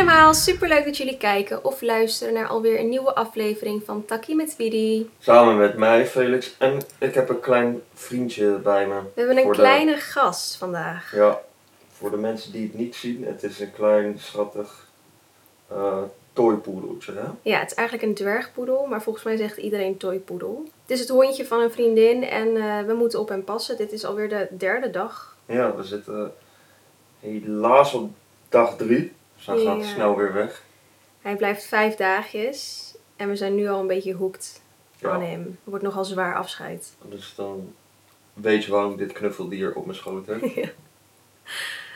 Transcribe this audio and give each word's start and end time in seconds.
allemaal, 0.00 0.34
super 0.34 0.68
leuk 0.68 0.84
dat 0.84 0.96
jullie 0.96 1.16
kijken 1.16 1.64
of 1.64 1.80
luisteren 1.80 2.34
naar 2.34 2.46
alweer 2.48 2.78
een 2.80 2.88
nieuwe 2.88 3.14
aflevering 3.14 3.82
van 3.84 4.04
Takkie 4.04 4.34
met 4.34 4.56
Widi. 4.56 5.10
Samen 5.18 5.56
met 5.56 5.76
mij, 5.76 6.06
Felix. 6.06 6.54
En 6.58 6.78
ik 6.98 7.14
heb 7.14 7.28
een 7.28 7.40
klein 7.40 7.82
vriendje 7.94 8.50
bij 8.58 8.86
me. 8.86 8.94
We 8.94 9.20
hebben 9.20 9.36
een 9.38 9.46
de- 9.46 9.52
kleine 9.52 9.96
gast 9.96 10.56
vandaag. 10.56 11.14
Ja, 11.14 11.40
voor 11.92 12.10
de 12.10 12.16
mensen 12.16 12.52
die 12.52 12.62
het 12.62 12.74
niet 12.74 12.94
zien, 12.94 13.24
het 13.24 13.42
is 13.42 13.60
een 13.60 13.72
klein, 13.72 14.18
schattig 14.18 14.88
eh 15.68 15.98
toypoedeltje, 16.32 17.12
hè? 17.12 17.24
Ja, 17.42 17.58
het 17.58 17.70
is 17.70 17.76
eigenlijk 17.76 18.08
een 18.08 18.14
dwergpoedel, 18.14 18.86
maar 18.86 19.02
volgens 19.02 19.24
mij 19.24 19.36
zegt 19.36 19.56
iedereen 19.56 19.96
toypoedel. 19.96 20.62
Het 20.82 20.90
is 20.90 21.00
het 21.00 21.08
hondje 21.08 21.46
van 21.46 21.60
een 21.60 21.70
vriendin 21.70 22.22
en 22.24 22.56
eh, 22.56 22.80
we 22.86 22.92
moeten 22.92 23.20
op 23.20 23.28
hem 23.28 23.44
passen. 23.44 23.76
Dit 23.76 23.92
is 23.92 24.04
alweer 24.04 24.28
de 24.28 24.48
derde 24.50 24.90
dag. 24.90 25.36
Ja, 25.46 25.74
we 25.76 25.82
zitten 25.84 26.32
helaas 27.20 27.94
op 27.94 28.10
dag 28.48 28.76
drie. 28.76 29.12
Hij 29.44 29.58
gaat 29.64 29.84
snel 29.84 30.16
weer 30.16 30.32
weg. 30.32 30.62
Hij 31.20 31.36
blijft 31.36 31.64
vijf 31.64 31.94
dagjes 31.94 32.94
en 33.16 33.28
we 33.28 33.36
zijn 33.36 33.54
nu 33.54 33.68
al 33.68 33.80
een 33.80 33.86
beetje 33.86 34.16
Ja. 34.98 35.10
aan 35.10 35.22
hem. 35.22 35.40
Het 35.40 35.56
wordt 35.64 35.84
nogal 35.84 36.04
zwaar 36.04 36.34
afscheid. 36.36 36.92
Dus 37.08 37.34
dan 37.34 37.74
weet 38.32 38.64
je 38.64 38.70
waarom 38.70 38.92
ik 38.92 38.98
dit 38.98 39.12
knuffeldier 39.12 39.74
op 39.74 39.84
mijn 39.86 39.96
schoot 39.98 40.26
heb. 40.26 40.42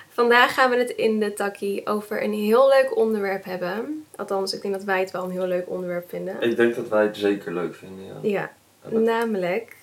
Vandaag 0.08 0.54
gaan 0.54 0.70
we 0.70 0.76
het 0.76 0.90
in 0.90 1.20
de 1.20 1.32
takkie 1.32 1.86
over 1.86 2.22
een 2.22 2.32
heel 2.32 2.68
leuk 2.68 2.96
onderwerp 2.96 3.44
hebben. 3.44 4.04
Althans, 4.16 4.54
ik 4.54 4.62
denk 4.62 4.74
dat 4.74 4.84
wij 4.84 5.00
het 5.00 5.10
wel 5.10 5.24
een 5.24 5.30
heel 5.30 5.46
leuk 5.46 5.68
onderwerp 5.68 6.08
vinden. 6.08 6.40
ik 6.40 6.56
denk 6.56 6.74
dat 6.74 6.88
wij 6.88 7.02
het 7.02 7.16
zeker 7.16 7.52
leuk 7.54 7.74
vinden, 7.74 8.04
ja. 8.04 8.14
Ja, 8.22 8.52
dat- 8.82 9.02
namelijk 9.02 9.76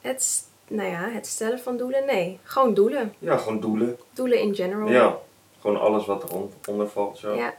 het, 0.00 0.44
nou 0.68 0.88
ja, 0.88 1.08
het 1.10 1.26
stellen 1.26 1.58
van 1.60 1.76
doelen. 1.76 2.04
Nee, 2.06 2.38
gewoon 2.42 2.74
doelen. 2.74 3.14
Ja, 3.18 3.36
gewoon 3.36 3.60
doelen. 3.60 3.98
Doelen 4.12 4.40
in 4.40 4.54
general. 4.54 4.88
Ja, 4.88 5.18
gewoon 5.60 5.80
alles 5.80 6.06
wat 6.06 6.24
eronder 6.64 6.88
valt, 6.88 7.18
zo. 7.18 7.34
Ja. 7.34 7.54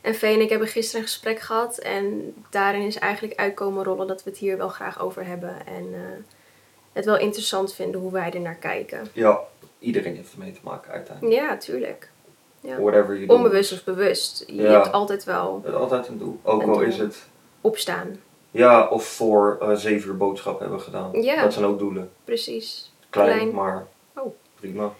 En 0.00 0.14
Vee 0.14 0.34
en 0.34 0.40
ik 0.40 0.48
hebben 0.50 0.68
gisteren 0.68 1.00
een 1.00 1.06
gesprek 1.08 1.40
gehad. 1.40 1.78
En 1.78 2.34
daarin 2.50 2.82
is 2.86 2.98
eigenlijk 2.98 3.38
uitkomen 3.40 3.84
rollen 3.84 4.06
dat 4.06 4.22
we 4.24 4.30
het 4.30 4.38
hier 4.38 4.56
wel 4.56 4.68
graag 4.68 5.00
over 5.00 5.26
hebben. 5.26 5.66
En 5.66 5.86
eh, 5.94 6.00
het 6.92 7.04
wel 7.04 7.18
interessant 7.18 7.74
vinden 7.74 8.00
hoe 8.00 8.12
wij 8.12 8.30
er 8.32 8.40
naar 8.40 8.54
kijken. 8.54 9.06
Ja, 9.12 9.40
iedereen 9.78 10.14
heeft 10.16 10.32
ermee 10.32 10.52
te 10.52 10.60
maken 10.62 10.92
uiteindelijk. 10.92 11.36
Ja, 11.40 11.56
tuurlijk. 11.56 12.10
Ja. 12.60 12.80
Whatever 12.80 13.14
you 13.14 13.26
do. 13.26 13.34
Onbewust 13.34 13.72
of 13.72 13.84
bewust. 13.84 14.44
Je 14.46 14.54
Ja. 14.62 14.70
hebt 14.70 14.92
altijd 14.92 15.24
wel 15.24 15.60
Het 15.62 15.72
is 15.72 15.78
altijd 15.78 16.08
een 16.08 16.18
doel. 16.18 16.40
Ook 16.42 16.62
Een 16.62 16.68
al 16.68 16.74
doel. 16.74 16.82
is 16.86 16.98
het 16.98 17.26
opstaan. 17.60 18.20
ja 18.50 18.88
of 18.88 19.04
voor 19.04 19.58
eh, 19.60 19.72
zeven 19.72 20.08
uur 20.08 20.16
boodschap 20.16 20.60
hebben 20.60 20.80
gedaan. 20.80 21.22
Ja. 21.22 21.42
Dat 21.42 21.52
zijn 21.52 21.64
ook 21.64 21.78
doelen. 21.78 22.10
Precies. 22.24 22.92
Klein, 23.10 23.28
Klein. 23.32 23.50
maar 23.54 23.86
Oh. 24.16 24.34
prima. 24.54 24.92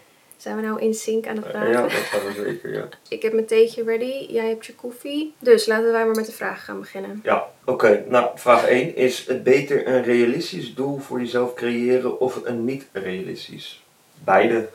Zijn 0.43 0.57
we 0.57 0.63
nou 0.63 0.81
in 0.81 0.95
sync 0.95 1.27
aan 1.27 1.37
het 1.37 1.45
Eh, 1.45 1.51
praten? 1.51 1.71
ja, 1.71 1.83
dat 1.83 1.91
zijn 1.91 2.27
we 2.27 2.33
zeker, 2.45 2.73
ja. 2.75 2.89
Ik 3.09 3.23
heb 3.23 3.33
mijn 3.33 3.47
theetje 3.47 3.83
ready. 3.85 4.27
Jij 4.33 4.49
hebt 4.49 4.67
je 4.67 4.75
koffie. 4.75 5.35
Dus 5.39 5.67
laten 5.67 5.93
wij 5.93 6.05
maar 6.07 6.15
met 6.15 6.27
de 6.27 6.33
vragen 6.33 6.63
gaan 6.63 6.81
beginnen. 6.81 7.21
Ja, 7.25 7.51
oké. 7.65 8.05
Nou, 8.09 8.31
vraag 8.39 8.67
1. 8.67 8.97
Is 8.97 9.27
het 9.27 9.43
beter 9.43 9.87
een 9.87 10.03
realistisch 10.03 10.75
doel 10.75 10.99
voor 10.99 11.19
jezelf 11.21 11.55
creëren 11.55 12.21
of 12.21 12.41
een 12.45 12.65
niet 12.65 12.87
realistisch? 12.93 13.83
Beide. 14.25 14.69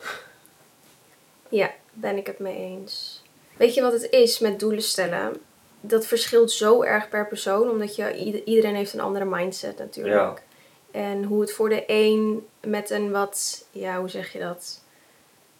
Ja, 1.48 1.70
ben 1.92 2.16
ik 2.16 2.26
het 2.26 2.38
mee 2.38 2.56
eens. 2.56 3.22
Weet 3.56 3.74
je 3.74 3.80
wat 3.82 3.92
het 3.92 4.10
is 4.10 4.38
met 4.38 4.60
doelen 4.60 4.82
stellen? 4.82 5.36
Dat 5.80 6.06
verschilt 6.06 6.50
zo 6.50 6.82
erg 6.82 7.08
per 7.08 7.26
persoon, 7.26 7.70
omdat 7.70 7.96
je, 7.96 8.14
ieder- 8.16 8.44
iedereen 8.44 8.74
heeft 8.74 8.92
een 8.92 9.00
andere 9.00 9.24
mindset 9.24 9.78
natuurlijk. 9.78 10.14
Ja. 10.16 10.34
En 10.90 11.24
hoe 11.24 11.40
het 11.40 11.52
voor 11.52 11.68
de 11.68 11.84
een 11.86 12.46
met 12.60 12.90
een 12.90 13.10
wat, 13.10 13.64
ja, 13.70 13.98
hoe 14.00 14.08
zeg 14.08 14.32
je 14.32 14.38
dat? 14.38 14.86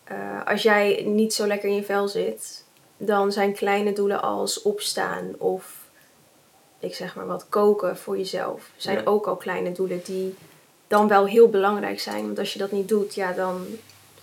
Eh, 0.09 0.17
als 0.47 0.63
jij 0.63 1.03
niet 1.07 1.35
zo 1.35 1.47
lekker 1.47 1.69
in 1.69 1.75
je 1.75 1.83
vel 1.85 2.09
zit, 2.09 2.65
dan 2.97 3.33
zijn 3.33 3.53
kleine 3.55 3.93
doelen 3.93 4.23
als 4.23 4.63
opstaan 4.63 5.35
of, 5.39 5.75
ik 6.79 6.95
zeg 6.95 7.15
maar 7.15 7.27
wat, 7.27 7.47
koken 7.49 7.97
voor 7.97 8.17
jezelf. 8.17 8.71
Zijn 8.77 8.97
Ja. 8.97 9.03
ook 9.05 9.27
al 9.27 9.37
kleine 9.37 9.73
doelen 9.73 10.01
die 10.05 10.35
dan 10.87 11.09
wel 11.09 11.27
heel 11.27 11.49
belangrijk 11.49 12.01
zijn. 12.01 12.25
Want 12.27 12.39
als 12.39 12.53
je 12.53 12.59
dat 12.59 12.73
niet 12.73 12.89
doet, 12.89 13.15
ja, 13.15 13.33
dan 13.33 13.67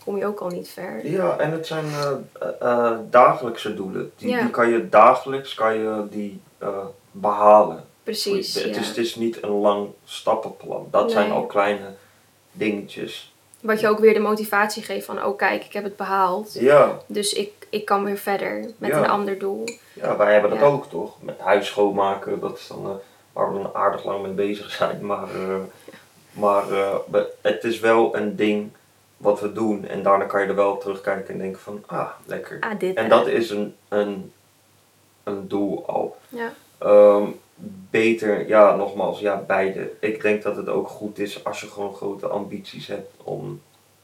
kom 0.03 0.17
je 0.17 0.25
ook 0.25 0.39
al 0.39 0.49
niet 0.49 0.69
ver. 0.69 1.07
Ja, 1.07 1.37
en 1.37 1.51
het 1.51 1.67
zijn 1.67 1.85
eh, 1.85 2.49
eh, 2.59 2.97
dagelijkse 3.09 3.73
doelen. 3.73 4.11
Die, 4.17 4.29
Ja. 4.29 4.41
die 4.41 4.49
kan 4.49 4.69
je 4.69 4.89
dagelijks 4.89 5.53
kan 5.53 5.73
je 5.77 6.07
die, 6.09 6.39
eh, 6.57 6.85
behalen. 7.11 7.83
Precies. 8.03 8.53
het, 8.53 8.63
ja. 8.75 8.79
is, 8.81 8.87
het 8.87 8.97
is 8.97 9.15
niet 9.15 9.43
een 9.43 9.49
lang 9.49 9.87
stappenplan. 10.05 10.87
Dat 10.91 11.11
zijn 11.11 11.31
al 11.31 11.45
kleine 11.45 11.93
dingetjes. 12.51 13.33
Wat 13.65 13.79
je 13.79 13.87
ook 13.87 13.99
weer 13.99 14.13
de 14.13 14.19
motivatie 14.19 14.83
geeft 14.83 15.05
van, 15.05 15.23
oh 15.25 15.37
kijk, 15.37 15.65
ik 15.65 15.73
heb 15.73 15.83
het 15.83 15.95
behaald. 15.95 16.53
Ja, 16.53 16.99
Dus 17.07 17.33
ik, 17.33 17.51
ik 17.69 17.85
kan 17.85 18.03
weer 18.03 18.17
verder 18.17 18.65
met 18.77 18.89
Ja. 18.89 18.97
een 18.97 19.09
ander 19.09 19.39
doel. 19.39 19.63
ja 19.93 20.17
wij 20.17 20.31
hebben 20.33 20.49
dat 20.49 20.59
Ja. 20.59 20.65
ook 20.65 20.89
toch? 20.89 21.15
Met 21.21 21.39
huis 21.39 21.67
schoonmaken, 21.67 22.39
dat 22.39 22.57
is 22.57 22.67
dan 22.67 22.85
eh, 22.85 22.91
waar 23.33 23.53
we 23.53 23.61
dan 23.61 23.73
aardig 23.73 24.05
lang 24.05 24.21
mee 24.23 24.31
bezig 24.31 24.71
zijn. 24.79 25.05
Maar, 25.05 25.27
eh, 25.35 25.55
maar 26.31 26.71
eh, 26.71 26.95
het 27.41 27.63
is 27.63 27.79
wel 27.79 28.15
een 28.17 28.35
ding 28.35 28.69
wat 29.17 29.39
we 29.39 29.51
doen. 29.51 29.87
En 29.87 30.03
daarna 30.03 30.25
kan 30.25 30.41
je 30.41 30.47
er 30.47 30.55
wel 30.55 30.71
op 30.71 30.81
terugkijken 30.81 31.33
en 31.33 31.39
denken 31.39 31.61
van, 31.61 31.83
ah, 31.85 32.09
lekker. 32.25 32.57
Ah, 32.59 32.79
dit. 32.79 32.95
En 32.95 33.09
dat 33.09 33.27
is 33.27 33.49
een, 33.49 33.75
een, 33.89 34.31
een 35.23 35.47
doel 35.47 35.83
al. 35.87 36.17
Ja. 36.29 36.53
Ehm, 36.77 37.23
beter, 37.89 38.47
ja, 38.47 38.75
nogmaals, 38.75 39.19
ja, 39.19 39.43
beide. 39.47 39.91
Ik 39.99 40.21
denk 40.21 40.43
dat 40.43 40.55
het 40.55 40.69
ook 40.69 40.87
goed 40.87 41.19
is 41.19 41.43
als 41.43 41.61
je 41.61 41.67
gewoon 41.67 41.95
grote 41.95 42.27
ambities 42.27 42.87
hebt 42.87 43.13
om 43.23 43.61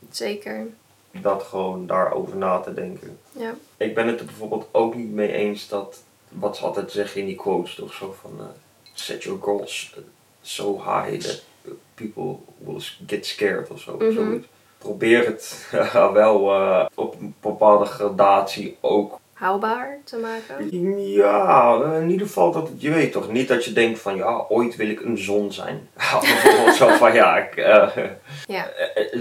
Zeker. 0.09 0.67
dat 1.12 1.44
gewoon 1.44 1.88
daarover 1.88 2.38
na 2.38 2.59
te 2.59 2.73
denken. 2.73 3.17
Ja. 3.31 3.53
Ik 3.78 3.95
ben 3.95 4.07
het 4.07 4.19
er 4.19 4.25
bijvoorbeeld 4.25 4.67
ook 4.72 4.95
niet 4.95 5.12
mee 5.12 5.31
eens 5.31 5.67
dat, 5.67 6.03
wat 6.29 6.57
ze 6.57 6.66
altijd 6.66 6.91
zeggen 6.91 7.22
in 7.22 7.28
die 7.28 7.35
quotes, 7.35 7.75
toch 7.75 7.94
zo 7.94 8.16
van, 8.22 8.31
eh, 8.39 8.45
set 8.94 9.23
your 9.23 9.41
goals 9.41 9.95
so 10.41 10.78
high 10.78 11.19
that 11.19 11.44
people 11.94 12.35
will 12.57 12.81
get 13.07 13.25
scared 13.25 13.69
of 13.69 13.79
zo. 13.79 13.97
Mhm. 13.97 14.38
Probeer 14.78 15.25
het 15.25 15.68
wel 16.13 16.53
eh, 16.53 16.85
op 16.95 17.19
een 17.19 17.35
bepaalde 17.41 17.85
gradatie 17.85 18.78
ook 18.79 19.19
Haalbaar 19.41 20.00
te 20.03 20.18
maken. 20.18 20.79
Ja, 21.12 21.79
in 22.02 22.09
ieder 22.09 22.28
geval 22.28 22.52
dat 22.52 22.69
je 22.78 22.90
weet 22.91 23.12
toch 23.12 23.31
niet 23.31 23.47
dat 23.47 23.66
je 23.66 23.74
denkt 23.74 24.00
van 24.00 24.16
ja, 24.16 24.46
ooit 24.50 24.75
wil 24.75 24.90
ik 24.90 25.02
een 25.02 25.18
zon 25.18 25.52
zijn. 25.52 25.90
Bijvoorbeeld 26.22 26.75
zo 26.75 26.88
van 26.88 27.13
ja, 27.13 27.38
ik, 27.38 27.56
eh, 27.56 27.90
Ja. 28.47 28.69
eh, 28.69 29.13
eh, 29.13 29.19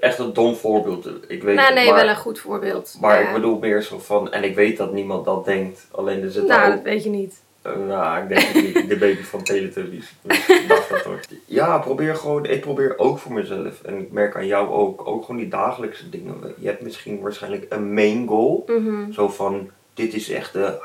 echt 0.00 0.18
een 0.18 0.32
dom 0.32 0.54
voorbeeld. 0.54 1.08
Ik 1.28 1.42
weet 1.42 1.56
Nou, 1.56 1.74
nee, 1.74 1.86
maar, 1.86 1.94
wel 1.94 2.08
een 2.08 2.16
goed 2.16 2.38
voorbeeld. 2.38 2.96
maar 3.00 3.20
Ja. 3.22 3.28
ik 3.28 3.34
bedoel 3.34 3.58
meer 3.58 3.82
zo 3.82 3.98
van, 3.98 4.32
en 4.32 4.44
ik 4.44 4.54
weet 4.54 4.76
dat 4.76 4.92
niemand 4.92 5.24
dat 5.24 5.44
denkt, 5.44 5.86
alleen 5.90 6.22
er 6.22 6.30
zit 6.30 6.46
Nou, 6.46 6.70
dat 6.70 6.82
weet 6.82 7.04
je 7.04 7.10
niet. 7.10 7.41
Eh, 7.62 7.76
nou, 7.76 8.22
ik 8.22 8.28
denk 8.28 8.54
niet, 8.54 8.88
de 8.88 8.96
baby 8.96 9.22
van 9.22 9.42
Teletubbies. 9.42 10.12
Dus 10.22 10.48
ik 10.48 10.68
dacht 10.68 10.88
dat 10.88 11.00
hoor. 11.02 11.20
Ja, 11.44 11.78
probeer 11.78 12.16
gewoon, 12.16 12.44
ik 12.46 12.60
probeer 12.60 12.98
ook 12.98 13.18
voor 13.18 13.32
mezelf, 13.32 13.82
en 13.82 13.98
ik 13.98 14.12
merk 14.12 14.36
aan 14.36 14.46
jou 14.46 14.68
ook, 14.68 15.06
ook 15.06 15.24
gewoon 15.24 15.40
die 15.40 15.48
dagelijkse 15.48 16.08
dingen. 16.08 16.54
Je 16.58 16.66
hebt 16.66 16.82
misschien 16.82 17.20
waarschijnlijk 17.20 17.66
een 17.68 17.94
main 17.94 18.26
goal, 18.28 18.64
Mhm. 18.66 19.12
zo 19.12 19.28
van, 19.28 19.70
dit 19.94 20.14
is 20.14 20.30
echt 20.30 20.52
de, 20.52 20.82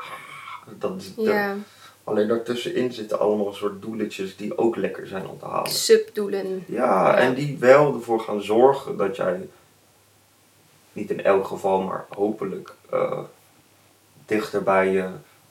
dat 0.78 1.00
is 1.00 1.14
de, 1.14 1.22
Ja. 1.22 1.56
Alleen 2.04 2.28
daartussenin 2.28 2.92
zitten 2.92 3.18
allemaal 3.18 3.46
een 3.46 3.54
soort 3.54 3.82
doeletjes 3.82 4.36
die 4.36 4.58
ook 4.58 4.76
lekker 4.76 5.06
zijn 5.06 5.26
om 5.28 5.38
te 5.38 5.44
halen. 5.44 5.70
Subdoelen. 5.70 6.64
Ja, 6.66 6.84
Ja. 6.84 7.16
en 7.16 7.34
die 7.34 7.56
wel 7.58 7.94
ervoor 7.94 8.20
gaan 8.20 8.42
zorgen 8.42 8.96
dat 8.96 9.16
jij, 9.16 9.48
niet 10.92 11.10
in 11.10 11.24
elk 11.24 11.46
geval, 11.46 11.80
maar 11.82 12.06
hopelijk, 12.08 12.72
eh, 12.90 13.18
dichter 14.26 14.62
bij 14.62 14.88
je 14.92 15.08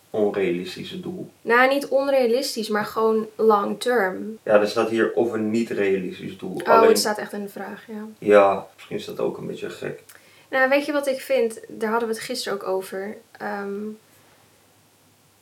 onrealistische 0.10 1.00
doel. 1.00 1.30
Nou, 1.42 1.70
niet 1.74 1.88
onrealistisch, 1.88 2.68
maar 2.70 2.86
gewoon 2.86 3.28
long 3.36 3.80
term. 3.80 4.38
Ja, 4.44 4.60
er 4.60 4.68
staat 4.68 4.90
hier 4.90 5.14
of 5.14 5.32
een 5.32 5.50
niet 5.52 5.70
realistisch 5.70 6.38
doel. 6.38 6.56
Oh, 6.56 6.68
Alleen, 6.68 6.90
het 6.90 7.00
staat 7.00 7.18
echt 7.18 7.34
in 7.34 7.42
de 7.42 7.50
vraag, 7.50 7.84
ja. 7.88 8.06
ja, 8.20 8.68
misschien 8.76 8.96
is 8.96 9.06
dat 9.06 9.20
ook 9.20 9.38
een 9.38 9.48
beetje 9.48 9.70
gek. 9.70 10.04
Nou, 10.50 10.70
weet 10.70 10.86
je 10.86 10.92
wat 10.92 11.08
ik 11.08 11.22
vind? 11.22 11.60
Daar 11.68 11.90
hadden 11.90 12.08
we 12.10 12.14
het 12.16 12.24
gisteren 12.24 12.58
ook 12.62 12.68
over. 12.68 13.18
Ehm, 13.32 13.76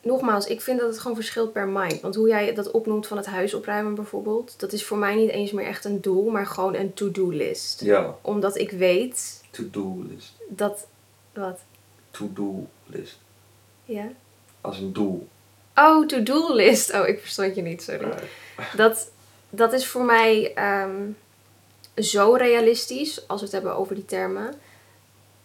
nogmaals, 0.02 0.46
ik 0.46 0.60
vind 0.60 0.80
dat 0.80 0.88
het 0.88 0.98
gewoon 0.98 1.16
verschilt 1.16 1.52
per 1.52 1.68
mind. 1.68 2.00
Want 2.00 2.14
hoe 2.14 2.28
jij 2.28 2.54
dat 2.54 2.70
opnoemt 2.70 3.06
van 3.06 3.16
het 3.16 3.26
huis 3.26 3.54
opruimen 3.54 3.94
bijvoorbeeld, 3.94 4.60
dat 4.60 4.72
is 4.72 4.84
voor 4.84 4.98
mij 4.98 5.14
niet 5.14 5.30
eens 5.30 5.52
meer 5.52 5.66
echt 5.66 5.84
een 5.84 6.00
doel, 6.00 6.30
maar 6.30 6.46
gewoon 6.46 6.74
een 6.74 6.94
to-do 6.94 7.28
list. 7.30 7.80
Ja, 7.80 8.16
Omdat 8.22 8.58
ik 8.58 8.70
weet 8.70 9.42
to-do 9.50 10.04
list. 10.08 10.32
dat. 10.48 10.86
Wat? 11.34 11.60
To-do 12.10 12.66
list. 12.86 13.18
Ja? 13.84 14.08
Als 14.66 14.78
een 14.78 14.92
doel. 14.92 15.28
Oh, 15.74 16.06
to-do 16.06 16.54
list. 16.54 16.94
Oh, 16.94 17.08
ik 17.08 17.20
verstond 17.20 17.54
je 17.54 17.62
niet, 17.62 17.82
sorry. 17.82 18.08
Dat, 18.76 19.10
dat 19.50 19.72
is 19.72 19.86
voor 19.86 20.04
mij 20.04 20.54
ehm, 20.54 21.10
zo 21.96 22.32
realistisch, 22.32 23.28
als 23.28 23.40
we 23.40 23.46
het 23.46 23.54
hebben 23.54 23.76
over 23.76 23.94
die 23.94 24.04
termen, 24.04 24.54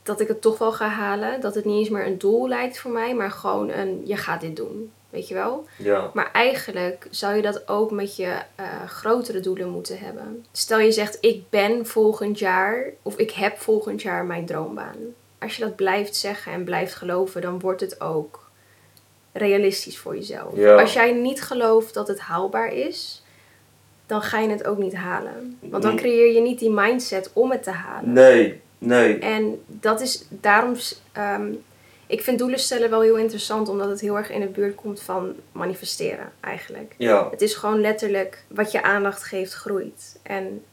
dat 0.03 0.19
ik 0.19 0.27
het 0.27 0.41
toch 0.41 0.57
wel 0.57 0.71
ga 0.71 0.87
halen. 0.87 1.41
Dat 1.41 1.55
het 1.55 1.65
niet 1.65 1.79
eens 1.79 1.89
meer 1.89 2.05
een 2.05 2.17
doel 2.17 2.47
lijkt 2.47 2.79
voor 2.79 2.91
mij, 2.91 3.15
maar 3.15 3.31
gewoon 3.31 3.69
een 3.69 4.01
je 4.05 4.17
gaat 4.17 4.41
dit 4.41 4.55
doen. 4.55 4.91
Weet 5.09 5.27
je 5.27 5.33
wel? 5.33 5.65
Ja, 5.77 6.11
Maar 6.13 6.31
eigenlijk 6.31 7.07
zou 7.09 7.35
je 7.35 7.41
dat 7.41 7.67
ook 7.67 7.91
met 7.91 8.15
je 8.15 8.41
eh, 8.55 8.65
grotere 8.87 9.39
doelen 9.39 9.69
moeten 9.69 9.99
hebben. 9.99 10.45
Stel 10.51 10.79
je 10.79 10.91
zegt, 10.91 11.17
ik 11.21 11.49
ben 11.49 11.85
volgend 11.85 12.39
jaar, 12.39 12.85
of 13.01 13.17
ik 13.17 13.31
heb 13.31 13.57
volgend 13.57 14.01
jaar 14.01 14.25
mijn 14.25 14.45
droombaan. 14.45 14.97
Als 15.39 15.55
je 15.55 15.63
dat 15.63 15.75
blijft 15.75 16.15
zeggen 16.15 16.51
en 16.51 16.63
blijft 16.63 16.93
geloven, 16.95 17.41
dan 17.41 17.59
wordt 17.59 17.81
het 17.81 18.01
ook 18.01 18.40
realistisch 19.31 19.97
voor 19.97 20.15
jezelf. 20.15 20.55
Ja. 20.55 20.75
Als 20.81 20.93
jij 20.93 21.11
niet 21.11 21.41
gelooft 21.41 21.93
dat 21.93 22.07
het 22.07 22.19
haalbaar 22.19 22.73
is, 22.73 23.23
dan 24.05 24.21
ga 24.21 24.39
je 24.39 24.49
het 24.49 24.65
ook 24.65 24.77
niet 24.77 24.95
halen. 24.95 25.57
Want 25.59 25.83
dan 25.83 25.95
creëer 25.95 26.33
je 26.33 26.41
niet 26.41 26.59
die 26.59 26.71
mindset 26.71 27.29
om 27.33 27.51
het 27.51 27.63
te 27.63 27.71
halen. 27.71 28.13
Nee, 28.13 28.61
nee. 28.77 29.19
En 29.19 29.63
dat 29.67 30.01
is 30.01 30.25
daarom. 30.29 30.75
ehm, 31.11 31.53
ik 32.07 32.21
vind 32.21 32.39
doelen 32.39 32.59
stellen 32.59 32.89
wel 32.89 33.01
heel 33.01 33.17
interessant, 33.17 33.69
omdat 33.69 33.89
het 33.89 34.01
heel 34.01 34.17
erg 34.17 34.29
in 34.29 34.39
de 34.39 34.47
buurt 34.47 34.75
komt 34.75 35.01
van 35.01 35.35
manifesteren, 35.51 36.31
eigenlijk. 36.39 36.95
Ja, 36.97 37.29
Het 37.29 37.41
is 37.41 37.53
gewoon 37.53 37.81
letterlijk 37.81 38.43
wat 38.47 38.71
je 38.71 38.83
aandacht 38.83 39.23
geeft, 39.23 39.53
groeit. 39.53 40.19
En 40.23 40.63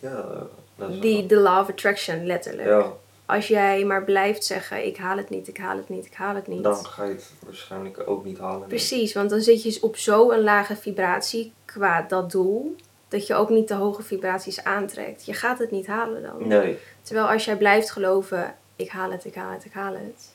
ja. 0.00 0.46
Dat 0.76 0.90
is 0.90 1.00
die, 1.00 1.26
de 1.26 1.36
law 1.36 1.60
of 1.60 1.68
attraction, 1.68 2.26
letterlijk. 2.26 2.68
Ja, 2.68 2.92
Als 3.30 3.48
jij 3.48 3.84
maar 3.84 4.04
blijft 4.04 4.44
zeggen: 4.44 4.86
ik 4.86 4.96
haal 4.96 5.16
het 5.16 5.30
niet, 5.30 5.48
ik 5.48 5.56
haal 5.56 5.76
het 5.76 5.88
niet, 5.88 6.06
ik 6.06 6.14
haal 6.14 6.34
het 6.34 6.46
niet. 6.46 6.62
dan 6.62 6.86
ga 6.86 7.04
je 7.04 7.12
het 7.12 7.32
waarschijnlijk 7.44 8.02
ook 8.06 8.24
niet 8.24 8.38
halen. 8.38 8.68
Precies, 8.68 9.12
want 9.12 9.30
dan 9.30 9.40
zit 9.40 9.62
je 9.62 9.78
op 9.82 9.96
zo'n 9.96 10.40
lage 10.40 10.76
vibratie 10.76 11.52
qua 11.64 12.02
dat 12.02 12.30
doel, 12.30 12.76
dat 13.08 13.26
je 13.26 13.34
ook 13.34 13.48
niet 13.48 13.68
de 13.68 13.74
hoge 13.74 14.02
vibraties 14.02 14.64
aantrekt. 14.64 15.26
Je 15.26 15.32
gaat 15.32 15.58
het 15.58 15.70
niet 15.70 15.86
halen 15.86 16.22
dan. 16.22 16.48
Nee, 16.48 16.78
Terwijl 17.02 17.28
als 17.28 17.44
jij 17.44 17.56
blijft 17.56 17.90
geloven: 17.90 18.54
ik 18.76 18.88
haal 18.88 19.10
het, 19.10 19.24
ik 19.24 19.34
haal 19.34 19.52
het, 19.52 19.64
ik 19.64 19.72
haal 19.72 19.92
het, 19.92 20.34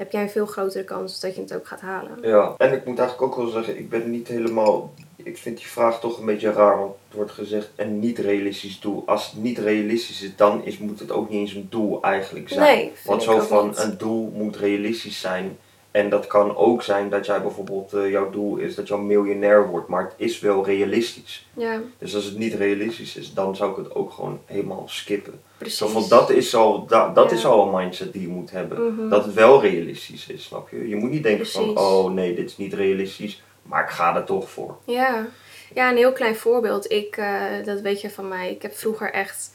heb 0.00 0.12
jij 0.12 0.22
een 0.22 0.30
veel 0.30 0.46
grotere 0.46 0.84
kans 0.84 1.20
dat 1.20 1.34
je 1.34 1.40
het 1.40 1.54
ook 1.54 1.66
gaat 1.66 1.80
halen. 1.80 2.18
ja. 2.22 2.54
En 2.58 2.72
ik 2.72 2.84
moet 2.84 2.98
eigenlijk 2.98 3.32
ook 3.32 3.42
wel 3.42 3.52
zeggen, 3.52 3.78
ik 3.78 3.90
ben 3.90 4.10
niet 4.10 4.28
helemaal... 4.28 4.94
Ik 5.16 5.38
vind 5.38 5.56
die 5.56 5.66
vraag 5.66 6.00
toch 6.00 6.18
een 6.18 6.24
beetje 6.24 6.52
raar, 6.52 6.78
want 6.78 6.92
het 7.08 7.16
wordt 7.16 7.30
gezegd 7.32 7.70
een 7.76 7.98
niet 7.98 8.18
realistisch 8.18 8.80
doel. 8.80 9.02
Als 9.06 9.30
het 9.30 9.42
niet 9.42 9.58
realistisch 9.58 10.22
is, 10.22 10.36
dan 10.36 10.64
is, 10.64 10.78
moet 10.78 10.98
het 11.00 11.10
ook 11.12 11.28
niet 11.30 11.38
eens 11.40 11.54
een 11.54 11.66
doel 11.70 12.02
eigenlijk 12.02 12.48
zijn. 12.48 12.76
Nee, 12.76 12.92
Want 13.04 13.22
zo 13.22 13.38
van 13.38 13.66
niet. 13.66 13.78
een 13.78 13.98
doel 13.98 14.30
moet 14.34 14.56
realistisch 14.56 15.20
zijn. 15.20 15.58
En 15.90 16.08
dat 16.10 16.26
kan 16.26 16.56
ook 16.56 16.82
zijn 16.82 17.08
dat 17.10 17.26
jij 17.26 17.42
bijvoorbeeld, 17.42 17.92
eh, 17.92 18.10
jouw 18.10 18.30
doel 18.30 18.56
is 18.56 18.74
dat 18.74 18.88
je 18.88 18.94
een 18.94 19.06
miljonair 19.06 19.66
wordt, 19.68 19.88
maar 19.88 20.02
het 20.02 20.12
is 20.16 20.40
wel 20.40 20.64
realistisch. 20.64 21.46
Ja, 21.54 21.80
Dus 21.98 22.14
als 22.14 22.24
het 22.24 22.38
niet 22.38 22.54
realistisch 22.54 23.16
is, 23.16 23.34
dan 23.34 23.56
zou 23.56 23.70
ik 23.70 23.76
het 23.76 23.94
ook 23.94 24.12
gewoon 24.12 24.40
helemaal 24.44 24.82
skippen. 24.86 25.40
precies. 25.58 25.78
Zo 25.78 25.86
van, 25.88 26.08
dat 26.08 26.30
is 26.30 26.54
al, 26.54 26.86
da- 26.86 27.08
dat 27.12 27.30
Ja. 27.30 27.36
is 27.36 27.46
al 27.46 27.66
een 27.66 27.74
mindset 27.82 28.12
die 28.12 28.22
je 28.22 28.28
moet 28.28 28.50
hebben. 28.50 28.94
Mhm. 28.94 29.08
Dat 29.08 29.24
het 29.24 29.34
wel 29.34 29.60
realistisch 29.60 30.26
is, 30.28 30.44
snap 30.44 30.68
je? 30.68 30.88
Je 30.88 30.96
moet 30.96 31.10
niet 31.10 31.22
denken 31.22 31.46
van, 31.46 31.78
oh 31.78 32.10
nee, 32.12 32.34
dit 32.34 32.50
is 32.50 32.56
niet 32.56 32.72
realistisch, 32.74 33.42
maar 33.62 33.82
ik 33.84 33.90
ga 33.90 34.16
er 34.16 34.24
toch 34.24 34.50
voor. 34.50 34.76
Ja. 34.84 35.26
ja, 35.74 35.90
een 35.90 35.96
heel 35.96 36.12
klein 36.12 36.36
voorbeeld. 36.36 36.90
Ik, 36.92 37.16
eh, 37.16 37.42
dat 37.64 37.80
weet 37.80 38.00
je 38.00 38.10
van 38.10 38.28
mij. 38.28 38.50
Ik 38.50 38.62
heb 38.62 38.74
vroeger 38.74 39.12
echt, 39.12 39.54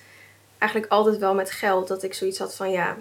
eigenlijk 0.58 0.92
altijd 0.92 1.18
wel 1.18 1.34
met 1.34 1.52
geld, 1.52 1.88
dat 1.88 2.04
ik 2.04 2.14
zoiets 2.14 2.40
had 2.40 2.56
van 2.56 2.72
ja, 2.72 2.98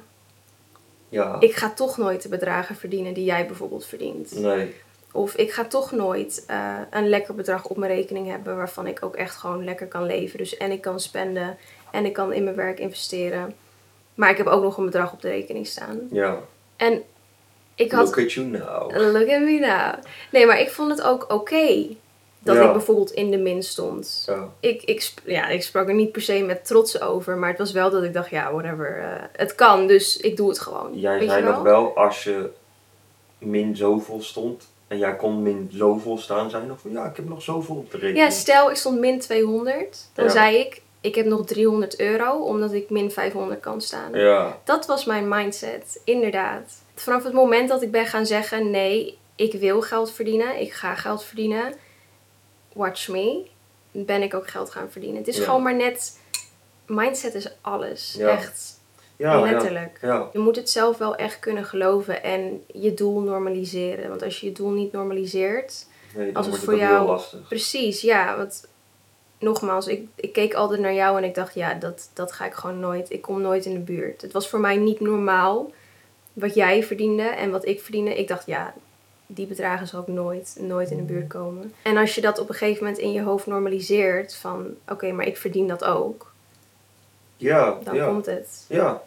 Ja, 1.14 1.36
ik 1.40 1.54
ga 1.54 1.70
toch 1.70 1.96
nooit 1.96 2.22
de 2.22 2.28
bedragen 2.28 2.76
verdienen 2.76 3.14
die 3.14 3.24
jij 3.24 3.46
bijvoorbeeld 3.46 3.86
verdient. 3.86 4.38
nee, 4.38 4.74
Of 5.12 5.34
ik 5.34 5.52
ga 5.52 5.64
toch 5.64 5.92
nooit 5.92 6.44
eh, 6.46 6.78
een 6.90 7.08
lekker 7.08 7.34
bedrag 7.34 7.64
op 7.66 7.76
mijn 7.76 7.92
rekening 7.92 8.28
hebben 8.28 8.56
waarvan 8.56 8.86
ik 8.86 8.98
ook 9.04 9.16
echt 9.16 9.36
gewoon 9.36 9.64
lekker 9.64 9.86
kan 9.86 10.06
leven. 10.06 10.38
Dus 10.38 10.56
en 10.56 10.70
ik 10.70 10.80
kan 10.80 11.00
spenden 11.00 11.56
en 11.90 12.04
ik 12.04 12.12
kan 12.12 12.32
in 12.32 12.44
mijn 12.44 12.56
werk 12.56 12.78
investeren. 12.78 13.54
Maar 14.14 14.30
ik 14.30 14.36
heb 14.36 14.46
ook 14.46 14.62
nog 14.62 14.76
een 14.78 14.84
bedrag 14.84 15.12
op 15.12 15.20
de 15.22 15.28
rekening 15.28 15.66
staan. 15.66 16.00
ja. 16.10 16.38
En 16.76 17.02
ik 17.74 17.92
had 17.92 18.04
Look 18.04 18.18
at 18.18 18.32
you 18.32 18.46
now. 18.46 18.90
Look 19.12 19.28
at 19.28 19.40
me 19.40 19.58
now. 19.58 19.94
Nee, 20.32 20.46
maar 20.46 20.60
ik 20.60 20.70
vond 20.70 20.90
het 20.90 21.02
ook 21.02 21.32
oké 21.32 21.86
dat 22.44 22.56
Ja. 22.56 22.66
ik 22.66 22.72
bijvoorbeeld 22.72 23.10
in 23.12 23.30
de 23.30 23.36
min 23.38 23.62
stond. 23.62 24.22
Ja, 24.26 24.48
Ik, 24.60 24.82
ik, 24.82 25.12
ja, 25.24 25.48
ik 25.48 25.62
sprak 25.62 25.88
er 25.88 25.94
niet 25.94 26.12
per 26.12 26.22
se 26.22 26.42
met 26.42 26.64
trots 26.66 27.00
over, 27.00 27.36
maar 27.36 27.48
het 27.48 27.58
was 27.58 27.72
wel 27.72 27.90
dat 27.90 28.02
ik 28.02 28.12
dacht, 28.12 28.30
ja, 28.30 28.52
whatever. 28.52 28.98
eh, 28.98 29.22
het 29.32 29.54
kan, 29.54 29.86
dus 29.86 30.16
ik 30.16 30.36
doe 30.36 30.48
het 30.48 30.58
gewoon. 30.60 30.98
Jij 31.00 31.18
Weet 31.18 31.30
zei 31.30 31.42
wel? 31.42 31.52
nog 31.52 31.62
wel, 31.62 31.96
als 31.96 32.24
je 32.24 32.50
min 33.38 33.76
zoveel 33.76 34.22
stond 34.22 34.68
en 34.88 34.98
jij 34.98 35.16
kon 35.16 35.42
min 35.42 35.68
zoveel 35.72 36.18
staan, 36.18 36.50
zei 36.50 36.62
je 36.62 36.68
nog 36.68 36.80
van, 36.80 36.90
ja, 36.90 37.04
ik 37.06 37.16
heb 37.16 37.28
nog 37.28 37.42
zoveel 37.42 37.74
op 37.76 37.90
de 37.90 37.96
rekening. 37.98 38.24
Ja, 38.24 38.30
stel 38.30 38.70
ik 38.70 38.76
stond 38.76 38.98
min 38.98 39.20
200, 39.20 40.08
dan 40.14 40.24
Ja. 40.24 40.30
zei 40.30 40.56
ik, 40.56 40.82
ik 41.00 41.14
heb 41.14 41.26
nog 41.26 41.46
300 41.46 42.00
euro, 42.00 42.30
omdat 42.38 42.72
ik 42.72 42.90
min 42.90 43.10
500 43.10 43.60
kan 43.60 43.80
staan. 43.80 44.12
Ja, 44.12 44.58
Dat 44.64 44.86
was 44.86 45.04
mijn 45.04 45.28
mindset, 45.28 46.00
inderdaad. 46.04 46.82
Vanaf 46.94 47.24
het 47.24 47.32
moment 47.32 47.68
dat 47.68 47.82
ik 47.82 47.90
ben 47.90 48.06
gaan 48.06 48.26
zeggen: 48.26 48.70
nee, 48.70 49.18
ik 49.36 49.52
wil 49.52 49.80
geld 49.82 50.12
verdienen, 50.12 50.60
ik 50.60 50.72
ga 50.72 50.94
geld 50.94 51.24
verdienen, 51.24 51.74
watch 52.74 53.08
me, 53.08 53.46
ben 53.90 54.22
ik 54.22 54.34
ook 54.34 54.48
geld 54.48 54.70
gaan 54.70 54.90
verdienen. 54.90 55.18
Het 55.18 55.28
is 55.28 55.36
Ja. 55.36 55.44
gewoon 55.44 55.62
maar 55.62 55.74
net, 55.76 56.18
mindset 56.86 57.34
is 57.34 57.56
alles. 57.60 58.14
Ja. 58.18 58.28
Echt, 58.28 58.80
ja, 59.16 59.40
letterlijk. 59.40 59.98
Je 60.32 60.38
moet 60.38 60.56
het 60.56 60.70
zelf 60.70 60.98
wel 60.98 61.16
echt 61.16 61.38
kunnen 61.38 61.64
geloven 61.64 62.22
en 62.22 62.64
je 62.66 62.94
doel 62.94 63.20
normaliseren. 63.20 64.08
Want 64.08 64.22
als 64.22 64.40
je 64.40 64.46
je 64.46 64.52
doel 64.52 64.70
niet 64.70 64.92
normaliseert, 64.92 65.86
Nee, 66.16 66.36
Als 66.36 66.46
het 66.46 66.58
voor 66.58 66.76
jou- 66.76 66.96
heel 66.98 67.06
lastig. 67.06 67.48
precies, 67.48 68.00
ja. 68.00 68.36
Want 68.36 68.68
nogmaals, 69.38 69.86
ik, 69.86 70.08
ik 70.14 70.32
keek 70.32 70.54
altijd 70.54 70.80
naar 70.80 70.94
jou 70.94 71.16
en 71.18 71.24
ik 71.24 71.34
dacht: 71.34 71.54
ja, 71.54 71.74
dat, 71.74 72.10
dat 72.12 72.32
ga 72.32 72.44
ik 72.46 72.52
gewoon 72.54 72.80
nooit. 72.80 73.10
Ik 73.10 73.22
kom 73.22 73.40
nooit 73.40 73.64
in 73.64 73.72
de 73.72 73.78
buurt. 73.78 74.22
Het 74.22 74.32
was 74.32 74.48
voor 74.48 74.60
mij 74.60 74.76
niet 74.76 75.00
normaal 75.00 75.72
wat 76.32 76.54
jij 76.54 76.82
verdiende 76.84 77.22
en 77.22 77.50
wat 77.50 77.66
ik 77.66 77.80
verdiende. 77.80 78.14
Ik 78.18 78.28
dacht: 78.28 78.46
ja, 78.46 78.74
die 79.26 79.46
bedragen 79.46 79.86
zal 79.86 80.00
ik 80.00 80.06
nooit, 80.06 80.56
nooit 80.60 80.90
in 80.90 80.96
de 80.96 81.02
buurt 81.02 81.28
komen. 81.28 81.72
En 81.82 81.96
als 81.96 82.14
je 82.14 82.20
dat 82.20 82.38
op 82.38 82.48
een 82.48 82.54
gegeven 82.54 82.84
moment 82.84 83.02
in 83.02 83.12
je 83.12 83.22
hoofd 83.22 83.46
normaliseert: 83.46 84.34
van 84.34 84.66
oké, 84.88 85.12
maar 85.12 85.26
ik 85.26 85.36
verdien 85.36 85.68
dat 85.68 85.84
ook, 85.84 86.32
Ja, 87.36 87.78
dan 87.84 87.94
ja, 87.94 88.06
komt 88.06 88.26
het. 88.26 88.64
ja. 88.68 89.02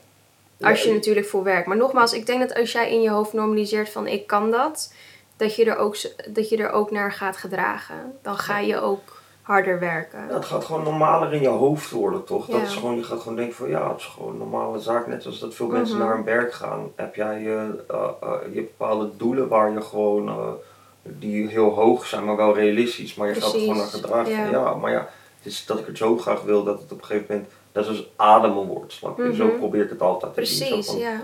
Als 0.62 0.82
je 0.82 0.90
Ja, 0.90 0.96
natuurlijk 0.96 1.28
voor 1.28 1.44
werkt. 1.44 1.68
Maar 1.68 1.78
nogmaals, 1.78 2.14
ik 2.14 2.26
denk 2.26 2.40
dat 2.48 2.58
als 2.58 2.72
jij 2.72 2.92
in 2.92 3.02
je 3.02 3.10
hoofd 3.10 3.34
normaliseert 3.34 3.90
van 3.90 4.08
ik 4.08 4.28
kan 4.28 4.52
dat, 4.52 4.94
dat 5.38 5.56
je 5.56 5.66
er 5.66 5.78
ook, 5.78 5.98
dat 6.30 6.50
je 6.50 6.58
er 6.58 6.70
ook 6.70 6.92
naar 6.92 7.12
gaat 7.12 7.38
gedragen. 7.38 8.18
Dan 8.22 8.38
ga 8.38 8.60
je 8.60 8.80
ook 8.82 9.17
harder 9.48 9.80
werken. 9.80 10.20
Het 10.28 10.46
gaat 10.46 10.66
gewoon 10.66 10.84
normaler 10.84 11.34
in 11.34 11.42
je 11.42 11.48
hoofd 11.48 11.92
worden, 11.92 12.24
toch? 12.24 12.46
Dat 12.46 12.62
is 12.62 12.76
gewoon, 12.76 12.96
je 12.96 13.04
gaat 13.04 13.20
gewoon 13.22 13.36
denken 13.38 13.56
van 13.56 13.70
ja, 13.70 13.90
het 13.92 13.98
is 14.00 14.06
gewoon 14.06 14.32
een 14.32 14.38
normale 14.38 14.80
zaak. 14.80 15.08
Net 15.08 15.22
zoals 15.24 15.40
dat 15.40 15.54
veel 15.56 15.68
mensen 15.68 15.98
Mhm. 15.98 16.06
naar 16.06 16.16
hun 16.16 16.24
werk 16.26 16.54
gaan. 16.54 16.92
Heb 16.96 17.16
jij 17.16 17.36
eh, 17.46 17.64
eh, 17.64 18.10
eh, 18.22 18.32
je 18.52 18.56
hebt 18.60 18.78
bepaalde 18.78 19.10
doelen 19.18 19.48
waar 19.48 19.72
je 19.72 19.82
gewoon, 19.82 20.56
die 21.04 21.48
heel 21.48 21.70
hoog 21.70 22.06
zijn, 22.06 22.26
maar 22.26 22.36
wel 22.36 22.56
realistisch. 22.56 23.16
Maar 23.16 23.28
je 23.28 23.34
gaat 23.34 23.44
er 23.44 23.50
Precies, 23.50 23.68
gewoon 23.68 23.82
naar 23.84 23.92
gedragen. 23.92 24.32
ja. 24.32 24.50
Ja, 24.50 24.74
maar 24.74 24.92
ja, 24.92 25.10
het 25.38 25.46
is 25.46 25.66
dat 25.66 25.80
ik 25.80 25.86
het 25.86 25.98
zo 25.98 26.18
graag 26.18 26.42
wil 26.42 26.64
dat 26.64 26.82
het 26.82 26.92
op 26.92 27.00
een 27.00 27.06
gegeven 27.06 27.26
moment, 27.30 27.52
dat 27.72 27.84
is 27.84 27.90
als 27.90 28.08
ademen 28.16 28.66
wordt, 28.68 28.94
snap 28.94 29.18
je? 29.18 29.36
Zo 29.36 29.46
Mhm. 29.46 29.58
probeert 29.58 29.90
het 29.90 30.02
altijd 30.02 30.34
te 30.34 30.46
zien. 30.46 30.68
Zo 30.68 30.74
Precies, 30.74 30.94
ja. 31.02 31.24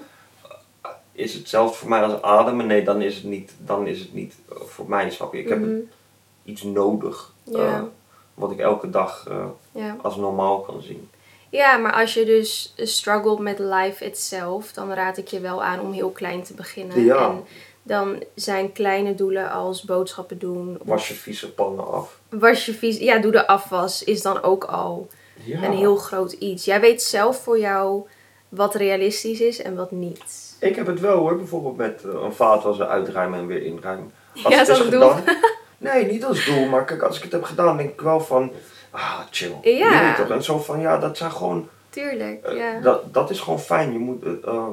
Is 1.11 1.33
hetzelfde 1.33 1.77
voor 1.77 1.89
mij 1.89 2.03
als 2.03 2.21
ademen? 2.21 2.67
Nee, 2.67 2.83
dan 2.83 3.01
is 3.01 3.15
het 3.15 3.23
niet, 3.23 3.53
dan 3.57 3.87
is 3.87 3.99
het 3.99 4.13
niet 4.13 4.35
voor 4.49 4.85
mij, 4.89 5.09
snap 5.09 5.33
je? 5.33 5.39
Ik 5.39 5.49
heb 5.49 5.59
Mhm. 5.59 5.75
iets 6.43 6.63
nodig. 6.63 7.31
Ja. 7.43 7.85
Wat 8.33 8.51
ik 8.51 8.59
elke 8.59 8.89
dag 8.89 9.25
eh, 9.29 9.45
ja. 9.71 9.97
als 10.01 10.15
normaal 10.15 10.59
kan 10.59 10.81
zien. 10.81 11.09
Ja, 11.49 11.77
maar 11.77 11.93
als 11.93 12.13
je 12.13 12.25
dus 12.25 12.73
struggelt 12.77 13.39
met 13.39 13.59
life 13.59 14.05
itself, 14.05 14.71
dan 14.71 14.93
raad 14.93 15.17
ik 15.17 15.27
je 15.27 15.39
wel 15.39 15.63
aan 15.63 15.79
om 15.79 15.91
heel 15.91 16.09
klein 16.09 16.43
te 16.43 16.53
beginnen. 16.53 17.03
Ja. 17.03 17.29
En 17.29 17.43
dan 17.83 18.23
zijn 18.35 18.71
kleine 18.71 19.15
doelen 19.15 19.51
als 19.51 19.83
boodschappen 19.83 20.39
doen. 20.39 20.77
Was 20.83 21.07
je 21.07 21.13
vieze 21.13 21.51
pannen 21.53 21.91
af. 21.91 22.19
Was 22.29 22.65
je 22.65 22.73
vies. 22.73 22.97
Ja, 22.97 23.17
doe 23.19 23.31
de 23.31 23.47
afwas 23.47 24.03
is 24.03 24.21
dan 24.21 24.41
ook 24.43 24.63
al 24.63 25.07
Ja. 25.43 25.63
een 25.63 25.73
heel 25.73 25.95
groot 25.95 26.31
iets. 26.31 26.65
Jij 26.65 26.79
weet 26.81 27.01
zelf 27.03 27.37
voor 27.43 27.59
jou 27.59 28.03
wat 28.49 28.75
realistisch 28.75 29.41
is 29.41 29.61
en 29.61 29.75
wat 29.75 29.91
niet. 29.91 30.55
Ik 30.59 30.75
heb 30.75 30.87
het 30.87 30.99
wel 30.99 31.17
hoor, 31.17 31.37
bijvoorbeeld 31.37 31.77
met 31.77 32.03
eh, 32.03 32.21
een 32.23 32.33
vaatwasser 32.33 32.85
uitruimen 32.87 33.39
en 33.39 33.47
weer 33.47 33.63
inruimen. 33.63 34.11
Ja, 34.33 34.41
het 34.49 34.51
is 34.61 34.67
dat 34.67 34.77
is 34.77 34.83
gedaan- 34.83 35.23
Nee, 35.83 36.05
niet 36.05 36.25
als 36.25 36.45
doel, 36.45 36.65
maar 36.65 36.85
kijk, 36.85 37.01
als 37.01 37.17
ik 37.17 37.23
het 37.23 37.31
heb 37.31 37.43
gedaan, 37.43 37.77
denk 37.77 37.89
ik 37.89 38.01
wel 38.01 38.19
van, 38.19 38.51
ah, 38.91 39.19
chill. 39.31 39.55
Ja. 39.61 40.09
Je 40.09 40.15
toch? 40.17 40.29
En 40.29 40.43
zo 40.43 40.57
van, 40.59 40.79
ja, 40.79 40.97
dat 40.97 41.17
zijn 41.17 41.31
gewoon, 41.31 41.69
Tuurlijk, 41.89 42.43
eh, 42.43 42.57
ja. 42.57 42.79
dat, 42.79 43.13
dat 43.13 43.29
is 43.29 43.39
gewoon 43.39 43.59
fijn. 43.59 43.91
Je 43.91 43.99
moet 43.99 44.23
het 44.23 44.43
eh, 44.43 44.67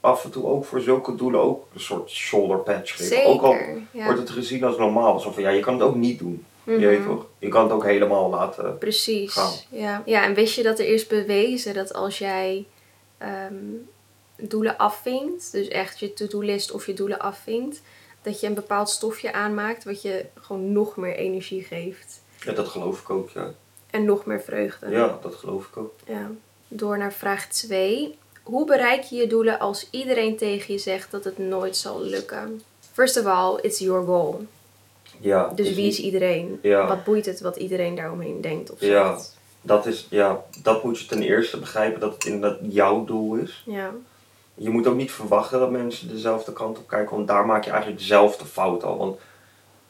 af 0.00 0.24
en 0.24 0.30
toe 0.30 0.46
ook 0.46 0.64
voor 0.64 0.80
zulke 0.80 1.14
doelen 1.14 1.40
ook 1.40 1.66
een 1.74 1.80
soort 1.80 2.10
shoulder 2.10 2.58
patch 2.58 2.96
geven. 2.96 3.26
Ook 3.26 3.42
al 3.42 3.52
Zeker. 3.52 3.78
Ja. 3.90 4.04
wordt 4.04 4.20
het 4.20 4.30
gezien 4.30 4.64
als 4.64 4.76
normaal. 4.76 5.20
Zo 5.20 5.30
van, 5.30 5.42
ja, 5.42 5.50
je 5.50 5.60
kan 5.60 5.74
het 5.74 5.82
ook 5.82 5.94
niet 5.94 6.18
doen. 6.18 6.44
Mhm. 6.64 6.80
Je 6.80 6.86
weet 6.86 7.04
toch? 7.04 7.26
Je 7.38 7.48
kan 7.48 7.62
het 7.62 7.72
ook 7.72 7.84
helemaal 7.84 8.30
laten. 8.30 8.78
Precies. 8.78 9.32
gaan. 9.32 9.52
Ja. 9.68 10.02
ja, 10.04 10.24
en 10.24 10.34
wist 10.34 10.54
je 10.54 10.62
dat 10.62 10.78
er 10.78 10.86
is 10.86 11.06
bewezen 11.06 11.74
dat 11.74 11.94
als 11.94 12.18
jij 12.18 12.66
ehm, 13.18 13.54
doelen 14.36 14.76
afvinkt, 14.76 15.52
dus 15.52 15.68
echt 15.68 15.98
je 15.98 16.12
to-do-list 16.12 16.72
of 16.72 16.86
je 16.86 16.94
doelen 16.94 17.18
afvinkt, 17.18 17.82
dat 18.26 18.40
je 18.40 18.46
een 18.46 18.54
bepaald 18.54 18.88
stofje 18.90 19.32
aanmaakt 19.32 19.84
wat 19.84 20.02
je 20.02 20.24
gewoon 20.40 20.72
nog 20.72 20.96
meer 20.96 21.14
energie 21.14 21.62
geeft. 21.62 22.22
Ja, 22.44 22.52
dat 22.52 22.68
geloof 22.68 23.00
ik 23.00 23.10
ook, 23.10 23.30
ja. 23.30 23.50
En 23.90 24.04
nog 24.04 24.24
meer 24.26 24.40
vreugde. 24.40 24.90
Ja, 24.90 25.18
dat 25.22 25.34
geloof 25.34 25.66
ik 25.66 25.76
ook. 25.76 25.94
Ja. 26.06 26.30
Door 26.68 26.98
naar 26.98 27.12
vraag 27.12 27.48
2. 27.48 28.18
Hoe 28.42 28.66
bereik 28.66 29.02
je 29.02 29.16
je 29.16 29.26
doelen 29.26 29.58
als 29.58 29.88
iedereen 29.90 30.36
tegen 30.36 30.72
je 30.74 30.80
zegt 30.80 31.10
dat 31.10 31.24
het 31.24 31.38
nooit 31.38 31.76
zal 31.76 32.02
lukken? 32.02 32.62
First 32.92 33.18
of 33.18 33.24
all, 33.26 33.58
it's 33.62 33.78
your 33.78 34.04
goal. 34.04 34.46
Ja, 35.20 35.48
Dus 35.54 35.74
wie 35.74 35.86
is 35.86 35.98
iedereen? 35.98 36.58
Ja. 36.62 36.86
Wat 36.86 37.04
boeit 37.04 37.26
het 37.26 37.40
wat 37.40 37.56
iedereen 37.56 37.94
daaromheen 37.94 38.40
denkt 38.40 38.70
of 38.70 38.80
Ja. 38.80 39.16
zegt? 39.16 39.36
Dat 39.62 39.86
is, 39.86 40.06
ja, 40.10 40.44
dat 40.62 40.84
moet 40.84 41.00
je 41.00 41.06
ten 41.06 41.22
eerste 41.22 41.58
begrijpen 41.58 42.00
dat 42.00 42.14
het 42.14 42.24
inderdaad 42.24 42.58
jouw 42.62 43.04
doel 43.04 43.34
is. 43.34 43.62
Ja. 43.66 43.90
Je 44.56 44.70
moet 44.70 44.86
ook 44.86 44.96
niet 44.96 45.12
verwachten 45.12 45.58
dat 45.58 45.70
mensen 45.70 46.08
dezelfde 46.08 46.52
kant 46.52 46.78
op 46.78 46.88
kijken, 46.88 47.16
want 47.16 47.28
daar 47.28 47.46
maak 47.46 47.64
je 47.64 47.70
eigenlijk 47.70 48.00
dezelfde 48.00 48.44
fout 48.44 48.84
al. 48.84 48.96
Want 48.96 49.18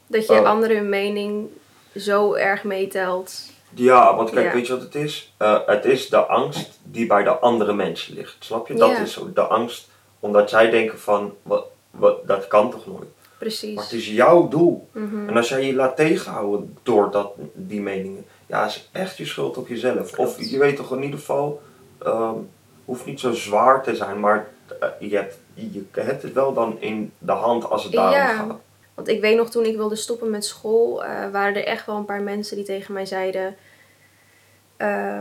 Dat 0.07 0.27
je 0.27 0.45
anderen 0.45 0.77
hun 0.77 0.89
mening 0.89 1.49
zo 1.97 2.35
erg 2.35 2.65
meetelt. 2.65 3.43
Ja, 3.75 4.17
want 4.17 4.31
kijk, 4.31 4.47
Ja. 4.47 4.53
weet 4.53 4.67
je 4.67 4.73
wat 4.73 4.83
het 4.83 4.95
is? 4.95 5.33
Eh, 5.37 5.59
het 5.67 5.85
is 5.85 6.09
de 6.09 6.17
angst 6.27 6.79
die 6.83 7.07
bij 7.07 7.23
de 7.23 7.31
andere 7.39 7.73
mensen 7.73 8.15
ligt. 8.15 8.37
Snap 8.39 8.69
je? 8.69 8.75
Dat 8.75 8.91
Ja. 8.91 8.99
is 9.01 9.13
zo. 9.13 9.33
De 9.33 9.41
angst 9.41 9.89
omdat 10.21 10.51
zij 10.51 10.71
denken 10.71 10.99
van, 10.99 11.35
wat, 11.43 11.65
wat, 11.91 12.27
dat 12.27 12.47
kan 12.47 12.71
toch 12.71 12.87
nooit? 12.87 13.01
Maar 13.01 13.39
Precies. 13.39 13.81
het 13.83 13.93
is 13.93 14.09
jouw 14.09 14.49
doel. 14.49 14.89
Mhm. 14.93 15.29
En 15.29 15.37
als 15.37 15.49
jij 15.49 15.67
je 15.67 15.75
laat 15.75 15.97
tegenhouden 15.97 16.77
door 16.83 17.11
dat, 17.11 17.33
die 17.55 17.81
meningen, 17.81 18.27
ja, 18.47 18.67
is 18.67 18.89
echt 18.93 19.17
je 19.17 19.25
schuld 19.27 19.57
op 19.57 19.69
jezelf. 19.69 20.11
Klopt. 20.11 20.31
Of 20.39 20.51
je 20.51 20.59
weet 20.59 20.77
toch 20.77 20.93
in 20.93 21.03
ieder 21.03 21.19
geval, 21.19 21.63
ehm 22.03 22.35
hoeft 22.85 23.07
niet 23.07 23.21
zo 23.21 23.33
zwaar 23.33 23.83
te 23.83 23.97
zijn, 23.97 24.21
maar 24.21 24.37
eh, 24.39 24.45
je, 24.99 25.17
hebt, 25.17 25.39
je 25.55 25.85
hebt 25.93 26.23
het 26.23 26.33
wel 26.33 26.53
dan 26.55 26.81
in 26.81 27.13
de 27.19 27.33
hand 27.33 27.71
als 27.71 27.83
het 27.85 27.93
daarom 27.93 28.13
Ja. 28.15 28.35
gaat. 28.37 28.59
Want 28.95 29.09
ik 29.09 29.21
weet 29.21 29.37
nog, 29.37 29.51
toen 29.51 29.65
ik 29.65 29.77
wilde 29.77 29.97
stoppen 29.97 30.31
met 30.31 30.45
school, 30.45 31.05
eh, 31.05 31.31
waren 31.31 31.55
er 31.55 31.65
echt 31.65 31.87
wel 31.87 31.97
een 31.97 32.05
paar 32.05 32.23
mensen 32.23 32.57
die 32.57 32.65
tegen 32.65 32.95
mij 32.95 33.07
zeiden: 33.07 33.57
eh, 34.77 35.21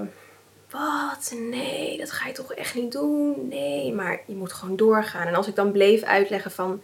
Wat? 0.70 1.34
Nee, 1.50 1.98
dat 1.98 2.12
ga 2.12 2.28
je 2.28 2.34
toch 2.34 2.54
echt 2.54 2.76
niet 2.76 2.92
doen? 2.92 3.48
Nee, 3.48 3.94
maar 3.94 4.22
je 4.26 4.36
moet 4.36 4.54
gewoon 4.54 4.76
doorgaan. 4.76 5.28
En 5.28 5.36
als 5.36 5.48
ik 5.48 5.56
dan 5.56 5.72
bleef 5.72 6.04
uitleggen 6.04 6.52
van: 6.52 6.82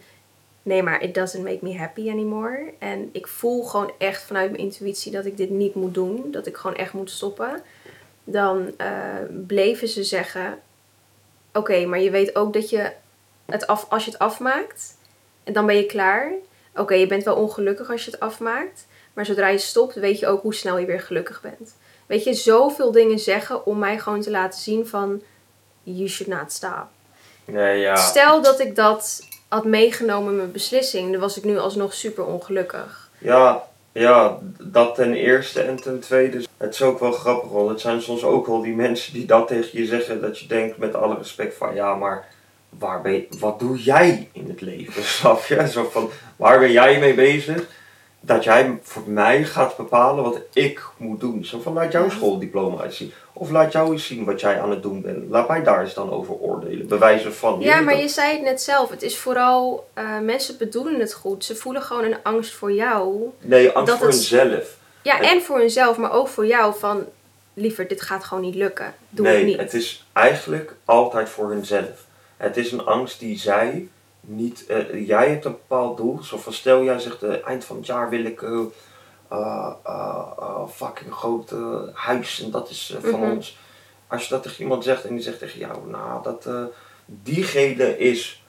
Nee, 0.62 0.82
maar 0.82 1.02
it 1.02 1.14
doesn't 1.14 1.44
make 1.44 1.58
me 1.62 1.76
happy 1.76 2.10
anymore. 2.10 2.72
En 2.78 3.08
ik 3.12 3.26
voel 3.26 3.62
gewoon 3.64 3.92
echt 3.98 4.22
vanuit 4.22 4.50
mijn 4.50 4.62
intuïtie 4.62 5.12
dat 5.12 5.24
ik 5.24 5.36
dit 5.36 5.50
niet 5.50 5.74
moet 5.74 5.94
doen, 5.94 6.30
dat 6.30 6.46
ik 6.46 6.56
gewoon 6.56 6.76
echt 6.76 6.92
moet 6.92 7.10
stoppen. 7.10 7.62
Dan 8.24 8.72
eh, 8.76 8.90
bleven 9.46 9.88
ze 9.88 10.04
zeggen: 10.04 10.58
Oké, 11.52 11.86
maar 11.86 12.00
je 12.00 12.10
weet 12.10 12.36
ook 12.36 12.52
dat 12.52 12.70
je 12.70 12.92
het 13.46 13.66
af, 13.66 13.86
als 13.88 14.04
je 14.04 14.10
het 14.10 14.20
afmaakt, 14.20 14.96
en 15.44 15.52
dan 15.52 15.66
ben 15.66 15.76
je 15.76 15.86
klaar. 15.86 16.32
Oké, 16.76 16.94
je 16.94 17.06
bent 17.06 17.24
wel 17.24 17.36
ongelukkig 17.36 17.90
als 17.90 18.04
je 18.04 18.10
het 18.10 18.20
afmaakt. 18.20 18.86
Maar 19.12 19.26
zodra 19.26 19.48
je 19.48 19.58
stopt, 19.58 19.94
weet 19.94 20.18
je 20.18 20.26
ook 20.26 20.42
hoe 20.42 20.54
snel 20.54 20.78
je 20.78 20.86
weer 20.86 21.00
gelukkig 21.00 21.40
bent. 21.40 21.76
Weet 22.06 22.24
je, 22.24 22.34
zoveel 22.34 22.92
dingen 22.92 23.18
zeggen 23.18 23.66
om 23.66 23.78
mij 23.78 23.98
gewoon 23.98 24.20
te 24.20 24.30
laten 24.30 24.60
zien 24.60 24.86
van... 24.86 25.22
You 25.82 26.08
should 26.08 26.40
not 26.40 26.52
stop. 26.52 26.86
Nee, 27.44 27.80
ja. 27.80 27.96
Stel 27.96 28.42
dat 28.42 28.60
ik 28.60 28.76
dat 28.76 29.26
had 29.48 29.64
meegenomen 29.64 30.30
in 30.30 30.36
mijn 30.36 30.52
beslissing. 30.52 31.10
Dan 31.10 31.20
was 31.20 31.36
ik 31.36 31.44
nu 31.44 31.58
alsnog 31.58 31.94
super 31.94 32.24
ongelukkig. 32.24 33.10
Ja, 33.18 33.68
ja, 33.92 34.38
dat 34.60 34.94
ten 34.94 35.14
eerste 35.14 35.62
en 35.62 35.76
ten 35.76 36.00
tweede. 36.00 36.42
Het 36.56 36.74
is 36.74 36.82
ook 36.82 37.00
wel 37.00 37.12
grappig, 37.12 37.50
want 37.50 37.68
het 37.68 37.80
zijn 37.80 38.02
soms 38.02 38.24
ook 38.24 38.46
wel 38.46 38.62
die 38.62 38.74
mensen 38.74 39.12
die 39.12 39.26
dat 39.26 39.48
tegen 39.48 39.78
je 39.78 39.86
zeggen. 39.86 40.20
Dat 40.20 40.38
je 40.38 40.46
denkt 40.46 40.76
met 40.76 40.94
alle 40.94 41.16
respect 41.16 41.56
van 41.56 41.74
ja, 41.74 41.94
maar 41.94 42.28
waar 42.68 43.00
ben 43.00 43.26
wat 43.38 43.58
doe 43.58 43.82
jij 43.82 44.28
in 44.32 44.48
het 44.48 44.60
leven? 44.60 45.02
Snap 45.18 45.44
je? 45.44 45.68
Zo 45.68 45.88
van, 45.90 46.10
waar 46.36 46.58
ben 46.58 46.72
jij 46.72 46.98
mee 46.98 47.14
bezig? 47.14 47.66
Dat 48.24 48.44
jij 48.44 48.78
voor 48.82 49.02
mij 49.06 49.44
gaat 49.44 49.76
bepalen 49.76 50.24
wat 50.24 50.40
ik 50.52 50.82
moet 50.96 51.20
doen. 51.20 51.44
Zo 51.44 51.60
van, 51.60 51.72
laat 51.72 51.92
jouw 51.92 52.10
schooldiploma 52.10 52.84
eens 52.84 52.96
zien. 52.96 53.12
Of 53.32 53.50
laat 53.50 53.72
jou 53.72 53.92
eens 53.92 54.06
zien 54.06 54.24
wat 54.24 54.40
jij 54.40 54.60
aan 54.60 54.70
het 54.70 54.82
doen 54.82 55.00
bent. 55.00 55.30
Laat 55.30 55.48
mij 55.48 55.62
daar 55.62 55.80
eens 55.82 55.94
dan 55.94 56.10
over 56.10 56.34
oordelen. 56.34 56.86
Bewijzen 56.88 57.34
van. 57.34 57.60
Ja, 57.60 57.80
maar 57.80 57.92
dat- 57.94 58.02
je 58.02 58.08
zei 58.08 58.32
het 58.32 58.42
net 58.42 58.62
zelf. 58.62 58.90
Het 58.90 59.02
is 59.02 59.18
vooral... 59.18 59.88
eh, 59.94 60.18
mensen 60.18 60.58
bedoelen 60.58 61.00
het 61.00 61.12
goed. 61.14 61.44
Ze 61.44 61.56
voelen 61.56 61.82
gewoon 61.82 62.04
een 62.04 62.16
angst 62.22 62.52
voor 62.54 62.72
jou. 62.72 63.30
Nee, 63.40 63.70
angst 63.70 63.86
dat 63.90 63.98
voor 63.98 64.06
het- 64.06 64.16
hunzelf. 64.16 64.76
Ja, 65.02 65.20
en 65.20 65.42
voor 65.42 65.58
hunzelf. 65.58 65.96
Maar 65.96 66.12
ook 66.12 66.28
voor 66.28 66.46
jou 66.46 66.74
van... 66.78 67.04
Liever, 67.54 67.88
dit 67.88 68.00
gaat 68.02 68.24
gewoon 68.24 68.42
niet 68.42 68.54
lukken. 68.54 68.94
Doe 69.08 69.26
nee, 69.26 69.36
het 69.36 69.46
niet. 69.46 69.56
het 69.56 69.74
is 69.74 70.06
eigenlijk 70.12 70.74
altijd 70.84 71.28
voor 71.28 71.50
hunzelf. 71.50 72.06
Het 72.36 72.56
is 72.56 72.72
een 72.72 72.84
angst 72.84 73.18
die 73.18 73.38
zij 73.38 73.88
niet. 74.26 74.66
eh, 74.66 75.06
jij 75.06 75.28
hebt 75.28 75.44
een 75.44 75.52
bepaald 75.52 75.96
doel. 75.96 76.18
Zoals 76.22 76.42
van 76.44 76.52
stel 76.52 76.82
jij 76.84 76.98
zegt: 76.98 77.22
eh, 77.22 77.46
eind 77.46 77.64
van 77.64 77.76
het 77.76 77.86
jaar 77.86 78.08
wil 78.10 78.24
ik. 78.24 78.42
eh, 79.28 80.62
fucking 80.74 81.12
groot 81.14 81.54
huis 81.92 82.42
en 82.42 82.50
dat 82.50 82.70
is 82.70 82.96
van 83.00 83.20
Mhm. 83.20 83.30
ons. 83.30 83.58
Als 84.06 84.22
je 84.22 84.28
dat 84.34 84.42
tegen 84.42 84.62
iemand 84.62 84.84
zegt 84.84 85.04
en 85.04 85.14
die 85.14 85.22
zegt 85.24 85.38
tegen 85.38 85.58
jou: 85.58 85.90
Nou, 85.90 86.22
dat. 86.22 86.48
diegene 87.06 87.98
is 87.98 88.42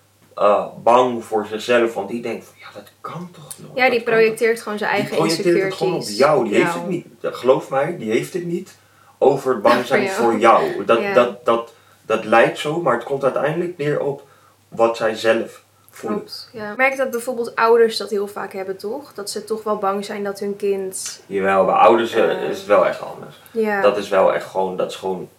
bang 0.84 1.24
voor 1.26 1.46
zichzelf, 1.46 1.94
want 1.94 2.10
die 2.10 2.22
denkt: 2.22 2.46
van, 2.46 2.56
Ja, 2.60 2.68
dat 2.74 2.92
kan 3.02 3.30
toch 3.32 3.58
nooit. 3.60 3.72
Ja, 3.78 3.90
die 3.90 4.00
dat 4.00 4.08
projecteert 4.10 4.62
gewoon 4.62 4.78
zijn 4.78 4.90
die 4.92 5.00
eigen 5.00 5.18
projecteert 5.18 5.46
insecurities. 5.56 5.80
het 5.80 5.90
gewoon 5.90 6.02
op 6.02 6.18
jou. 6.18 6.44
Die 6.50 6.56
heeft 6.64 6.74
het 6.74 6.88
niet. 6.88 7.06
Geloof 7.22 7.70
mij, 7.70 7.98
die 7.98 8.12
heeft 8.12 8.34
het 8.34 8.46
niet 8.46 8.78
over 9.18 9.62
bang 9.62 9.86
zijn 9.86 10.10
Voor 10.10 10.24
voor 10.32 10.40
jou. 10.40 10.64
jou. 10.70 10.86
Dat, 10.86 11.02
Ja. 11.02 11.14
dat, 11.14 11.46
dat, 11.46 11.74
dat 12.02 12.26
lijkt 12.26 12.58
zo, 12.60 12.82
maar 12.82 12.94
het 12.94 13.04
komt 13.04 13.24
uiteindelijk 13.24 13.78
neer 13.78 14.00
op 14.00 14.24
wat 14.68 14.98
zij 14.98 15.16
zelf. 15.16 15.63
Klopt, 16.00 16.50
ja. 16.54 16.72
Ik 16.72 16.78
merk 16.78 16.98
dat 16.98 17.12
bijvoorbeeld 17.12 17.56
ouders 17.56 17.98
dat 17.98 18.10
heel 18.10 18.28
vaak 18.28 18.54
hebben, 18.54 18.78
toch? 18.78 19.14
Dat 19.14 19.30
ze 19.30 19.44
toch 19.44 19.64
wel 19.64 19.78
bang 19.78 20.06
zijn 20.06 20.24
dat 20.24 20.40
hun 20.40 20.56
kind... 20.56 21.22
Jawel, 21.26 21.66
bij 21.66 21.76
ouders 21.76 22.14
eh, 22.14 22.30
Eh. 22.44 22.50
is 22.50 22.58
het 22.58 22.66
wel 22.68 22.86
echt 22.88 23.02
anders. 23.02 23.36
Ja, 23.52 23.82
Dat 23.82 23.98
is 23.98 24.10
wel 24.10 24.34
echt 24.34 24.46
gewoon, 24.46 24.78
dat 24.78 24.90
is 24.92 24.96
gewoon, 24.98 25.30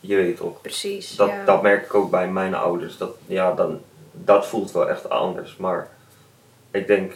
je 0.00 0.16
weet 0.16 0.36
toch. 0.36 0.60
precies. 0.60 1.16
Dat, 1.16 1.28
ja. 1.28 1.44
dat 1.44 1.62
merk 1.62 1.84
ik 1.84 1.94
ook 1.94 2.10
bij 2.10 2.28
mijn 2.28 2.54
ouders. 2.54 2.96
Dat, 2.96 3.10
ja, 3.26 3.52
dan, 3.52 3.80
dat 4.12 4.46
voelt 4.46 4.72
wel 4.72 4.88
echt 4.88 5.08
anders. 5.10 5.56
Maar 5.56 5.88
ik 6.70 6.86
denk, 6.86 7.12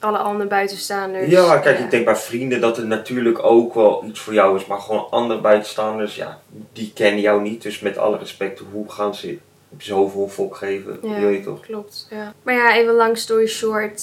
Alle 0.00 0.18
andere 0.18 0.48
buitenstaanders. 0.48 1.30
ja, 1.30 1.58
kijk, 1.58 1.78
ik 1.78 1.90
denk 1.90 2.04
bij 2.04 2.16
vrienden 2.16 2.60
dat 2.60 2.76
het 2.76 2.86
natuurlijk 2.86 3.42
ook 3.42 3.74
wel 3.74 4.04
iets 4.04 4.20
voor 4.20 4.32
jou 4.34 4.56
is. 4.58 4.66
Maar 4.66 4.80
gewoon 4.80 5.06
andere 5.10 5.40
buitenstaanders, 5.40 6.14
ja, 6.14 6.38
die 6.72 6.92
kennen 6.94 7.20
jou 7.20 7.42
niet. 7.42 7.62
Dus 7.62 7.80
met 7.80 7.98
alle 7.98 8.18
respect, 8.18 8.62
hoe 8.72 8.92
gaan 8.92 9.14
ze 9.14 9.38
zoveel 9.78 10.28
fok 10.28 10.56
geven? 10.56 10.98
Ja. 11.02 11.16
Je 11.16 11.26
weet 11.26 11.42
toch? 11.42 11.60
Klopt, 11.60 12.06
ja. 12.10 12.34
Maar 12.42 12.54
ja, 12.54 12.74
even 12.76 12.94
lang 12.94 13.18
story 13.18 13.46
short. 13.46 14.02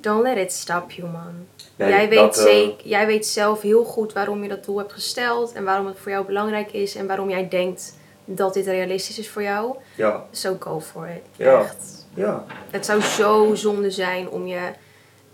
Don't 0.00 0.22
let 0.22 0.36
it 0.36 0.52
stop 0.52 0.90
you, 0.90 1.08
man. 1.10 1.34
Nee, 1.76 1.88
jij, 1.88 2.08
weet 2.08 2.18
dat, 2.18 2.36
eh, 2.36 2.42
zeker, 2.42 2.86
jij 2.88 3.06
weet 3.06 3.26
zelf 3.26 3.60
heel 3.60 3.84
goed 3.84 4.12
waarom 4.12 4.42
je 4.42 4.48
dat 4.48 4.64
doel 4.64 4.78
hebt 4.78 4.92
gesteld. 4.92 5.52
En 5.52 5.64
waarom 5.64 5.86
het 5.86 5.98
voor 5.98 6.10
jou 6.10 6.26
belangrijk 6.26 6.72
is. 6.72 6.94
En 6.94 7.06
waarom 7.06 7.30
jij 7.30 7.48
denkt 7.48 7.94
dat 8.24 8.54
dit 8.54 8.66
realistisch 8.66 9.18
is 9.18 9.28
voor 9.30 9.42
jou. 9.42 9.76
Ja, 9.94 10.24
So 10.30 10.56
go 10.58 10.80
for 10.80 11.08
it. 11.08 11.22
Ja. 11.36 11.60
Echt. 11.60 12.06
ja. 12.14 12.44
Het 12.70 12.86
zou 12.86 13.00
zo 13.00 13.54
zonde 13.54 13.90
zijn 13.90 14.28
om 14.30 14.46
je 14.46 14.60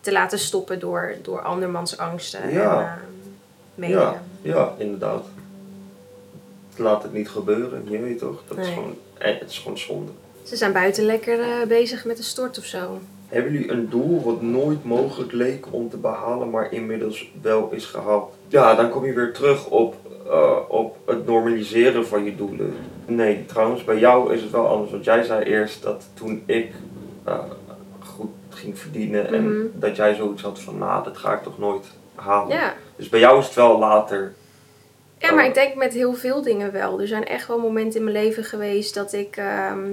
te 0.01 0.13
laten 0.13 0.39
stoppen 0.39 0.79
door, 0.81 1.15
door 1.23 1.43
andermans 1.43 1.99
angsten 1.99 2.53
Ja. 2.53 2.99
en 3.77 3.83
uh. 3.83 3.89
Ja, 3.89 4.23
ja, 4.43 4.73
inderdaad. 4.79 5.25
Laat 6.79 7.03
het 7.03 7.13
niet 7.13 7.29
gebeuren, 7.29 7.83
je 7.91 7.99
weet 7.99 8.19
toch? 8.19 8.43
Dat 8.49 8.59
is 8.59 8.69
gewoon, 8.69 8.95
eh, 9.19 9.39
het 9.39 9.51
is 9.51 9.59
gewoon 9.59 9.79
zonde. 9.79 10.11
Ze 10.43 10.57
zijn 10.57 10.73
buiten 10.73 11.05
lekker 11.05 11.41
eh, 11.41 11.67
bezig 11.69 12.05
met 12.05 12.17
de 12.17 12.23
stort 12.23 12.59
of 12.59 12.65
zo. 12.65 12.99
Hebben 13.29 13.53
jullie 13.53 13.71
een 13.71 13.89
doel 13.89 14.23
wat 14.23 14.43
nooit 14.43 14.85
mogelijk 14.85 15.33
leek 15.33 15.67
om 15.71 15.91
te 15.91 15.97
behalen, 15.97 16.51
maar 16.51 16.73
inmiddels 16.73 17.31
wel 17.43 17.69
is 17.73 17.85
gehaald? 17.85 18.35
Ja, 18.49 18.75
dan 18.75 18.91
kom 18.91 19.05
je 19.07 19.13
weer 19.13 19.33
terug 19.33 19.67
op, 19.67 19.95
eh, 20.31 20.57
op 20.69 20.97
het 21.07 21.27
normaliseren 21.27 22.07
van 22.07 22.25
je 22.25 22.37
doelen. 22.37 22.75
Nee, 23.07 23.45
trouwens, 23.47 23.85
bij 23.85 23.99
jou 23.99 24.33
is 24.35 24.43
het 24.43 24.51
wel 24.51 24.67
anders. 24.67 24.91
Want 24.91 25.05
jij 25.05 25.23
zei 25.23 25.45
eerst 25.45 25.83
dat 25.83 26.07
toen 26.15 26.43
ik 26.47 26.73
goed 27.99 28.31
ging 28.49 28.79
verdienen 28.79 29.33
en 29.33 29.45
Mhm. 29.57 29.67
dat 29.75 29.97
jij 29.97 30.15
zoiets 30.15 30.43
had 30.43 30.61
van, 30.61 30.79
nou, 30.79 31.05
dat 31.05 31.17
ga 31.19 31.33
ik 31.33 31.43
toch 31.43 31.59
nooit 31.59 31.87
halen. 32.15 32.57
Ja. 32.57 32.75
Dus 32.97 33.09
bij 33.09 33.21
jou 33.21 33.39
is 33.39 33.47
het 33.47 33.55
wel 33.55 33.79
later. 33.79 34.35
Ja, 35.19 35.33
maar 35.33 35.43
Oh. 35.43 35.49
ik 35.49 35.55
denk 35.55 35.75
met 35.75 35.93
heel 35.93 36.15
veel 36.15 36.43
dingen 36.43 36.73
wel. 36.73 37.01
Er 37.01 37.07
zijn 37.07 37.27
echt 37.27 37.47
wel 37.49 37.59
momenten 37.59 37.99
in 37.99 38.05
mijn 38.05 38.17
leven 38.25 38.45
geweest 38.45 38.95
dat 38.95 39.13
ik. 39.13 39.37
ehm, 39.37 39.89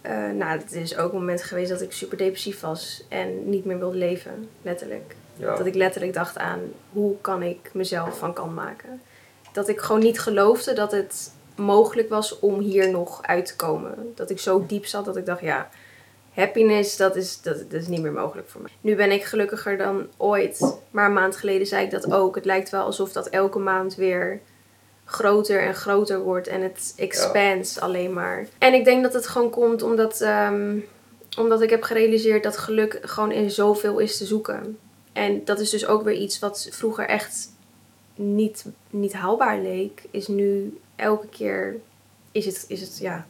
eh, 0.00 0.30
nou, 0.30 0.58
het 0.58 0.72
is 0.72 0.96
ook 0.96 1.12
een 1.12 1.18
moment 1.18 1.42
geweest 1.42 1.70
dat 1.70 1.80
ik 1.80 1.92
super 1.92 2.16
depressief 2.18 2.60
was 2.60 3.04
en 3.08 3.48
niet 3.50 3.64
meer 3.64 3.78
wilde 3.78 3.96
leven, 3.96 4.48
letterlijk. 4.62 5.14
Ja. 5.36 5.56
Dat 5.56 5.66
ik 5.66 5.74
letterlijk 5.74 6.14
dacht 6.14 6.38
aan 6.38 6.60
hoe 6.92 7.14
kan 7.20 7.42
ik 7.42 7.70
mezelf 7.72 8.18
van 8.18 8.32
kant 8.32 8.54
maken. 8.54 9.00
Dat 9.52 9.68
ik 9.68 9.80
gewoon 9.80 10.02
niet 10.02 10.20
geloofde 10.20 10.72
dat 10.72 10.92
het 10.92 11.32
mogelijk 11.56 12.08
was 12.08 12.38
om 12.38 12.58
hier 12.58 12.90
nog 12.90 13.22
uit 13.22 13.46
te 13.46 13.56
komen. 13.56 14.12
Dat 14.14 14.30
ik 14.30 14.38
zo 14.38 14.64
diep 14.66 14.86
zat 14.86 15.04
dat 15.04 15.16
ik 15.16 15.26
dacht, 15.26 15.40
ja, 15.40 15.68
happiness, 16.34 16.96
dat 16.96 17.16
is, 17.16 17.40
dat, 17.40 17.58
dat 17.70 17.80
is 17.80 17.86
niet 17.86 18.02
meer 18.02 18.12
mogelijk 18.12 18.48
voor 18.48 18.60
mij. 18.60 18.70
Nu 18.80 18.96
ben 18.96 19.12
ik 19.12 19.24
gelukkiger 19.24 19.76
dan 19.76 20.06
ooit. 20.16 20.78
Maar 20.90 21.06
een 21.06 21.12
maand 21.12 21.36
geleden 21.36 21.66
zei 21.66 21.84
ik 21.84 21.90
dat 21.90 22.12
ook. 22.12 22.34
Het 22.34 22.44
lijkt 22.44 22.70
wel 22.70 22.82
alsof 22.82 23.12
dat 23.12 23.28
elke 23.28 23.58
maand 23.58 23.94
weer 23.94 24.40
groter 25.04 25.62
en 25.62 25.74
groter 25.74 26.20
wordt. 26.20 26.46
En 26.46 26.62
het 26.62 26.92
expands 26.96 27.80
alleen 27.80 28.12
maar. 28.12 28.46
En 28.58 28.74
ik 28.74 28.84
denk 28.84 29.02
dat 29.02 29.12
het 29.12 29.26
gewoon 29.26 29.50
komt 29.50 29.82
omdat, 29.82 30.20
ehm, 30.20 30.78
omdat 31.38 31.62
ik 31.62 31.70
heb 31.70 31.82
gerealiseerd 31.82 32.42
dat 32.42 32.56
geluk 32.56 32.98
gewoon 33.02 33.32
in 33.32 33.50
zoveel 33.50 33.98
is 33.98 34.16
te 34.16 34.24
zoeken. 34.24 34.78
En 35.12 35.44
dat 35.44 35.60
is 35.60 35.70
dus 35.70 35.86
ook 35.86 36.02
weer 36.02 36.16
iets 36.16 36.38
wat 36.38 36.68
vroeger 36.70 37.06
echt 37.06 37.48
niet, 38.14 38.64
niet 38.90 39.12
haalbaar 39.12 39.58
leek. 39.58 40.02
Is 40.10 40.28
nu 40.28 40.78
elke 40.96 41.28
keer, 41.28 41.76
is 42.32 42.46
het, 42.46 42.64
is 42.68 42.80
het 42.80 42.98
ja... 42.98 43.26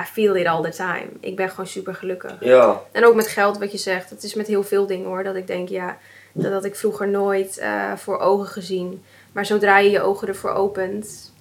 I 0.00 0.04
feel 0.12 0.34
it 0.36 0.46
all 0.46 0.62
the 0.62 0.70
time. 0.76 1.06
Ik 1.20 1.36
ben 1.36 1.50
gewoon 1.50 1.66
super 1.66 1.94
gelukkig. 1.94 2.36
Ja, 2.40 2.80
En 2.92 3.04
ook 3.06 3.14
met 3.14 3.26
geld, 3.26 3.58
wat 3.58 3.72
je 3.72 3.78
zegt. 3.78 4.10
Het 4.10 4.22
is 4.22 4.34
met 4.34 4.46
heel 4.46 4.62
veel 4.62 4.86
dingen 4.86 5.06
hoor. 5.06 5.24
Dat 5.24 5.34
ik 5.36 5.46
denk, 5.46 5.68
ja, 5.68 5.98
dat 6.32 6.52
had 6.52 6.64
ik 6.64 6.74
vroeger 6.76 7.08
nooit 7.08 7.58
eh, 7.58 7.92
voor 7.96 8.18
ogen 8.18 8.46
gezien. 8.46 9.02
Maar 9.32 9.46
zodra 9.46 9.78
je 9.78 9.90
je 9.90 10.00
ogen 10.00 10.28
ervoor 10.28 10.50
opent, 10.50 11.32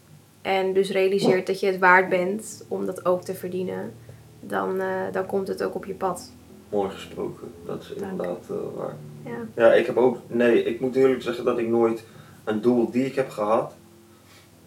En 0.41 0.74
dus 0.74 0.91
realiseert 0.91 1.48
dat 1.48 1.60
je 1.60 1.65
het 1.65 1.79
waard 1.79 2.10
bent 2.10 2.65
om 2.67 2.86
dat 2.86 3.05
ook 3.05 3.22
te 3.24 3.33
verdienen. 3.33 3.93
Dan, 4.39 4.81
eh, 4.81 4.88
dan 5.12 5.25
komt 5.25 5.48
het 5.48 5.63
ook 5.63 5.75
op 5.75 5.86
je 5.86 5.93
pad. 5.93 6.31
Mooi 6.69 6.89
gesproken. 6.89 7.51
Dat 7.65 7.81
is 7.81 7.88
Dank. 7.88 8.12
inderdaad 8.12 8.45
eh, 8.50 8.55
waar. 8.75 8.95
Ja. 9.25 9.38
Ja, 9.55 9.74
ik 9.74 9.86
heb 9.86 9.98
ook. 9.98 10.17
Nee, 10.27 10.63
ik 10.63 10.79
moet 10.79 10.95
eerlijk 10.95 11.22
zeggen 11.22 11.45
dat 11.45 11.57
ik 11.57 11.67
nooit 11.67 12.03
een 12.43 12.62
doel 12.62 12.91
die 12.91 13.05
ik 13.05 13.15
heb 13.15 13.29
gehad. 13.29 13.74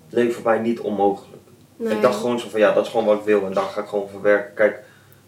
leek 0.09 0.33
voor 0.33 0.45
mij 0.45 0.59
niet 0.59 0.81
onmogelijk. 0.81 1.36
Nee. 1.77 1.95
Ik 1.95 2.03
dacht 2.03 2.17
gewoon 2.21 2.39
zo 2.39 2.49
van 2.49 2.61
ja, 2.61 2.73
dat 2.73 2.85
is 2.85 2.91
gewoon 2.91 3.07
wat 3.07 3.19
ik 3.19 3.25
wil 3.25 3.47
en 3.47 3.53
daar 3.53 3.65
ga 3.65 3.81
ik 3.81 3.87
gewoon 3.87 4.09
voor 4.09 4.23
werken. 4.23 4.55
Kijk, 4.55 4.81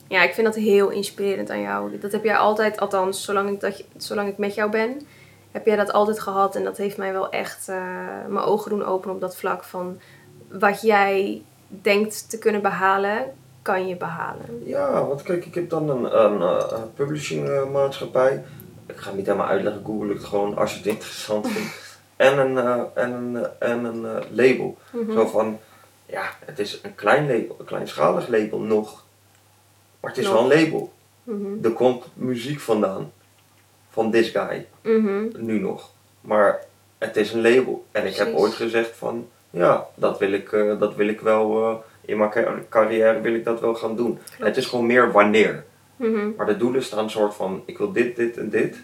Ja, 0.09 0.23
ik 0.23 0.35
vind 0.35 0.47
dat 0.47 0.57
heel 0.57 0.89
inspirerend 0.89 1.51
aan 1.51 1.61
jou. 1.61 1.99
Dat 1.99 2.13
heb 2.13 2.25
jij 2.25 2.37
altijd, 2.37 2.81
althans, 2.81 3.25
zolang 3.25 3.51
ik, 3.51 3.61
dat, 3.61 3.85
zolang 3.97 4.29
ik 4.29 4.39
met 4.39 4.55
jou 4.55 4.71
ben, 4.71 5.07
heb 5.53 5.67
jij 5.67 5.77
dat 5.77 5.93
altijd 5.93 6.21
gehad. 6.21 6.57
En 6.57 6.65
dat 6.65 6.77
heeft 6.77 6.97
mij 6.97 7.13
wel 7.13 7.31
echt 7.31 7.69
eh, 7.69 7.77
mijn 8.29 8.45
ogen 8.45 8.71
doen 8.71 8.85
openen 8.85 9.15
op 9.15 9.21
dat 9.21 9.37
vlak 9.37 9.65
van 9.65 10.01
wat 10.49 10.81
jij 10.81 11.43
denkt 11.69 12.31
te 12.31 12.39
kunnen 12.39 12.63
behalen, 12.63 13.35
kan 13.63 13.89
je 13.89 13.97
behalen. 13.97 14.63
ja, 14.65 15.07
want 15.07 15.23
kijk, 15.23 15.47
ik 15.47 15.55
heb 15.55 15.71
dan 15.71 15.89
een, 15.91 16.25
een, 16.25 16.43
eh, 16.43 16.67
een 16.71 16.93
publishing 16.95 17.49
eh, 17.49 17.71
maatschappij. 17.71 18.45
Ik 18.87 18.97
ga 18.97 19.09
het 19.09 19.17
niet 19.17 19.27
helemaal 19.27 19.49
uitleggen, 19.49 19.85
google 19.85 20.13
het 20.13 20.25
gewoon 20.25 20.57
als 20.57 20.73
je 20.73 20.79
het 20.79 20.87
interessant 20.87 21.49
vindt. 21.49 21.87
En 22.17 22.39
een, 22.39 22.87
en 22.95 23.13
een, 23.13 23.47
en 23.59 23.85
een 23.85 24.07
label. 24.31 24.77
Mhm. 24.91 25.13
Zo 25.13 25.27
van, 25.27 25.59
ja, 26.09 26.31
het 26.45 26.59
is 26.59 26.79
een 26.83 26.95
klein 26.95 27.27
label, 27.27 27.57
een 27.59 27.65
kleinschalig 27.65 28.29
label 28.29 28.59
nog. 28.59 29.05
Maar 30.01 30.11
het 30.11 30.21
is 30.21 30.27
Nog. 30.27 30.35
wel 30.35 30.43
een 30.53 30.63
label. 30.65 30.93
Mhm. 31.23 31.65
Er 31.65 31.71
komt 31.73 32.05
muziek 32.15 32.61
vandaan. 32.61 33.13
Van 33.91 34.11
this 34.11 34.29
guy. 34.31 34.67
Mhm. 34.83 35.25
Nu 35.37 35.59
nog. 35.61 35.91
Maar 36.21 36.61
het 36.99 37.17
is 37.17 37.33
een 37.33 37.41
label. 37.43 37.85
En 37.93 38.07
ik 38.07 38.15
heb 38.17 38.35
ooit 38.35 38.53
gezegd 38.53 38.97
van, 38.97 39.29
ja, 39.51 39.87
dat 39.95 40.19
wil 40.19 40.33
ik, 40.33 40.53
eh, 40.53 40.79
dat 40.79 40.95
wil 40.95 41.09
ik 41.09 41.21
wel, 41.21 41.63
eh, 41.63 41.77
in 42.01 42.19
mijn 42.19 42.31
ca- 42.31 42.55
carrière 42.69 43.21
wil 43.21 43.35
ik 43.35 43.45
dat 43.45 43.61
wel 43.61 43.75
gaan 43.75 43.97
doen. 43.97 44.19
Het 44.39 44.57
is 44.57 44.67
gewoon 44.67 44.87
meer 44.87 45.13
wanneer. 45.13 45.65
Mhm. 45.97 46.31
Maar 46.37 46.47
de 46.47 46.57
doelen 46.57 46.83
staan 46.83 47.05
een 47.05 47.11
soort 47.11 47.35
van, 47.35 47.63
ik 47.67 47.79
wil 47.79 47.93
dit, 47.93 48.17
dit 48.17 48.37
en 48.37 48.49
dit 48.51 48.77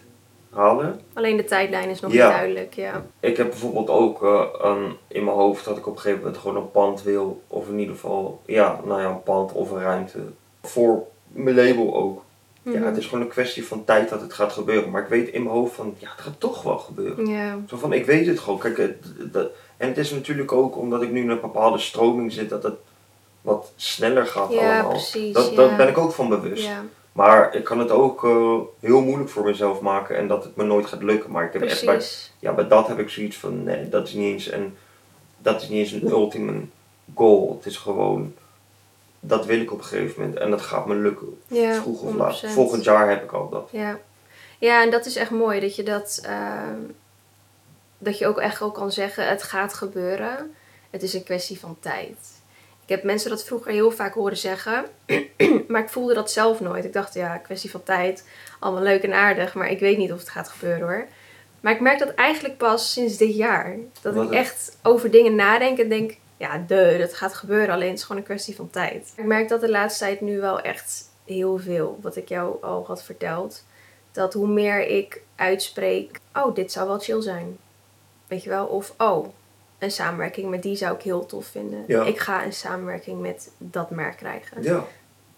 Alleen 1.12 1.37
de 1.37 1.44
tijdlijn 1.44 1.88
is 1.88 2.00
nog 2.00 2.12
Ja. 2.12 2.26
niet 2.26 2.37
duidelijk, 2.37 2.75
ja. 2.75 3.04
Ik 3.20 3.37
heb 3.37 3.49
bijvoorbeeld 3.49 3.90
ook 3.90 4.23
eh, 4.23 4.42
een, 4.58 4.96
in 5.08 5.25
mijn 5.25 5.37
hoofd 5.37 5.64
dat 5.64 5.76
ik 5.76 5.87
op 5.87 5.92
een 5.94 6.00
gegeven 6.00 6.23
moment 6.25 6.38
gewoon 6.40 6.56
een 6.56 6.70
pand 6.70 7.02
wil. 7.02 7.42
Of 7.46 7.68
in 7.68 7.78
ieder 7.78 7.94
geval, 7.94 8.40
ja, 8.46 8.80
nou 8.84 9.00
ja, 9.00 9.08
een 9.08 9.23
pand 9.23 9.52
of 9.52 9.70
een 9.70 9.80
ruimte. 9.82 10.18
Voor 10.62 11.02
mijn 11.26 11.56
label 11.56 11.94
ook. 11.94 12.23
Ja, 12.62 12.70
Mhm. 12.70 12.84
het 12.84 12.96
is 12.96 13.06
gewoon 13.06 13.25
een 13.25 13.30
kwestie 13.30 13.66
van 13.66 13.84
tijd 13.84 14.08
dat 14.08 14.20
het 14.20 14.32
gaat 14.32 14.52
gebeuren. 14.52 14.90
Maar 14.90 15.02
ik 15.02 15.08
weet 15.08 15.28
in 15.28 15.42
mijn 15.42 15.54
hoofd 15.54 15.75
van, 15.75 15.94
ja, 15.99 16.08
het 16.11 16.20
gaat 16.20 16.40
toch 16.40 16.62
wel 16.62 16.78
gebeuren. 16.78 17.64
Zo 17.68 17.76
van, 17.76 17.92
ik 17.92 18.06
weet 18.06 18.26
het 18.26 18.38
gewoon. 18.38 18.58
Kijk, 18.58 18.76
het, 18.76 18.94
en 19.76 19.88
het 19.88 19.99
is 19.99 20.11
natuurlijk 20.11 20.52
ook 20.52 20.76
omdat 20.76 21.02
ik 21.02 21.11
nu 21.11 21.20
in 21.23 21.30
een 21.30 21.40
bepaalde 21.40 21.78
stroming 21.78 22.32
zit, 22.32 22.49
dat 22.50 22.62
het 22.62 22.75
wat 23.40 23.73
sneller 23.76 24.26
gaat 24.26 24.52
Ja, 24.52 24.58
allemaal. 24.75 24.90
precies, 24.90 25.32
Dat, 25.34 25.50
ja. 25.54 25.76
ben 25.76 25.88
ik 25.88 25.99
ook 25.99 26.12
van 26.12 26.28
bewust. 26.28 26.64
ja, 26.66 26.82
Maar 27.14 27.54
ik 27.54 27.64
kan 27.64 27.78
het 27.78 27.90
ook 27.90 28.25
eh, 28.25 28.59
heel 28.80 29.00
moeilijk 29.00 29.30
voor 29.30 29.44
mezelf 29.44 29.80
maken 29.80 30.16
en 30.16 30.28
dat 30.28 30.44
het 30.44 30.56
me 30.56 30.64
nooit 30.64 30.87
gaat 30.87 31.02
lukken. 31.02 31.30
Maar 31.30 31.44
ik 31.44 31.52
heb 31.52 31.62
echt 31.62 31.85
bij, 31.85 32.02
ja, 32.38 32.52
bij 32.52 32.68
dat 32.68 32.87
heb 32.88 32.99
ik 32.99 33.09
zoiets 33.09 33.37
van, 33.37 33.62
nee, 33.62 33.88
dat 33.88 34.09
is 34.09 34.14
niet 34.14 34.33
eens 34.33 34.52
een, 34.52 34.76
dat 35.38 35.62
is 35.62 35.68
niet 35.68 35.78
eens 35.78 35.92
een 35.92 36.11
ultimate 36.11 36.66
goal. 37.14 37.56
Het 37.56 37.66
is 37.66 37.76
gewoon, 37.76 38.35
dat 39.21 39.47
wil 39.47 39.61
ik 39.61 39.73
op 39.73 39.78
een 39.78 39.85
gegeven 39.85 40.21
moment 40.21 40.38
en 40.38 40.50
dat 40.50 40.61
gaat 40.61 40.87
me 40.87 40.94
lukken. 40.94 41.40
Ja, 41.47 41.75
Vroeg 41.75 42.02
of 42.02 42.14
laat. 42.14 42.44
100%. 42.44 42.49
Volgend 42.49 42.85
jaar 42.85 43.09
heb 43.09 43.23
ik 43.23 43.33
al 43.33 43.49
dat. 43.49 43.68
Ja. 43.73 43.99
ja, 44.59 44.83
en 44.83 44.90
dat 44.90 45.06
is 45.06 45.16
echt 45.16 45.30
mooi 45.30 45.61
dat 45.61 45.76
je 45.76 45.83
dat, 45.83 46.21
ehm, 46.23 46.80
dat 47.99 48.18
je 48.18 48.26
ook 48.26 48.38
echt 48.38 48.62
ook 48.62 48.75
kan 48.75 48.92
zeggen, 48.92 49.28
het 49.28 49.42
gaat 49.42 49.75
gebeuren. 49.75 50.55
Het 50.90 51.03
is 51.03 51.14
een 51.14 51.24
kwestie 51.24 51.59
van 51.59 51.77
tijd. 51.81 52.34
Ik 52.85 52.90
heb 52.90 53.03
mensen 53.03 53.31
dat 53.31 53.44
vroeger 53.44 53.73
heel 53.73 53.90
vaak 53.90 54.14
horen 54.14 54.37
zeggen, 54.37 54.85
maar 55.68 55.83
ik 55.83 55.88
voelde 55.88 56.14
dat 56.14 56.31
zelf 56.31 56.61
nooit. 56.61 56.85
Ik 56.85 56.92
dacht, 56.92 57.14
ja, 57.14 57.37
kwestie 57.37 57.70
van 57.70 57.83
tijd, 57.83 58.29
allemaal 58.61 58.83
leuk 58.83 59.03
en 59.03 59.12
aardig, 59.12 59.55
maar 59.55 59.70
ik 59.70 59.81
weet 59.81 59.99
niet 59.99 60.12
of 60.12 60.18
het 60.18 60.29
gaat 60.29 60.49
gebeuren 60.49 60.88
hoor. 60.88 61.07
Maar 61.61 61.73
ik 61.73 61.81
merk 61.81 61.99
dat 61.99 62.14
eigenlijk 62.14 62.57
pas 62.57 62.92
sinds 62.92 63.16
dit 63.16 63.35
jaar. 63.37 63.77
Dat 64.03 64.14
Wat 64.14 64.25
ik 64.25 64.33
echt 64.33 64.79
over 64.83 65.11
dingen 65.11 65.35
nadenk 65.35 65.79
en 65.79 65.88
denk, 65.88 66.16
ja, 66.37 66.64
de, 66.66 66.97
dat 66.99 67.14
gaat 67.14 67.35
gebeuren, 67.35 67.75
alleen 67.75 67.88
het 67.88 67.99
is 67.99 68.05
gewoon 68.05 68.20
een 68.20 68.27
kwestie 68.27 68.57
van 68.57 68.70
tijd. 68.70 69.12
Ik 69.16 69.25
merk 69.25 69.49
dat 69.49 69.61
de 69.61 69.70
laatste 69.70 70.05
tijd 70.05 70.20
nu 70.20 70.40
wel 70.40 70.61
echt 70.61 71.11
heel 71.25 71.59
veel, 71.59 71.99
wat 72.03 72.16
ik 72.16 72.29
jou 72.29 72.62
al 72.62 72.85
had 72.87 73.03
verteld. 73.03 73.64
Dat 74.12 74.35
hoe 74.35 74.49
meer 74.49 74.87
ik 74.87 75.23
uitspreek, 75.37 76.20
oh, 76.35 76.55
dit 76.55 76.73
zou 76.73 76.88
wel 76.88 76.99
chill 76.99 77.20
zijn. 77.20 77.59
Weet 78.27 78.42
je 78.42 78.49
wel? 78.49 78.66
Of, 78.66 78.94
oh, 78.99 79.29
een 79.85 79.90
samenwerking 79.90 80.51
met 80.51 80.62
die 80.62 80.77
zou 80.77 80.94
ik 80.94 81.03
heel 81.03 81.27
tof 81.27 81.47
vinden. 81.47 81.85
Ja. 81.87 82.03
Ik 82.05 82.18
ga 82.18 82.44
een 82.44 82.53
samenwerking 82.53 83.20
met 83.20 83.51
dat 83.59 83.90
merk 83.90 84.16
krijgen. 84.16 84.62
Ja. 84.62 84.85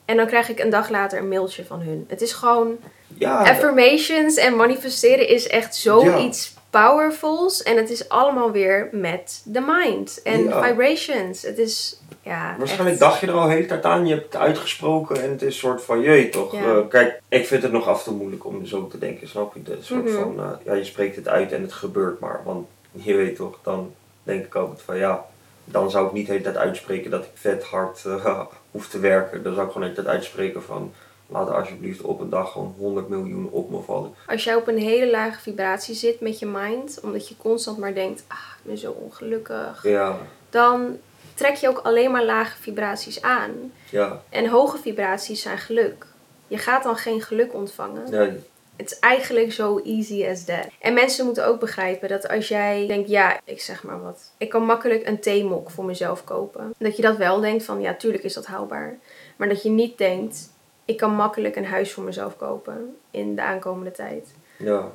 En 0.04 0.16
dan 0.16 0.26
krijg 0.26 0.48
ik 0.48 0.58
een 0.58 0.70
dag 0.70 0.88
later 0.88 1.18
een 1.18 1.28
mailtje 1.28 1.64
van 1.64 1.80
hun. 1.80 2.04
Het 2.08 2.20
is 2.20 2.32
gewoon, 2.32 2.76
Ja, 3.18 3.38
affirmations 3.38 4.36
en 4.36 4.56
manifesteren 4.56 5.28
is 5.28 5.46
echt 5.48 5.74
zoiets 5.76 6.54
powerfuls. 6.70 7.62
En 7.62 7.76
het 7.76 7.90
is 7.90 8.08
allemaal 8.08 8.50
weer 8.50 8.88
met 8.92 9.42
de 9.44 9.60
mind 9.66 10.22
en 10.22 10.44
Ja. 10.44 10.62
vibrations. 10.62 11.42
Het 11.42 11.58
is, 11.58 12.00
ja, 12.22 12.54
Waarschijnlijk 12.58 12.90
echt- 12.90 13.00
dacht 13.00 13.20
je 13.20 13.26
er 13.26 13.32
al 13.32 13.46
de 13.46 13.52
hele 13.52 13.66
tijd 13.66 13.84
aan, 13.84 14.06
je 14.06 14.14
hebt 14.14 14.32
het 14.32 14.42
uitgesproken 14.42 15.22
en 15.22 15.30
het 15.30 15.40
is 15.42 15.46
een 15.46 15.52
soort 15.60 15.82
van, 15.82 16.00
jee 16.00 16.28
toch. 16.28 16.52
Ja. 16.52 16.62
eh, 16.78 16.88
kijk, 16.88 17.20
ik 17.28 17.46
vind 17.46 17.62
het 17.62 17.72
nog 17.72 17.88
af 17.88 17.98
en 17.98 18.04
toe 18.04 18.14
moeilijk 18.16 18.44
om 18.44 18.66
zo 18.66 18.86
te 18.86 18.98
denken, 18.98 19.28
snap 19.28 19.54
je? 19.54 19.72
Een 19.72 19.82
soort 19.82 20.04
Mhm. 20.04 20.14
van, 20.14 20.38
eh, 20.40 20.50
ja, 20.64 20.74
je 20.74 20.84
spreekt 20.84 21.16
het 21.16 21.28
uit 21.28 21.52
en 21.52 21.62
het 21.62 21.72
gebeurt 21.72 22.20
maar. 22.20 22.40
Want 22.44 22.66
je 22.92 23.14
weet 23.14 23.36
toch, 23.36 23.58
dan 23.62 23.92
denk 24.26 24.44
ik 24.44 24.54
altijd 24.54 24.82
van, 24.82 24.96
ja, 24.96 25.24
dan 25.64 25.90
zou 25.90 26.06
ik 26.06 26.12
niet 26.12 26.26
de 26.26 26.32
hele 26.32 26.44
tijd 26.44 26.56
uitspreken 26.56 27.10
dat 27.10 27.24
ik 27.24 27.30
vet 27.34 27.64
hard 27.64 28.04
eh, 28.04 28.40
hoef 28.70 28.88
te 28.88 28.98
werken. 28.98 29.42
Dan 29.42 29.54
zou 29.54 29.66
ik 29.66 29.72
gewoon 29.72 29.88
de 29.88 29.92
hele 29.94 30.02
tijd 30.04 30.16
uitspreken 30.16 30.62
van, 30.62 30.92
laat 31.26 31.50
alsjeblieft 31.50 32.00
op 32.00 32.20
een 32.20 32.30
dag 32.30 32.52
gewoon 32.52 32.74
100 32.78 33.08
miljoen 33.08 33.48
op 33.50 33.70
me 33.70 33.80
vallen. 33.80 34.14
Als 34.26 34.44
jij 34.44 34.54
op 34.54 34.68
een 34.68 34.78
hele 34.78 35.10
lage 35.10 35.40
vibratie 35.40 35.94
zit 35.94 36.20
met 36.20 36.38
je 36.38 36.46
mind, 36.46 37.00
omdat 37.02 37.28
je 37.28 37.36
constant 37.36 37.78
maar 37.78 37.94
denkt, 37.94 38.24
ah, 38.28 38.36
ik 38.58 38.64
ben 38.64 38.78
zo 38.78 38.90
ongelukkig. 38.90 39.80
Ja, 39.82 40.16
Dan 40.50 40.98
trek 41.34 41.54
je 41.54 41.68
ook 41.68 41.78
alleen 41.78 42.10
maar 42.10 42.24
lage 42.24 42.56
vibraties 42.62 43.22
aan. 43.22 43.72
ja, 43.90 44.22
En 44.28 44.48
hoge 44.48 44.78
vibraties 44.78 45.42
zijn 45.42 45.58
geluk. 45.58 46.06
Je 46.48 46.58
gaat 46.58 46.82
dan 46.82 46.96
geen 46.96 47.20
geluk 47.22 47.54
ontvangen. 47.54 48.10
ja, 48.10 48.30
Het 48.76 48.90
is 48.90 48.98
eigenlijk 48.98 49.52
zo 49.52 49.78
easy 49.78 50.26
as 50.26 50.44
that. 50.44 50.66
En 50.80 50.94
mensen 50.94 51.24
moeten 51.24 51.46
ook 51.46 51.60
begrijpen 51.60 52.08
dat 52.08 52.28
als 52.28 52.48
jij 52.48 52.86
denkt, 52.86 53.08
ja, 53.08 53.40
ik 53.44 53.60
zeg 53.60 53.82
maar 53.82 54.02
wat. 54.02 54.32
Ik 54.38 54.48
kan 54.48 54.62
makkelijk 54.62 55.06
een 55.06 55.20
theemok 55.20 55.70
voor 55.70 55.84
mezelf 55.84 56.24
kopen. 56.24 56.74
Dat 56.78 56.96
je 56.96 57.02
dat 57.02 57.16
wel 57.16 57.40
denkt 57.40 57.64
van, 57.64 57.80
ja, 57.80 57.94
tuurlijk 57.94 58.24
is 58.24 58.34
dat 58.34 58.46
haalbaar. 58.46 58.98
Maar 59.36 59.48
dat 59.48 59.62
je 59.62 59.70
niet 59.70 59.98
denkt, 59.98 60.50
ik 60.84 60.96
kan 60.96 61.14
makkelijk 61.14 61.56
een 61.56 61.66
huis 61.66 61.92
voor 61.92 62.04
mezelf 62.04 62.36
kopen 62.36 62.96
in 63.10 63.34
de 63.34 63.42
aankomende 63.42 63.90
tijd. 63.90 64.34
ja, 64.58 64.92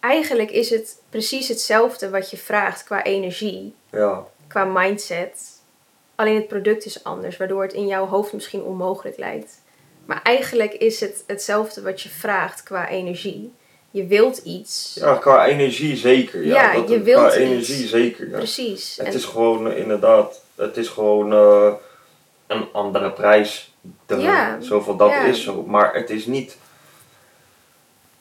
Eigenlijk 0.00 0.50
is 0.50 0.70
het 0.70 1.02
precies 1.08 1.48
hetzelfde 1.48 2.10
wat 2.10 2.30
je 2.30 2.36
vraagt 2.36 2.84
qua 2.84 3.02
energie, 3.02 3.74
ja, 3.90 4.24
qua 4.46 4.64
mindset. 4.64 5.62
Alleen 6.14 6.34
het 6.34 6.48
product 6.48 6.84
is 6.84 7.04
anders, 7.04 7.36
waardoor 7.36 7.62
het 7.62 7.72
in 7.72 7.86
jouw 7.86 8.06
hoofd 8.06 8.32
misschien 8.32 8.62
onmogelijk 8.62 9.16
lijkt. 9.16 9.62
Maar 10.06 10.20
eigenlijk 10.22 10.72
is 10.74 11.00
het 11.00 11.24
hetzelfde 11.26 11.82
wat 11.82 12.00
je 12.00 12.08
vraagt 12.08 12.62
qua 12.62 12.88
energie. 12.88 13.52
Je 13.90 14.06
wilt 14.06 14.38
iets. 14.38 14.96
ja, 15.00 15.14
qua 15.14 15.46
energie 15.46 15.96
zeker. 15.96 16.44
Ja, 16.46 16.54
Ja, 16.72 16.80
dat, 16.80 16.88
je 16.88 17.00
wilt 17.02 17.18
qua 17.18 17.26
iets. 17.28 17.36
energie 17.36 17.86
zeker. 17.86 18.28
Ja. 18.30 18.36
Precies. 18.36 18.96
Het 18.96 19.06
En- 19.06 19.12
is 19.14 19.24
gewoon 19.24 19.70
eh, 19.70 19.78
inderdaad, 19.78 20.40
het 20.54 20.76
is 20.76 20.88
gewoon 20.88 21.32
eh, 21.32 21.72
een 22.46 22.66
andere 22.72 23.10
prijs. 23.12 23.74
De, 24.06 24.16
Ja, 24.16 24.60
Zoveel 24.60 24.96
dat 24.96 25.10
ja. 25.10 25.24
is 25.24 25.42
zo. 25.42 25.62
Maar 25.62 25.94
het 25.94 26.10
is 26.10 26.26
niet. 26.26 26.56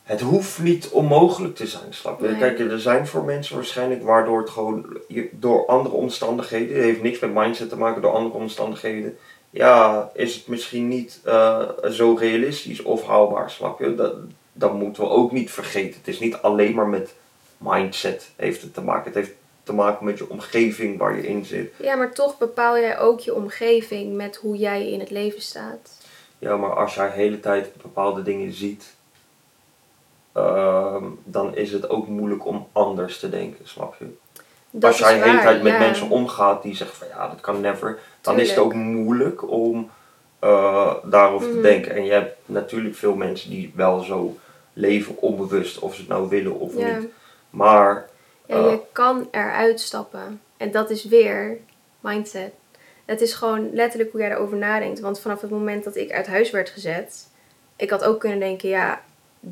Het 0.04 0.22
hoeft 0.22 0.60
niet 0.60 0.90
onmogelijk 0.90 1.56
te 1.56 1.68
zijn, 1.68 1.94
snap 1.94 2.22
je? 2.22 2.28
Nee. 2.28 2.38
Kijk, 2.38 2.60
er 2.60 2.80
zijn 2.80 3.08
voor 3.08 3.24
mensen 3.24 3.56
waarschijnlijk 3.56 4.04
waardoor 4.04 4.40
het 4.40 4.50
gewoon 4.50 4.98
je- 5.08 5.30
door 5.32 5.66
andere 5.66 5.96
omstandigheden, 5.96 6.76
het 6.76 6.84
heeft 6.86 7.02
niks 7.02 7.20
met 7.20 7.34
mindset 7.34 7.70
te 7.70 7.78
maken, 7.78 8.02
door 8.02 8.14
andere 8.14 8.36
omstandigheden, 8.36 9.18
ja, 9.54 10.10
is 10.14 10.36
het 10.36 10.48
misschien 10.48 10.88
niet 10.88 11.20
eh, 11.24 11.70
zo 11.90 12.14
realistisch 12.14 12.82
of 12.82 13.06
haalbaar, 13.06 13.52
snap 13.52 13.80
je? 13.80 13.96
Dat, 13.96 14.16
dat 14.54 14.74
moeten 14.74 15.04
we 15.04 15.10
ook 15.10 15.32
niet 15.32 15.52
vergeten. 15.52 15.98
Het 16.00 16.08
is 16.08 16.20
niet 16.20 16.36
alleen 16.36 16.76
maar 16.76 16.88
met 16.88 17.14
mindset 17.58 18.32
heeft 18.36 18.62
het 18.62 18.74
te 18.74 18.82
maken. 18.82 19.06
Het 19.06 19.16
heeft 19.16 19.36
te 19.64 19.74
maken 19.74 20.06
met 20.06 20.18
je 20.18 20.30
omgeving 20.30 20.98
waar 20.98 21.16
je 21.16 21.28
in 21.28 21.46
zit. 21.46 21.74
Ja, 21.78 21.96
maar 21.96 22.14
toch 22.14 22.38
bepaal 22.38 22.78
jij 22.78 23.00
ook 23.00 23.20
je 23.20 23.36
omgeving 23.36 24.16
met 24.16 24.36
hoe 24.36 24.58
jij 24.58 24.92
in 24.92 25.00
het 25.00 25.10
leven 25.10 25.42
staat. 25.42 25.98
Ja, 26.40 26.58
maar 26.58 26.76
als 26.76 26.96
jij 26.96 27.08
de 27.08 27.14
hele 27.14 27.40
tijd 27.40 27.82
bepaalde 27.82 28.24
dingen 28.24 28.54
ziet, 28.54 28.94
ehm, 30.32 31.06
dan 31.24 31.56
is 31.56 31.72
het 31.72 31.90
ook 31.90 32.08
moeilijk 32.08 32.46
om 32.46 32.68
anders 32.72 33.20
te 33.20 33.30
denken, 33.30 33.68
snap 33.68 33.96
je? 34.00 34.06
Dat 34.70 34.90
als 34.90 35.00
jij 35.00 35.18
de 35.18 35.24
hele 35.24 35.42
tijd 35.42 35.64
met 35.64 35.74
ja. 35.74 35.80
mensen 35.80 36.10
omgaat 36.10 36.64
die 36.64 36.76
zeggen 36.76 36.98
van 36.98 37.08
ja, 37.08 37.28
dat 37.28 37.42
kan 37.42 37.62
never, 37.62 38.00
dan 38.24 38.40
is 38.40 38.50
het 38.50 38.60
ook 38.60 38.74
moeilijk 38.74 39.50
om 39.52 39.90
eh, 40.40 40.94
daarover 41.04 41.48
Mhm. 41.48 41.56
te 41.56 41.62
denken. 41.62 41.92
En 41.96 42.06
je 42.06 42.12
hebt 42.12 42.36
natuurlijk 42.46 42.96
veel 42.96 43.16
mensen 43.16 43.50
die 43.50 43.72
wel 43.76 44.00
zo 44.00 44.38
leven 44.74 45.18
onbewust, 45.22 45.80
of 45.80 45.94
ze 45.96 46.00
het 46.00 46.10
nou 46.10 46.30
willen 46.30 46.60
of 46.60 46.78
Ja. 46.78 46.98
niet. 47.00 47.08
Maar 47.50 48.10
Ja, 48.46 48.56
Eh. 48.56 48.70
je 48.72 48.80
kan 48.92 49.28
eruit 49.32 49.80
stappen. 49.80 50.42
En 50.58 50.72
dat 50.72 50.90
is 50.90 51.04
weer 51.06 51.58
mindset. 52.00 52.52
Het 53.06 53.22
is 53.22 53.34
gewoon 53.34 53.74
letterlijk 53.74 54.12
hoe 54.12 54.22
jij 54.22 54.32
erover 54.32 54.58
nadenkt. 54.58 55.00
Want 55.00 55.20
vanaf 55.20 55.42
het 55.42 55.50
moment 55.50 55.84
dat 55.84 55.96
ik 55.96 56.12
uit 56.12 56.28
huis 56.28 56.52
werd 56.52 56.70
gezet, 56.70 57.28
ik 57.76 57.90
had 57.90 58.04
ook 58.04 58.20
kunnen 58.20 58.40
denken, 58.40 58.70
ja, 58.70 59.02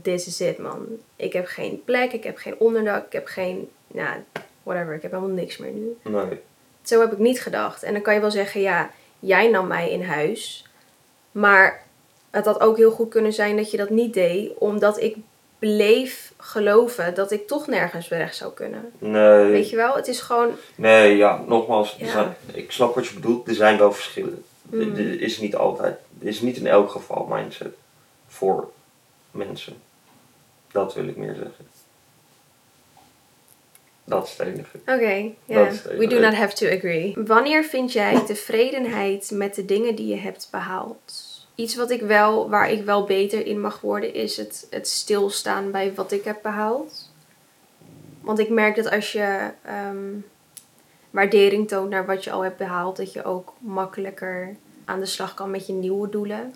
this 0.01 0.27
is 0.27 0.41
it 0.41 0.57
man. 0.57 0.87
Ik 1.15 1.33
heb 1.33 1.45
geen 1.45 1.81
plek, 1.85 2.11
ik 2.13 2.23
heb 2.23 2.37
geen 2.37 2.55
onderdak, 2.59 3.05
ik 3.05 3.11
heb 3.13 3.27
geen, 3.27 3.69
nou, 3.87 4.17
whatever, 4.63 4.93
ik 4.93 5.01
heb 5.01 5.11
helemaal 5.11 5.35
niks 5.35 5.57
meer 5.57 5.71
nu. 5.71 5.97
Nee. 6.03 6.39
Zo 6.91 6.99
heb 6.99 7.11
ik 7.11 7.17
niet 7.17 7.41
gedacht. 7.41 7.83
En 7.83 7.93
dan 7.93 8.01
kan 8.01 8.13
je 8.13 8.19
wel 8.19 8.31
zeggen, 8.31 8.61
ja, 8.61 8.89
jij 9.19 9.49
nam 9.49 9.67
mij 9.67 9.91
in 9.91 10.03
huis. 10.03 10.65
Maar 11.31 11.83
het 12.29 12.45
had 12.45 12.59
ook 12.61 12.77
heel 12.77 12.91
goed 12.91 13.09
kunnen 13.09 13.33
zijn 13.33 13.55
dat 13.55 13.71
je 13.71 13.77
dat 13.77 13.89
niet 13.89 14.13
deed, 14.13 14.51
omdat 14.57 15.01
ik 15.01 15.15
bleef 15.59 16.33
geloven 16.37 17.13
dat 17.15 17.31
ik 17.31 17.47
toch 17.47 17.67
nergens 17.67 18.07
weg 18.07 18.33
zou 18.33 18.53
kunnen. 18.53 18.91
Nee. 18.97 19.51
Weet 19.51 19.69
je 19.69 19.75
wel? 19.75 19.95
Het 19.95 20.07
is 20.07 20.19
gewoon, 20.19 20.49
Nee, 20.75 21.17
ja, 21.17 21.43
nogmaals, 21.47 21.95
Ja. 21.99 22.07
zijn- 22.11 22.35
ik 22.53 22.71
snap 22.71 22.95
wat 22.95 23.07
je 23.07 23.13
bedoelt. 23.13 23.47
Er 23.47 23.53
zijn 23.55 23.77
wel 23.77 23.93
verschillen. 23.93 24.43
Mm. 24.61 24.79
Er- 24.81 24.97
Er 24.99 25.21
is 25.21 25.39
niet 25.39 25.55
altijd, 25.55 25.97
er 26.21 26.27
is 26.27 26.41
niet 26.41 26.57
in 26.57 26.67
elk 26.67 26.89
geval 26.89 27.25
mindset 27.29 27.73
voor 28.27 28.69
mensen. 29.31 29.73
Dat 30.71 30.93
wil 30.93 31.07
ik 31.07 31.17
meer 31.17 31.35
zeggen. 31.35 31.69
Dat 34.03 34.25
is 34.27 34.37
het 34.37 34.47
enige. 34.47 34.77
Oké, 34.85 35.31
We 35.97 36.07
do 36.07 36.19
not 36.19 36.33
have 36.33 36.53
to 36.55 36.67
agree. 36.67 37.13
Wanneer 37.25 37.63
vind 37.63 37.91
jij 37.91 38.19
tevredenheid 38.25 39.31
met 39.33 39.55
de 39.55 39.65
dingen 39.65 39.95
die 39.95 40.07
je 40.07 40.15
hebt 40.17 40.47
behaald? 40.51 41.29
Iets 41.55 41.75
wat 41.75 41.91
ik 41.91 42.01
wel, 42.01 42.49
waar 42.49 42.71
ik 42.71 42.83
wel 42.85 43.03
beter 43.03 43.45
in 43.45 43.61
mag 43.61 43.81
worden, 43.81 44.13
is 44.13 44.37
het, 44.37 44.67
het 44.69 44.87
stilstaan 44.87 45.71
bij 45.71 45.93
wat 45.93 46.11
ik 46.11 46.23
heb 46.23 46.39
behaald. 46.41 47.11
Want 48.21 48.39
ik 48.39 48.49
merk 48.49 48.75
dat 48.75 48.89
als 48.91 49.11
je 49.11 49.51
ehm, 49.65 50.13
waardering 51.09 51.67
toont 51.67 51.89
naar 51.89 52.05
wat 52.05 52.23
je 52.23 52.31
al 52.31 52.43
hebt 52.43 52.57
behaald, 52.57 52.97
dat 52.97 53.13
je 53.13 53.23
ook 53.23 53.53
makkelijker 53.59 54.55
aan 54.85 54.99
de 54.99 55.05
slag 55.05 55.33
kan 55.33 55.51
met 55.51 55.67
je 55.67 55.73
nieuwe 55.73 56.09
doelen. 56.09 56.53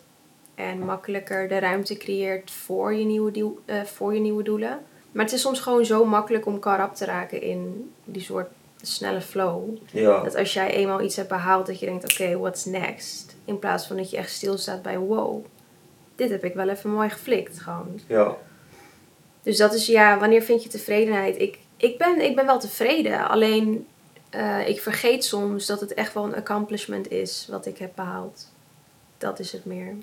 En 0.56 0.80
makkelijker 0.80 1.48
de 1.48 1.60
ruimte 1.60 1.98
creëert 1.98 2.52
voor 2.52 2.94
je 2.94 3.06
nieuwe, 3.06 3.32
doel- 3.32 3.60
eh, 3.66 3.82
voor 3.84 4.14
je 4.14 4.20
nieuwe 4.20 4.44
doelen. 4.44 4.80
Maar 5.16 5.26
het 5.26 5.34
is 5.34 5.42
soms 5.42 5.60
gewoon 5.60 5.86
zo 5.86 6.06
makkelijk 6.06 6.46
om 6.46 6.60
karap 6.60 6.96
te 6.96 7.06
raken 7.06 7.42
in 7.42 7.92
die 8.04 8.22
soort 8.22 8.48
snelle 8.82 9.22
flow. 9.22 9.78
Ja, 9.92 10.24
Dat 10.24 10.36
als 10.36 10.54
jij 10.54 10.72
eenmaal 10.72 11.02
iets 11.02 11.16
hebt 11.16 11.30
behaald, 11.30 11.66
dat 11.68 11.80
je 11.80 11.86
denkt, 11.86 12.04
oké, 12.14 12.38
what's 12.38 12.66
next? 12.66 13.36
In 13.46 13.60
plaats 13.60 13.88
van 13.88 13.98
dat 13.98 14.10
je 14.10 14.18
echt 14.18 14.32
stilstaat 14.32 14.82
bij, 14.82 14.98
wow, 14.98 15.46
dit 16.16 16.30
heb 16.30 16.44
ik 16.44 16.54
wel 16.54 16.70
even 16.70 16.90
mooi 16.90 17.10
geflikt 17.10 17.60
gewoon. 17.60 18.00
ja, 18.08 18.38
Dus 19.44 19.58
dat 19.58 19.74
is, 19.74 19.86
ja, 19.86 20.20
wanneer 20.20 20.42
vind 20.42 20.64
je 20.64 20.70
tevredenheid? 20.70 21.40
Ik, 21.40 21.60
ik, 21.78 21.98
ben, 21.98 22.22
ik 22.22 22.36
ben 22.36 22.46
wel 22.46 22.60
tevreden, 22.60 23.28
alleen 23.30 23.88
eh, 24.30 24.68
ik 24.68 24.82
vergeet 24.82 25.26
soms 25.26 25.66
dat 25.66 25.80
het 25.80 25.94
echt 25.94 26.14
wel 26.14 26.24
een 26.24 26.36
accomplishment 26.36 27.12
is 27.12 27.48
wat 27.50 27.66
ik 27.66 27.78
heb 27.78 27.92
behaald. 27.96 28.52
Dat 29.18 29.40
is 29.40 29.52
het 29.52 29.66
meer. 29.66 29.96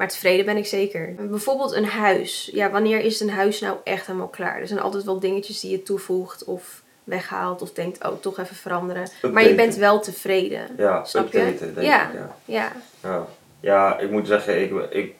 Maar 0.00 0.08
tevreden 0.08 0.44
ben 0.44 0.56
ik 0.56 0.66
zeker. 0.66 1.14
Bijvoorbeeld 1.14 1.72
een 1.72 1.84
huis. 1.84 2.50
Ja, 2.52 2.70
wanneer 2.70 3.00
is 3.00 3.20
een 3.20 3.30
huis 3.30 3.60
nou 3.60 3.76
echt 3.84 4.06
helemaal 4.06 4.28
klaar? 4.28 4.60
Er 4.60 4.66
zijn 4.66 4.80
altijd 4.80 5.04
wel 5.04 5.20
dingetjes 5.20 5.60
die 5.60 5.70
je 5.70 5.82
toevoegt 5.82 6.44
of 6.44 6.82
weghaalt 7.04 7.62
of 7.62 7.72
denkt, 7.72 8.04
oh, 8.08 8.20
toch 8.20 8.38
even 8.38 8.56
veranderen. 8.56 9.08
Maar 9.32 9.48
je 9.48 9.54
bent 9.54 9.74
wel 9.74 10.00
tevreden. 10.00 10.68
ja, 10.76 11.04
Snap 11.04 11.32
je? 11.32 11.38
denk 11.38 11.80
Ja. 11.80 12.08
ik, 12.08 12.14
ja. 12.14 12.36
Ja. 12.44 12.72
Ja. 13.02 13.26
ja, 13.60 13.98
ik 13.98 14.10
moet 14.10 14.26
zeggen, 14.26 14.60
ik, 14.62 14.72
ik 14.90 15.14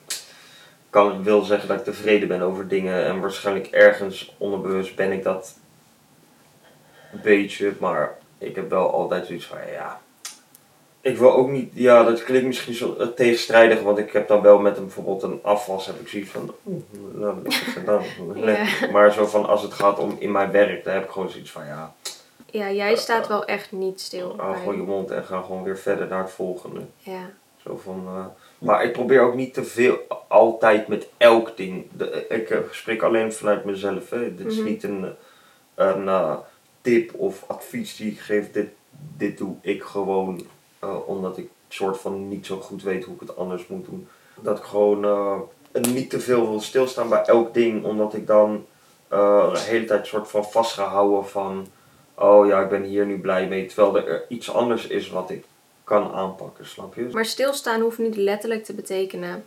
kan, 0.91 1.23
wil 1.23 1.43
zeggen 1.43 1.69
dat 1.69 1.79
ik 1.79 1.85
tevreden 1.85 2.29
ben 2.29 2.41
over 2.41 2.69
dingen. 2.69 3.05
En 3.05 3.21
waarschijnlijk 3.21 3.67
ergens 3.67 4.35
onderbewust 4.39 4.97
ben 4.97 5.13
ik 5.13 5.23
dat 5.23 5.59
een 7.13 7.21
beetje. 7.23 7.73
Maar 7.81 8.19
ik 8.39 8.57
heb 8.57 8.71
wel 8.71 8.93
altijd 8.93 9.27
zoiets 9.27 9.47
van, 9.47 9.59
ja... 9.73 10.01
Ik 11.03 11.17
wil 11.19 11.33
ook 11.33 11.49
niet, 11.51 11.71
ja, 11.75 12.05
dat 12.05 12.25
klinkt 12.25 12.47
misschien 12.47 12.75
zo 12.75 12.97
eh, 12.97 13.07
tegenstrijdig, 13.07 13.83
want 13.83 13.99
ik 13.99 14.13
heb 14.13 14.29
dan 14.29 14.43
wel 14.43 14.59
met 14.59 14.77
een, 14.77 14.83
bijvoorbeeld 14.85 15.23
een 15.23 15.39
afwas, 15.43 15.87
heb 15.87 16.01
ik 16.01 16.09
zoiets 16.09 16.31
van, 16.31 16.55
oeh, 16.67 16.83
nou, 17.15 17.51
gedaan. 17.51 18.03
Lekker. 18.35 18.89
Maar 18.93 19.13
zo 19.13 19.27
van, 19.27 19.47
als 19.47 19.63
het 19.63 19.73
gaat 19.73 19.99
om 19.99 20.17
in 20.19 20.33
mijn 20.33 20.51
werk, 20.51 20.85
dan 20.85 20.95
heb 20.95 21.05
ik 21.05 21.11
gewoon 21.11 21.31
zoiets 21.31 21.51
van, 21.51 21.67
ja, 21.67 21.95
ja, 22.47 22.71
jij 22.71 22.97
staat 22.97 23.29
wel 23.29 23.45
echt 23.45 23.73
niet 23.73 24.01
stil. 24.01 24.35
hou 24.37 24.57
gewoon 24.57 24.77
je 24.77 24.83
mond 24.83 25.11
en 25.11 25.25
ga 25.25 25.41
gewoon 25.41 25.63
weer 25.63 25.79
verder 25.79 26.07
naar 26.09 26.23
het 26.23 26.31
volgende. 26.33 26.81
Ja. 26.99 27.31
Zo 27.65 27.81
van, 27.85 28.05
eh, 28.07 28.25
maar 28.59 28.85
ik 28.85 28.93
probeer 28.93 29.21
ook 29.21 29.35
niet 29.35 29.55
te 29.55 29.65
veel, 29.65 29.99
altijd 30.29 30.89
met 30.89 31.09
elk 31.17 31.57
ding. 31.57 31.87
De, 31.93 32.27
ik 32.29 32.51
eh, 32.51 32.59
spreek 32.71 33.03
alleen 33.03 33.33
vanuit 33.33 33.65
mezelf. 33.65 34.11
Hè. 34.11 34.35
Dit 34.35 34.47
is 34.47 34.57
Mhm. 34.57 34.65
niet 34.65 34.83
een, 34.83 35.15
een 35.75 36.39
tip 36.81 37.15
of 37.15 37.45
advies 37.47 37.97
die 37.97 38.11
ik 38.13 38.19
geef. 38.21 38.51
Dit, 38.53 38.69
dit 39.17 39.39
doe 39.39 39.55
ik 39.61 39.83
gewoon 39.83 40.47
eh, 40.81 41.09
omdat 41.09 41.39
ik 41.39 41.49
soort 41.69 41.99
van 41.99 42.29
niet 42.29 42.47
zo 42.47 42.57
goed 42.61 42.83
weet 42.83 43.05
hoe 43.05 43.15
ik 43.15 43.21
het 43.21 43.37
anders 43.37 43.67
moet 43.67 43.85
doen. 43.85 44.09
Dat 44.41 44.59
ik 44.59 44.65
gewoon 44.65 45.05
eh, 45.05 45.41
niet 45.93 46.11
te 46.11 46.21
veel 46.21 46.49
wil 46.51 46.61
stilstaan 46.61 47.09
bij 47.09 47.23
elk 47.25 47.55
ding, 47.55 47.85
omdat 47.85 48.15
ik 48.15 48.27
dan 48.27 48.67
eh, 49.09 49.53
de 49.53 49.59
hele 49.61 49.85
tijd 49.85 50.07
soort 50.07 50.29
van 50.29 50.45
vast 50.45 50.73
ga 50.73 50.85
houden 50.85 51.29
van, 51.29 51.67
oh 52.15 52.47
ja, 52.47 52.61
ik 52.61 52.69
ben 52.69 52.83
hier 52.83 53.07
nu 53.07 53.21
blij 53.21 53.49
mee. 53.49 53.67
Terwijl 53.67 54.07
er 54.07 54.25
iets 54.29 54.53
anders 54.53 54.87
is 54.87 55.11
wat 55.11 55.31
ik 55.31 55.45
kan 55.85 56.13
aanpakken, 56.13 56.67
snap 56.67 56.95
je? 56.95 57.09
Maar 57.13 57.25
stilstaan 57.25 57.81
hoeft 57.81 57.99
niet 57.99 58.17
letterlijk 58.17 58.65
te 58.65 58.75
betekenen 58.75 59.45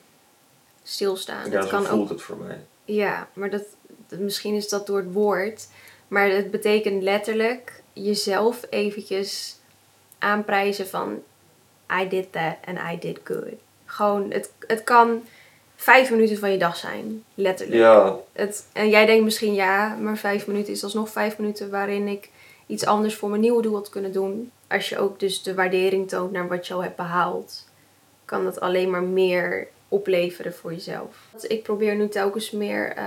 stilstaan. 0.84 1.50
Ja, 1.52 1.58
het 1.58 1.63
zo 1.63 1.69
kan 1.78 1.86
voelt 1.86 2.02
ook, 2.04 2.10
het 2.10 2.22
voor 2.22 2.38
mij. 2.38 2.60
ja, 2.86 3.28
maar 3.34 3.50
dat, 3.50 3.63
dat- 4.08 4.19
misschien 4.19 4.54
is 4.56 4.69
dat 4.69 4.88
door 4.88 4.98
het 4.98 5.13
woord. 5.13 5.67
Maar 6.08 6.30
het 6.30 6.52
betekent 6.52 7.04
letterlijk 7.04 7.84
jezelf 7.93 8.65
eventjes 8.69 9.60
aanprijzen 10.24 10.88
van 10.88 11.22
I 12.02 12.08
did 12.08 12.32
that 12.32 12.56
and 12.66 12.78
I 12.94 13.00
did 13.00 13.20
good. 13.24 13.54
Gewoon, 13.86 14.32
het, 14.32 14.52
het 14.60 14.84
kan 14.84 15.24
vijf 15.76 16.12
minuten 16.12 16.38
van 16.38 16.52
je 16.52 16.58
dag 16.58 16.76
zijn, 16.76 17.24
letterlijk. 17.34 17.80
Ja, 17.80 18.18
Het, 18.32 18.68
en 18.74 18.90
jij 18.90 19.06
denkt 19.06 19.24
misschien 19.24 19.54
ja, 19.54 19.96
maar 19.96 20.18
vijf 20.18 20.48
minuten 20.48 20.74
is 20.74 20.84
alsnog 20.84 21.10
vijf 21.10 21.38
minuten 21.38 21.70
waarin 21.70 22.08
ik 22.08 22.30
iets 22.68 22.86
anders 22.86 23.16
voor 23.16 23.30
mijn 23.30 23.42
nieuwe 23.42 23.62
doel 23.62 23.76
had 23.76 23.90
kunnen 23.90 24.12
doen. 24.12 24.52
Als 24.68 24.90
je 24.90 25.00
ook 25.00 25.20
dus 25.20 25.44
de 25.44 25.54
waardering 25.54 26.10
toont 26.10 26.32
naar 26.32 26.48
wat 26.48 26.68
je 26.68 26.74
al 26.74 26.84
hebt 26.84 26.96
behaald, 26.96 27.68
kan 28.26 28.44
dat 28.44 28.60
alleen 28.60 28.90
maar 28.90 29.04
meer 29.04 29.68
opleveren 29.88 30.54
voor 30.54 30.74
jezelf. 30.74 31.18
Ik 31.48 31.64
probeer 31.64 31.96
nu 31.96 32.08
telkens 32.08 32.52
meer, 32.52 32.92
eh, 32.92 33.06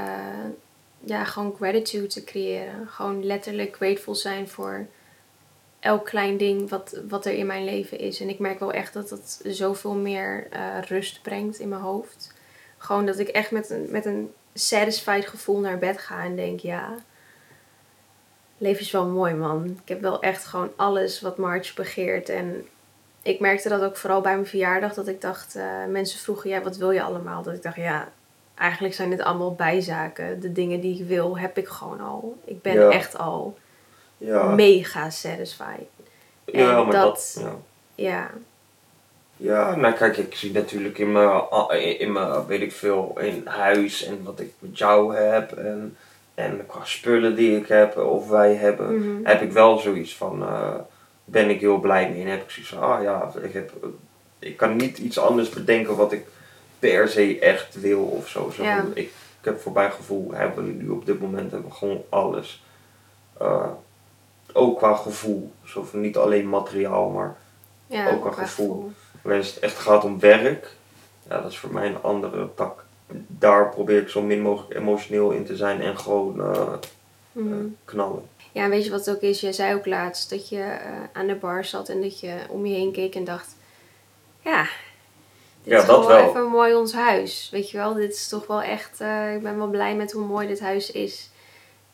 ja, 1.00 1.24
gewoon 1.24 1.54
gratitude 1.56 2.06
te 2.06 2.24
creëren. 2.24 2.88
Gewoon 2.88 3.24
letterlijk 3.24 3.76
grateful 3.76 4.14
zijn 4.14 4.48
voor 4.48 4.86
elk 5.86 6.04
klein 6.04 6.36
ding 6.36 6.68
wat, 6.70 7.00
wat 7.08 7.26
er 7.26 7.32
in 7.32 7.46
mijn 7.46 7.64
leven 7.64 7.98
is. 7.98 8.20
En 8.20 8.28
ik 8.28 8.38
merk 8.38 8.58
wel 8.58 8.72
echt 8.72 8.92
dat 8.92 9.08
dat 9.08 9.40
zoveel 9.44 9.94
meer 9.94 10.46
eh, 10.50 10.60
rust 10.88 11.22
brengt 11.22 11.58
in 11.58 11.68
mijn 11.68 11.80
hoofd. 11.80 12.34
Gewoon 12.78 13.06
dat 13.06 13.18
ik 13.18 13.28
echt 13.28 13.50
met 13.50 13.70
een, 13.70 13.86
met 13.90 14.04
een 14.04 14.32
satisfied 14.54 15.28
gevoel 15.28 15.58
naar 15.60 15.78
bed 15.78 15.98
ga 15.98 16.24
en 16.24 16.36
denk, 16.36 16.60
ja, 16.60 16.94
leven 18.58 18.80
is 18.82 18.90
wel 18.90 19.06
mooi 19.06 19.34
man. 19.34 19.64
Ik 19.64 19.88
heb 19.88 20.00
wel 20.00 20.22
echt 20.22 20.44
gewoon 20.44 20.72
alles 20.76 21.20
wat 21.20 21.36
March 21.38 21.74
begeert. 21.74 22.28
En 22.28 22.66
ik 23.22 23.40
merkte 23.40 23.68
dat 23.68 23.82
ook 23.82 23.96
vooral 23.96 24.20
bij 24.20 24.34
mijn 24.34 24.46
verjaardag, 24.46 24.94
dat 24.94 25.08
ik 25.08 25.20
dacht, 25.20 25.54
eh, 25.56 25.64
mensen 25.88 26.18
vroegen, 26.20 26.50
ja, 26.50 26.62
wat 26.62 26.76
wil 26.76 26.90
je 26.90 27.02
allemaal? 27.02 27.42
Dat 27.42 27.54
ik 27.54 27.62
dacht, 27.62 27.76
ja, 27.76 28.08
eigenlijk 28.54 28.94
zijn 28.94 29.10
dit 29.10 29.20
allemaal 29.20 29.54
bijzaken. 29.54 30.40
De 30.40 30.52
dingen 30.52 30.80
die 30.80 31.00
ik 31.00 31.06
wil, 31.06 31.38
heb 31.38 31.58
ik 31.58 31.68
gewoon 31.68 32.00
al. 32.00 32.36
Ik 32.44 32.62
ben 32.62 32.74
Ja. 32.80 32.90
echt 32.90 33.18
al 33.18 33.56
ja. 34.18 34.44
mega 34.54 35.10
satisfied. 35.10 35.86
ja, 36.44 36.78
en 36.78 36.82
maar 36.86 36.92
dat- 36.92 36.92
dat, 36.92 37.36
ja. 37.40 37.54
Ja, 37.94 38.30
Ja, 39.38 39.74
nou 39.76 39.94
kijk, 39.94 40.16
ik 40.16 40.34
zie 40.34 40.52
natuurlijk 40.52 40.98
in 40.98 41.12
mijn, 41.12 41.42
in 41.98 42.12
mijn, 42.12 42.46
weet 42.46 42.60
ik 42.60 42.72
veel, 42.72 43.18
in 43.20 43.42
huis 43.46 44.04
en 44.04 44.22
wat 44.24 44.40
ik 44.40 44.52
met 44.58 44.78
jou 44.78 45.16
heb 45.16 45.52
en, 45.52 45.96
en 46.34 46.64
qua 46.66 46.84
spullen 46.84 47.34
die 47.34 47.56
ik 47.56 47.68
heb 47.68 47.96
of 47.96 48.28
wij 48.28 48.54
hebben, 48.54 48.98
Mhm. 48.98 49.24
heb 49.26 49.42
ik 49.42 49.52
wel 49.52 49.78
zoiets 49.78 50.16
van, 50.16 50.42
eh, 50.42 50.74
ben 51.24 51.50
ik 51.50 51.60
heel 51.60 51.78
blij 51.78 52.10
mee 52.10 52.22
en 52.22 52.30
heb 52.30 52.42
ik 52.42 52.50
zoiets 52.50 52.70
van, 52.72 52.82
ah 52.82 53.02
ja, 53.02 53.32
ik, 53.42 53.52
heb, 53.52 53.72
ik 54.38 54.56
kan 54.56 54.76
niet 54.76 54.98
iets 54.98 55.18
anders 55.18 55.48
bedenken 55.48 55.96
wat 55.96 56.12
ik 56.12 56.26
per 56.78 57.08
se 57.08 57.38
echt 57.38 57.80
wil 57.80 58.02
of 58.02 58.28
zo. 58.28 58.50
zo 58.56 58.62
Ja. 58.62 58.84
ik 58.94 59.10
heb 59.40 59.60
voor 59.60 59.72
mijn 59.72 59.92
gevoel, 59.92 60.30
hebben 60.32 60.66
we 60.66 60.72
nu 60.72 60.88
op 60.88 61.06
dit 61.06 61.20
moment 61.20 61.50
hebben 61.50 61.70
we 61.70 61.76
gewoon 61.76 62.02
alles. 62.08 62.62
Eh, 63.40 63.68
ook 64.56 64.78
qua 64.78 64.94
gevoel, 64.94 65.52
zo 65.64 65.82
van 65.82 66.00
niet 66.00 66.16
alleen 66.16 66.48
materiaal, 66.48 67.08
maar 67.08 67.36
ja 67.86 68.10
Ook 68.10 68.20
qua 68.20 68.30
gevoel. 68.30 68.92
Wanneer 69.22 69.42
het 69.42 69.58
echt 69.58 69.78
gaat 69.78 70.04
om 70.04 70.20
werk, 70.20 70.74
ja, 71.28 71.40
dat 71.40 71.50
is 71.50 71.58
voor 71.58 71.72
mij 71.72 71.86
een 71.86 72.02
andere 72.02 72.48
tak. 72.54 72.84
Daar 73.26 73.68
probeer 73.68 74.00
ik 74.02 74.08
zo 74.08 74.22
min 74.22 74.40
mogelijk 74.40 74.74
emotioneel 74.80 75.30
in 75.30 75.44
te 75.44 75.56
zijn 75.56 75.80
en 75.80 75.98
gewoon 75.98 76.40
eh, 76.40 76.72
Mhm. 77.32 77.52
eh, 77.52 77.58
knallen. 77.84 78.22
Ja, 78.52 78.68
weet 78.68 78.84
je 78.84 78.90
wat 78.90 79.06
het 79.06 79.14
ook 79.16 79.22
is? 79.22 79.40
Jij 79.40 79.52
zei 79.52 79.74
ook 79.74 79.86
laatst 79.86 80.30
dat 80.30 80.48
je 80.48 80.60
eh, 80.60 80.90
aan 81.12 81.26
de 81.26 81.34
bar 81.34 81.64
zat 81.64 81.88
en 81.88 82.00
dat 82.00 82.20
je 82.20 82.34
om 82.48 82.66
je 82.66 82.74
heen 82.74 82.92
keek 82.92 83.14
en 83.14 83.24
dacht: 83.24 83.56
Ja, 84.40 84.62
dit 85.62 85.72
Ja, 85.72 85.80
is 85.80 85.86
dat 85.86 86.06
wel 86.06 86.18
even 86.28 86.44
mooi 86.46 86.74
ons 86.74 86.92
huis. 86.92 87.48
Weet 87.52 87.70
je 87.70 87.76
wel, 87.76 87.94
dit 87.94 88.12
is 88.12 88.28
toch 88.28 88.46
wel 88.46 88.62
echt. 88.62 89.00
ik 89.34 89.42
ben 89.42 89.56
wel 89.56 89.66
blij 89.68 89.94
met 89.96 90.12
hoe 90.12 90.24
mooi 90.24 90.46
dit 90.46 90.60
huis 90.60 90.90
is. 90.90 91.30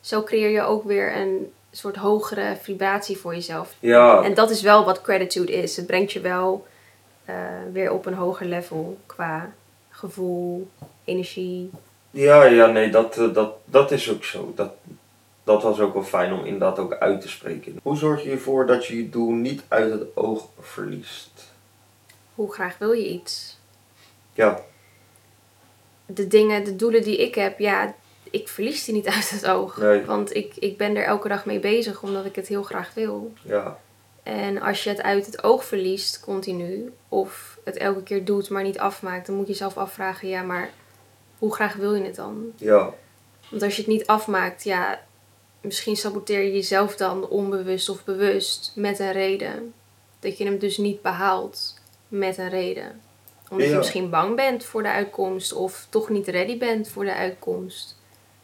Zo 0.01 0.23
creëer 0.23 0.49
je 0.51 0.63
ook 0.63 0.85
weer 0.85 1.17
een 1.17 1.53
soort 1.73 1.97
hogere 1.97 2.57
vibratie 2.63 3.17
voor 3.19 3.35
jezelf. 3.35 3.75
Ja, 3.79 4.23
En 4.23 4.35
dat 4.35 4.51
is 4.51 4.63
wel 4.63 4.85
wat 4.85 5.01
gratitude 5.03 5.53
is. 5.53 5.77
Het 5.77 5.87
brengt 5.87 6.13
je 6.13 6.21
wel 6.21 6.67
eh, 7.25 7.35
weer 7.73 7.93
op 7.93 8.07
een 8.07 8.15
hoger 8.15 8.47
level 8.47 8.99
qua 9.07 9.53
gevoel, 9.91 10.69
energie. 11.05 11.71
ja, 12.11 12.45
ja 12.45 12.67
nee, 12.67 12.91
dat, 12.91 13.17
eh, 13.19 13.35
dat, 13.35 13.55
dat 13.65 13.91
is 13.91 14.11
ook 14.11 14.25
zo. 14.25 14.53
Dat, 14.57 14.73
dat 15.45 15.63
was 15.63 15.81
ook 15.81 15.95
wel 15.95 16.03
fijn 16.05 16.33
om 16.33 16.45
inderdaad 16.45 16.79
ook 16.79 16.95
uit 16.95 17.21
te 17.21 17.29
spreken. 17.29 17.79
Hoe 17.83 17.97
zorg 17.97 18.23
je 18.25 18.31
ervoor 18.31 18.67
dat 18.67 18.87
je 18.87 18.97
je 18.97 19.09
doel 19.09 19.31
niet 19.31 19.63
uit 19.69 19.93
het 19.93 20.17
oog 20.17 20.49
verliest? 20.61 21.51
Hoe 22.35 22.53
graag 22.53 22.79
wil 22.79 22.93
je 22.93 23.09
iets? 23.09 23.59
Ja, 24.33 24.61
De 26.07 26.27
dingen, 26.27 26.65
de 26.65 26.77
doelen 26.77 27.03
die 27.03 27.17
ik 27.17 27.35
heb, 27.35 27.59
ja, 27.59 27.95
ik 28.33 28.49
verlies 28.49 28.85
die 28.85 28.95
niet 28.95 29.07
uit 29.17 29.31
het 29.31 29.47
oog. 29.47 29.77
Nee. 29.77 30.05
Want 30.05 30.35
ik, 30.35 30.57
ik 30.57 30.77
ben 30.77 30.97
er 30.97 31.05
elke 31.05 31.29
dag 31.29 31.45
mee 31.45 31.59
bezig 31.59 32.03
omdat 32.03 32.25
ik 32.25 32.37
het 32.37 32.49
heel 32.49 32.63
graag 32.63 32.95
wil. 32.95 33.33
ja, 33.43 33.79
En 34.23 34.61
als 34.63 34.85
je 34.85 34.91
het 34.91 35.03
uit 35.03 35.27
het 35.27 35.45
oog 35.45 35.65
verliest, 35.65 36.21
continu, 36.21 36.93
of 37.09 37.59
het 37.65 37.77
elke 37.77 38.03
keer 38.03 38.25
doet, 38.25 38.51
maar 38.51 38.63
niet 38.63 38.79
afmaakt, 38.79 39.27
dan 39.27 39.35
moet 39.37 39.47
je 39.47 39.53
jezelf 39.53 39.77
afvragen, 39.77 40.29
ja, 40.29 40.43
maar 40.43 40.71
hoe 41.39 41.55
graag 41.55 41.75
wil 41.75 41.95
je 41.95 42.05
het 42.05 42.15
dan? 42.17 42.53
ja, 42.57 42.91
Want 43.51 43.63
als 43.63 43.77
je 43.77 43.83
het 43.83 43.91
niet 43.91 44.07
afmaakt, 44.07 44.65
ja, 44.65 45.01
misschien 45.61 45.97
saboteer 45.97 46.43
je 46.43 46.53
jezelf 46.53 46.97
dan 46.97 47.29
onbewust 47.29 47.89
of 47.89 48.05
bewust 48.05 48.73
met 48.75 48.99
een 48.99 49.13
reden. 49.13 49.75
Dat 50.21 50.39
je 50.39 50.45
hem 50.45 50.59
dus 50.59 50.77
niet 50.77 51.03
behaalt 51.03 51.75
met 52.09 52.39
een 52.39 52.49
reden. 52.49 53.01
Omdat 53.51 53.69
je 53.69 53.77
misschien 53.77 54.11
bang 54.11 54.37
bent 54.37 54.65
voor 54.65 54.83
de 54.83 54.89
uitkomst 54.89 55.53
of 55.53 55.87
toch 55.91 56.09
niet 56.09 56.29
ready 56.29 56.59
bent 56.59 56.89
voor 56.89 57.05
de 57.05 57.15
uitkomst. 57.15 58.01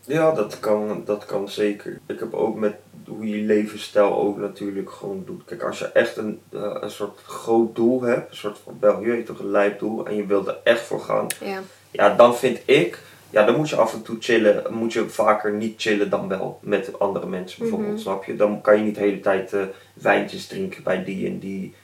Ja 0.08 0.32
dat, 0.32 0.60
kan, 0.60 1.02
dat 1.04 1.24
kan 1.24 1.48
zeker. 1.48 1.98
Ik 2.06 2.18
heb 2.18 2.34
ook 2.34 2.56
met 2.56 2.74
hoe 3.06 3.28
je 3.28 3.44
levensstijl 3.44 4.14
ook 4.18 4.38
natuurlijk 4.38 4.90
gewoon 4.90 5.22
doet. 5.26 5.44
Kijk, 5.44 5.62
als 5.62 5.78
je 5.78 5.86
echt 5.86 6.16
een, 6.16 6.40
eh, 6.52 6.76
een 6.80 6.90
soort 6.90 7.20
groot 7.24 7.74
doel 7.76 8.02
hebt, 8.02 8.30
een 8.30 8.36
soort 8.36 8.58
van, 8.64 8.76
wel, 8.80 9.02
je 9.02 9.22
toch, 9.22 9.38
een 9.38 9.50
lijpdoel, 9.50 10.06
en 10.06 10.16
je 10.16 10.26
wilt 10.26 10.46
er 10.46 10.58
echt 10.64 10.80
voor 10.80 11.00
gaan, 11.00 11.26
Ja, 11.44 11.60
Ja, 11.90 12.14
dan 12.16 12.36
vind 12.36 12.60
ik, 12.64 12.98
ja, 13.30 13.44
dan 13.44 13.56
moet 13.56 13.68
je 13.68 13.76
af 13.76 13.92
en 13.94 14.02
toe 14.02 14.16
chillen. 14.20 14.64
Moet 14.70 14.92
je 14.92 15.08
vaker 15.08 15.52
niet 15.52 15.80
chillen 15.80 16.10
dan 16.10 16.28
wel 16.28 16.58
met 16.62 16.98
andere 16.98 17.26
mensen 17.26 17.58
bijvoorbeeld, 17.60 17.92
Mhm. 17.92 18.00
snap 18.00 18.24
je? 18.24 18.36
Dan 18.36 18.60
kan 18.60 18.76
je 18.78 18.82
niet 18.84 18.94
de 18.94 19.00
hele 19.00 19.20
tijd 19.20 19.52
eh, 19.52 19.62
wijntjes 19.92 20.46
drinken 20.46 20.82
bij 20.82 21.04
die 21.04 21.26
en 21.26 21.38
die. 21.38 21.74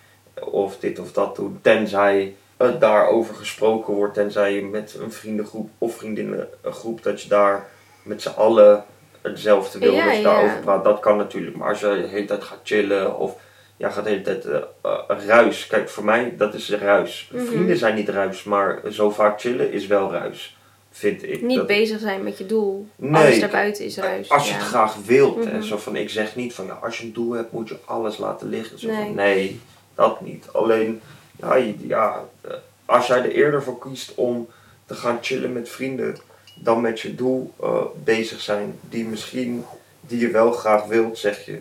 Of 0.51 0.79
dit 0.79 0.99
of 0.99 1.13
dat 1.13 1.37
doen. 1.37 1.59
Tenzij 1.63 2.35
het 2.57 2.81
daarover 2.81 3.35
gesproken 3.35 3.95
wordt. 3.95 4.15
Tenzij 4.15 4.55
je 4.55 4.63
met 4.65 4.97
een 5.01 5.13
vriendengroep 5.13 5.71
of 5.79 5.97
vriendinnengroep, 5.97 7.03
dat 7.03 7.23
je 7.23 7.29
daar 7.29 7.67
met 8.05 8.23
z'n 8.23 8.29
allen 8.37 8.85
hetzelfde 9.21 9.79
wil. 9.79 9.93
Ja, 9.93 10.05
dat 10.05 10.15
je 10.15 10.21
ja. 10.21 10.33
daarover 10.33 10.59
praat. 10.61 10.85
Dat 10.85 11.01
kan 11.01 11.17
natuurlijk. 11.17 11.57
Maar 11.57 11.69
als 11.69 11.81
je 11.81 11.87
de 11.87 12.09
hele 12.09 12.27
tijd 12.27 12.45
gaat 12.45 12.61
chillen 12.63 13.19
of 13.19 13.37
ja, 13.77 13.91
gaat 13.91 14.05
de 14.05 14.11
hele 14.11 14.23
tijd 14.23 14.45
eh, 14.45 14.61
eh, 14.83 15.27
ruis. 15.27 15.67
Kijk, 15.67 15.89
voor 15.89 16.05
mij, 16.05 16.35
dat 16.37 16.55
is 16.55 16.71
ruis. 16.71 17.31
Mhm. 17.33 17.45
Vrienden 17.45 17.77
zijn 17.77 17.95
niet 17.95 18.09
ruis, 18.09 18.45
maar 18.45 18.81
zo 18.91 19.11
vaak 19.11 19.41
chillen 19.41 19.73
is 19.73 19.87
wel 19.87 20.13
ruis. 20.13 20.57
Vind 20.91 21.23
ik. 21.23 21.43
niet 21.43 21.57
Dat- 21.57 21.67
bezig 21.67 22.01
zijn 22.01 22.23
met 22.23 22.39
je 22.39 22.47
doel. 22.47 22.87
Nee, 22.97 23.23
Alles 23.23 23.41
daarbuiten 23.41 23.85
is 23.85 23.97
ruis. 23.97 24.31
Als 24.31 24.45
je 24.47 24.53
ja. 24.53 24.59
het 24.59 24.67
graag 24.67 24.97
wilt. 25.07 25.45
hè. 25.45 25.53
Mhm. 25.53 25.63
Zo 25.63 25.77
van, 25.77 25.97
ik 25.97 26.11
zeg 26.11 26.37
niet 26.37 26.55
van, 26.55 26.67
ja, 26.67 26.79
als 26.83 26.99
je 26.99 27.05
een 27.05 27.13
doel 27.13 27.33
hebt, 27.33 27.53
moet 27.53 27.69
je 27.69 27.77
alles 27.85 28.19
laten 28.19 28.49
liggen. 28.49 28.79
Zo 28.79 28.87
Nee. 28.87 28.97
van, 29.05 29.15
nee, 29.15 29.61
dat 29.95 30.21
niet. 30.21 30.47
Alleen, 30.53 31.01
ja, 31.37 31.57
ja, 31.79 32.25
eh, 32.41 32.51
als 32.85 33.07
jij 33.07 33.19
er 33.19 33.31
eerder 33.31 33.63
voor 33.63 33.79
kiest 33.79 34.15
om 34.15 34.49
te 34.87 34.95
gaan 34.95 35.19
chillen 35.21 35.53
met 35.53 35.69
vrienden, 35.69 36.17
dan 36.55 36.81
met 36.81 37.01
je 37.01 37.15
doel 37.15 37.55
eh, 37.61 37.85
bezig 38.05 38.41
zijn, 38.41 38.79
die 38.81 39.05
misschien, 39.05 39.65
die 40.01 40.21
je 40.21 40.31
wel 40.31 40.53
graag 40.53 40.85
wilt, 40.85 41.19
zeg 41.19 41.45
je. 41.45 41.61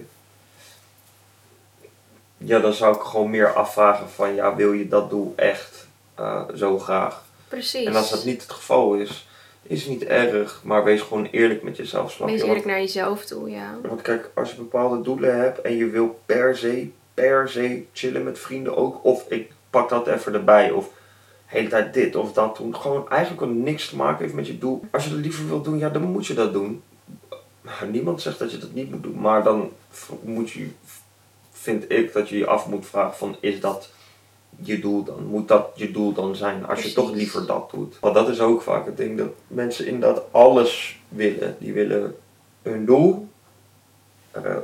Ja, 2.38 2.60
dan 2.60 2.73
zou 2.73 2.95
ik 2.95 3.01
gewoon 3.01 3.29
meer 3.29 3.53
afvragen 3.53 4.10
van, 4.10 4.36
ja, 4.36 4.56
wil 4.56 4.73
je 4.73 4.88
dat 4.88 5.10
doel 5.10 5.34
echt 5.36 5.88
eh, 6.15 6.43
zo 6.56 6.79
graag? 6.79 7.23
Precies. 7.47 7.86
En 7.86 7.95
als 7.95 8.10
dat 8.10 8.25
niet 8.25 8.41
het 8.41 8.51
geval 8.51 8.93
is, 8.93 9.27
is 9.63 9.82
het 9.82 9.89
niet 9.89 10.03
erg, 10.03 10.62
maar 10.63 10.84
wees 10.84 11.01
gewoon 11.01 11.25
eerlijk 11.25 11.63
met 11.63 11.77
jezelf. 11.77 12.12
Snap 12.12 12.27
Wees 12.27 12.41
je? 12.41 12.47
eerlijk 12.47 12.65
naar 12.65 12.79
jezelf 12.79 13.25
toe, 13.25 13.49
ja. 13.49 13.77
want 13.82 14.01
kijk, 14.01 14.29
als 14.34 14.51
je 14.51 14.58
bepaalde 14.58 15.01
doelen 15.01 15.39
hebt 15.39 15.62
en 15.62 15.75
je 15.75 15.89
wil 15.89 16.19
per 16.25 16.58
se, 16.58 16.89
per 17.13 17.49
se 17.49 17.84
chillen 17.93 18.23
met 18.23 18.39
vrienden 18.39 18.77
ook, 18.77 19.06
of 19.06 19.25
ik 19.29 19.51
pak 19.69 19.89
dat 19.89 20.08
even 20.08 20.34
erbij, 20.34 20.71
of 20.71 20.89
hele 21.53 21.69
tijd 21.69 21.93
dit 21.93 22.15
of 22.15 22.33
dat 22.33 22.57
doen, 22.57 22.75
gewoon 22.75 23.09
eigenlijk 23.09 23.53
niks 23.53 23.89
te 23.89 23.95
maken 23.95 24.21
heeft 24.23 24.33
met 24.33 24.47
je 24.47 24.57
doel. 24.57 24.81
Als 24.91 25.03
je 25.03 25.09
dat 25.09 25.19
liever 25.19 25.47
wilt 25.47 25.63
doen, 25.63 25.77
ja, 25.77 25.89
dan 25.89 26.01
moet 26.01 26.25
je 26.25 26.33
dat 26.33 26.53
doen. 26.53 26.81
Niemand 27.91 28.21
zegt 28.21 28.39
dat 28.39 28.51
je 28.51 28.57
dat 28.57 28.73
niet 28.73 28.91
moet 28.91 29.03
doen, 29.03 29.19
maar 29.19 29.43
dan 29.43 29.71
moet 30.21 30.51
je, 30.51 30.67
vind 31.51 31.91
ik 31.91 32.13
dat 32.13 32.29
je 32.29 32.37
je 32.37 32.47
af 32.47 32.67
moet 32.67 32.85
vragen 32.85 33.17
van, 33.17 33.35
is 33.39 33.59
dat 33.59 33.91
je 34.55 34.79
doel 34.79 35.03
dan? 35.03 35.25
Moet 35.25 35.47
dat 35.47 35.71
je 35.75 35.91
doel 35.91 36.13
dan 36.13 36.35
zijn? 36.35 36.65
Als 36.65 36.83
je 36.83 36.93
toch 36.93 37.11
liever 37.11 37.45
dat 37.45 37.71
doet. 37.71 37.97
Want 37.99 38.15
dat 38.15 38.29
is 38.29 38.39
ook 38.39 38.61
vaak 38.61 38.85
het 38.85 38.97
ding, 38.97 39.17
dat 39.17 39.31
mensen 39.47 39.87
inderdaad 39.87 40.23
alles 40.31 40.99
willen. 41.09 41.55
Die 41.59 41.73
willen 41.73 42.15
hun 42.61 42.85
doel, 42.85 43.27
eh, 44.31 44.57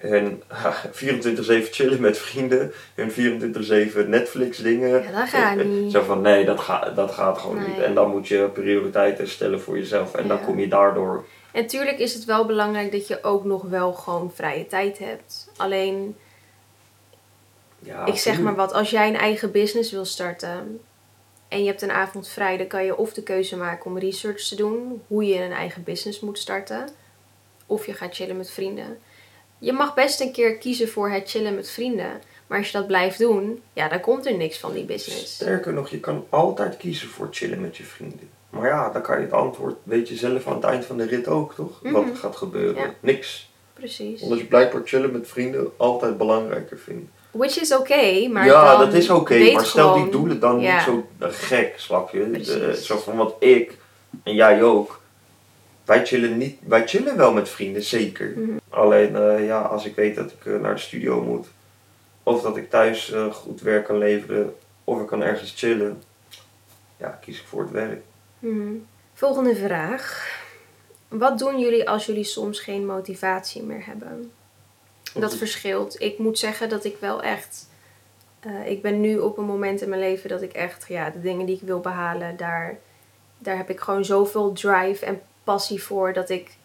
hun 0.00 0.42
24-7 1.66 1.70
chillen 1.70 2.00
met 2.00 2.18
vrienden, 2.18 2.72
hun 2.94 3.10
24-7 3.10 4.08
Netflix 4.08 4.58
dingen. 4.58 5.02
Ja, 5.02 5.20
dat 5.20 5.28
gaat 5.28 5.64
niet. 5.64 5.92
Zo 5.92 6.02
van, 6.02 6.20
nee, 6.20 6.44
dat, 6.44 6.60
gaat 6.60 6.96
dat 6.96 7.10
gaat 7.10 7.38
gewoon 7.38 7.58
Nee. 7.58 7.68
niet. 7.68 7.78
En 7.78 7.94
dan 7.94 8.10
moet 8.10 8.28
je 8.28 8.50
prioriteiten 8.52 9.28
stellen 9.28 9.60
voor 9.60 9.78
jezelf. 9.78 10.14
En 10.14 10.28
dan 10.28 10.44
kom 10.44 10.58
je 10.58 10.68
daardoor... 10.68 11.24
En 11.52 11.66
tuurlijk 11.66 11.98
is 11.98 12.14
het 12.14 12.24
wel 12.24 12.46
belangrijk 12.46 12.92
dat 12.92 13.06
je 13.08 13.22
ook 13.22 13.44
nog 13.44 13.62
wel 13.62 13.92
gewoon 13.92 14.32
vrije 14.34 14.66
tijd 14.66 14.98
hebt. 14.98 15.50
Alleen, 15.56 16.16
Ja, 17.78 18.06
ik 18.06 18.16
zeg 18.16 18.40
maar 18.40 18.54
wat, 18.54 18.72
als 18.72 18.90
jij 18.90 19.08
een 19.08 19.16
eigen 19.16 19.50
business 19.50 19.92
wil 19.92 20.04
starten 20.04 20.80
en 21.48 21.60
je 21.60 21.66
hebt 21.66 21.82
een 21.82 21.90
avond 21.90 22.28
vrij, 22.28 22.56
dan 22.56 22.66
kan 22.66 22.84
je 22.84 22.96
of 22.96 23.12
de 23.12 23.22
keuze 23.22 23.56
maken 23.56 23.86
om 23.90 23.98
research 23.98 24.42
te 24.42 24.56
doen, 24.56 25.02
hoe 25.06 25.26
je 25.26 25.42
een 25.42 25.52
eigen 25.52 25.82
business 25.82 26.20
moet 26.20 26.38
starten, 26.38 26.88
of 27.66 27.86
je 27.86 27.94
gaat 27.94 28.14
chillen 28.14 28.36
met 28.36 28.50
vrienden. 28.50 28.98
Je 29.62 29.72
mag 29.72 29.94
best 29.94 30.20
een 30.20 30.32
keer 30.32 30.56
kiezen 30.58 30.88
voor 30.88 31.10
het 31.10 31.30
chillen 31.30 31.54
met 31.54 31.70
vrienden, 31.70 32.20
maar 32.46 32.58
als 32.58 32.66
je 32.70 32.78
dat 32.78 32.86
blijft 32.86 33.18
doen, 33.18 33.62
ja, 33.72 33.88
dan 33.88 34.00
komt 34.00 34.26
er 34.26 34.36
niks 34.36 34.58
van 34.58 34.72
die 34.72 34.84
business. 34.84 35.34
Sterker 35.34 35.72
nog, 35.72 35.88
je 35.88 36.00
kan 36.00 36.24
altijd 36.28 36.76
kiezen 36.76 37.08
voor 37.08 37.28
chillen 37.30 37.60
met 37.60 37.76
je 37.76 37.84
vrienden. 37.84 38.28
Maar 38.50 38.68
ja, 38.68 38.88
dan 38.90 39.02
kan 39.02 39.16
je 39.18 39.22
het 39.24 39.32
antwoord, 39.32 39.74
weet 39.82 40.08
je 40.08 40.16
zelf 40.16 40.46
aan 40.46 40.54
het 40.54 40.64
eind 40.64 40.84
van 40.84 40.96
de 40.96 41.04
rit 41.04 41.28
ook, 41.28 41.54
toch? 41.54 41.78
Wat 41.82 41.92
Mhm. 42.02 42.10
er 42.10 42.16
gaat 42.16 42.36
gebeuren. 42.36 42.82
Ja. 42.82 42.94
Niks. 43.00 43.50
Precies. 43.74 44.20
Omdat 44.22 44.38
je 44.38 44.44
blijkbaar 44.44 44.82
chillen 44.84 45.12
met 45.12 45.28
vrienden 45.28 45.70
altijd 45.76 46.18
belangrijker 46.18 46.78
vindt. 46.78 47.10
Which 47.30 47.60
is 47.60 47.74
oké, 47.74 48.28
maar 48.28 48.44
ja, 48.46 48.76
dat 48.76 48.94
is 48.94 49.10
oké, 49.10 49.34
weet 49.34 49.54
maar 49.54 49.64
stel 49.66 49.88
gewoon- 49.88 50.02
die 50.02 50.12
doelen 50.12 50.40
dan 50.40 50.60
Ja. 50.60 50.74
niet 50.74 50.84
zo 50.84 51.06
gek, 51.20 51.74
snap 51.76 52.10
je? 52.10 52.30
De, 52.30 52.76
zo 52.82 52.96
van 52.98 53.16
wat 53.16 53.34
ik 53.38 53.76
en 54.24 54.34
jij 54.34 54.62
ook. 54.62 55.00
Wij 55.84 56.06
chillen, 56.06 56.38
niet, 56.38 56.58
wij 56.62 56.88
chillen 56.88 57.16
wel 57.16 57.32
met 57.32 57.48
vrienden, 57.48 57.82
zeker. 57.82 58.32
Mhm. 58.36 58.58
Alleen 58.68 59.16
eh, 59.16 59.46
ja, 59.46 59.60
als 59.60 59.84
ik 59.84 59.94
weet 59.94 60.14
dat 60.14 60.32
ik 60.32 60.46
eh, 60.46 60.60
naar 60.60 60.74
de 60.74 60.80
studio 60.80 61.22
moet, 61.22 61.46
of 62.22 62.42
dat 62.42 62.56
ik 62.56 62.70
thuis 62.70 63.12
eh, 63.12 63.32
goed 63.32 63.60
werk 63.60 63.84
kan 63.84 63.98
leveren, 63.98 64.54
of 64.84 65.00
ik 65.00 65.06
kan 65.06 65.22
ergens 65.22 65.54
chillen, 65.56 66.02
ja, 66.96 67.18
kies 67.20 67.40
ik 67.40 67.46
voor 67.46 67.62
het 67.62 67.70
werk. 67.70 68.02
Mhm. 68.38 68.72
Volgende 69.14 69.56
vraag. 69.56 70.30
Wat 71.08 71.38
doen 71.38 71.58
jullie 71.58 71.88
als 71.88 72.06
jullie 72.06 72.24
soms 72.24 72.60
geen 72.60 72.86
motivatie 72.86 73.62
meer 73.62 73.86
hebben? 73.86 74.32
Dat 75.14 75.36
verschilt. 75.36 76.00
Ik 76.00 76.18
moet 76.18 76.38
zeggen 76.38 76.68
dat 76.68 76.84
ik 76.84 76.96
wel 77.00 77.22
echt. 77.22 77.68
ik 78.64 78.82
ben 78.82 79.00
nu 79.00 79.18
op 79.18 79.38
een 79.38 79.44
moment 79.44 79.80
in 79.80 79.88
mijn 79.88 80.00
leven 80.00 80.28
dat 80.28 80.42
ik 80.42 80.52
echt, 80.52 80.84
ja, 80.88 81.10
de 81.10 81.20
dingen 81.20 81.46
die 81.46 81.56
ik 81.56 81.62
wil 81.62 81.80
behalen, 81.80 82.36
daar, 82.36 82.78
daar 83.38 83.56
heb 83.56 83.70
ik 83.70 83.80
gewoon 83.80 84.04
zoveel 84.04 84.52
drive 84.52 85.06
en 85.06 85.20
passie 85.44 85.82
voor 85.82 86.12
dat 86.12 86.28
ik. 86.30 86.56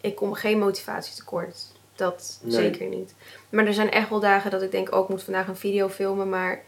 Ik 0.00 0.14
kom 0.14 0.34
geen 0.34 0.58
motivatie 0.58 1.14
tekort. 1.14 1.66
Dat 1.94 2.38
Nee. 2.42 2.52
zeker 2.52 2.86
niet. 2.86 3.14
Maar 3.48 3.66
er 3.66 3.74
zijn 3.74 3.90
echt 3.90 4.08
wel 4.08 4.20
dagen 4.20 4.50
dat 4.50 4.62
ik 4.62 4.70
denk, 4.70 4.92
ook 4.94 5.02
ik 5.04 5.08
moet 5.08 5.22
vandaag 5.22 5.48
een 5.48 5.56
video 5.56 5.88
filmen, 5.88 6.28
maar 6.28 6.60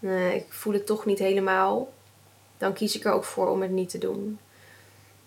eh, 0.00 0.34
ik 0.34 0.44
voel 0.48 0.72
het 0.72 0.86
toch 0.86 1.04
niet 1.04 1.18
helemaal. 1.18 1.88
Dan 2.58 2.72
kies 2.72 2.96
ik 2.96 3.04
er 3.04 3.12
ook 3.12 3.24
voor 3.24 3.48
om 3.48 3.62
het 3.62 3.70
niet 3.70 3.90
te 3.90 3.98
doen. 3.98 4.38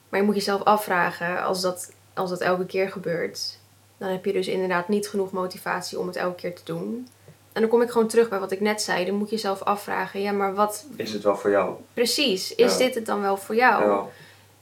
Maar 0.10 0.20
je 0.20 0.26
moet 0.26 0.36
jezelf 0.36 0.64
afvragen, 0.64 1.44
als 1.44 1.62
dat, 1.62 1.92
als 2.14 2.30
dat 2.30 2.42
elke 2.42 2.66
keer 2.66 2.90
gebeurt, 2.92 3.58
dan 3.98 4.10
heb 4.10 4.26
je 4.26 4.34
dus 4.34 4.48
inderdaad 4.48 4.88
niet 4.88 5.08
genoeg 5.10 5.32
motivatie 5.32 6.00
om 6.00 6.08
het 6.08 6.16
elke 6.16 6.36
keer 6.36 6.56
te 6.56 6.64
doen. 6.64 7.08
En 7.54 7.62
dan 7.62 7.70
kom 7.70 7.82
ik 7.82 7.90
gewoon 7.92 8.08
terug 8.08 8.30
bij 8.30 8.40
wat 8.40 8.52
ik 8.52 8.60
net 8.60 8.82
zei. 8.82 9.06
Dan 9.06 9.16
moet 9.16 9.30
je 9.30 9.36
jezelf 9.36 9.62
afvragen, 9.62 10.22
ja, 10.22 10.32
maar 10.32 10.54
wat 10.54 10.86
Is 10.96 11.14
het 11.14 11.24
wel 11.24 11.38
voor 11.38 11.50
jou? 11.50 11.76
precies, 11.94 12.56
is 12.56 12.72
Ja. 12.72 12.78
dit 12.78 12.96
het 12.96 13.06
dan 13.06 13.22
wel 13.22 13.38
voor 13.38 13.56
jou? 13.56 13.84
Ja. 13.86 14.06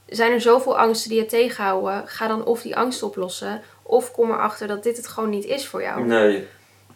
Zijn 0.10 0.32
er 0.32 0.41
zoveel 0.41 0.78
angsten 0.78 1.10
die 1.10 1.19
je 1.19 1.26
tegenhouden? 1.26 2.08
Ga 2.08 2.28
dan 2.28 2.45
of 2.45 2.62
die 2.62 2.76
angst 2.76 3.04
oplossen, 3.04 3.62
of 3.84 4.12
kom 4.12 4.32
erachter 4.32 4.67
dat 4.67 4.84
dit 4.84 4.98
het 4.98 5.08
gewoon 5.08 5.30
niet 5.30 5.45
is 5.45 5.67
voor 5.67 5.82
jou. 5.82 6.06
Nee. 6.06 6.48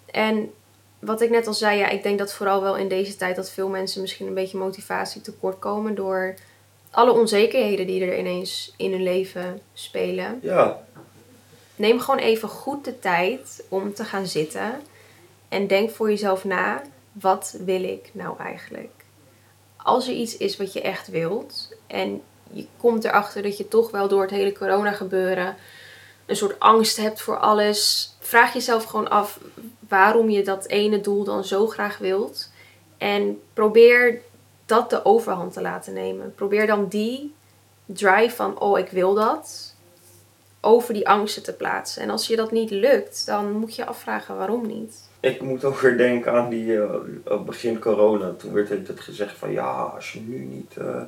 En 0.06 0.54
wat 0.99 1.21
ik 1.21 1.30
net 1.30 1.47
al 1.47 1.54
zei, 1.54 1.78
ja, 1.78 1.88
ik 1.88 2.04
denk 2.04 2.19
dat 2.19 2.34
vooral 2.34 2.62
wel 2.62 2.78
in 2.78 2.88
deze 2.88 3.15
tijd 3.15 3.36
dat 3.36 3.52
veel 3.52 3.67
mensen 3.67 4.02
misschien 4.02 4.28
een 4.28 4.34
beetje 4.34 4.58
motivatie 4.58 5.21
tekort 5.21 5.60
komen 5.60 5.95
door 5.95 6.36
alle 6.91 7.12
onzekerheden 7.12 7.88
die 7.88 8.06
er 8.06 8.19
ineens 8.19 8.73
in 8.78 8.91
hun 8.91 9.04
leven 9.04 9.62
spelen. 9.73 10.39
Ja. 10.41 10.84
neem 11.76 11.99
gewoon 11.99 12.19
even 12.19 12.49
goed 12.49 12.86
de 12.86 12.99
tijd 12.99 13.63
om 13.69 13.93
te 13.93 14.04
gaan 14.04 14.28
zitten. 14.28 14.82
En 15.49 15.67
denk 15.67 15.89
voor 15.89 16.10
jezelf 16.10 16.43
na, 16.43 16.82
wat 17.12 17.58
wil 17.65 17.84
ik 17.84 18.10
nou 18.12 18.39
eigenlijk? 18.39 18.91
Als 19.78 20.08
er 20.08 20.13
iets 20.13 20.38
is 20.38 20.58
wat 20.58 20.73
je 20.73 20.82
echt 20.82 21.08
wilt 21.08 21.76
en 21.88 22.21
je 22.54 22.66
komt 22.78 23.04
erachter 23.04 23.42
dat 23.42 23.58
je 23.58 23.68
toch 23.68 23.92
wel 23.92 24.08
door 24.08 24.22
het 24.22 24.32
hele 24.32 24.54
corona 24.54 24.92
gebeuren 24.92 25.56
een 26.26 26.36
soort 26.36 26.60
angst 26.60 26.98
hebt 26.98 27.22
voor 27.22 27.38
alles, 27.38 28.13
vraag 28.20 28.54
jezelf 28.54 28.84
gewoon 28.84 29.10
af 29.10 29.39
waarom 29.88 30.30
je 30.30 30.44
dat 30.44 30.68
ene 30.68 31.02
doel 31.02 31.24
dan 31.24 31.44
zo 31.44 31.68
graag 31.68 31.98
wilt. 31.98 32.52
En 32.98 33.42
probeer 33.54 34.22
dat 34.66 34.89
de 34.89 35.06
overhand 35.06 35.54
te 35.54 35.62
laten 35.62 35.94
nemen. 35.94 36.34
Probeer 36.36 36.68
dan 36.68 36.88
die 36.88 37.34
drive 37.86 38.36
van, 38.36 38.60
oh 38.60 38.80
ik 38.80 38.89
wil 38.89 39.13
dat, 39.13 39.76
over 40.62 40.94
die 40.94 41.10
angsten 41.10 41.44
te 41.44 41.54
plaatsen. 41.54 42.02
En 42.02 42.10
als 42.10 42.28
je 42.28 42.36
dat 42.36 42.52
niet 42.52 42.70
lukt, 42.70 43.26
dan 43.26 43.52
moet 43.52 43.76
je 43.76 43.86
afvragen 43.86 44.38
waarom 44.38 44.68
niet. 44.68 45.10
Ik 45.20 45.42
moet 45.42 45.63
ook 45.63 45.80
weer 45.80 45.98
denken 45.98 46.34
aan 46.34 46.50
die 46.50 46.66
uh, 46.66 47.42
begin 47.46 47.80
corona. 47.80 48.34
Toen 48.38 48.54
werd 48.54 48.70
het 48.70 49.00
gezegd 49.00 49.38
van 49.38 49.52
ja, 49.52 49.72
als 49.72 50.13
je 50.13 50.20
nu 50.20 50.38
niet 50.38 50.76
uh, 50.78 51.02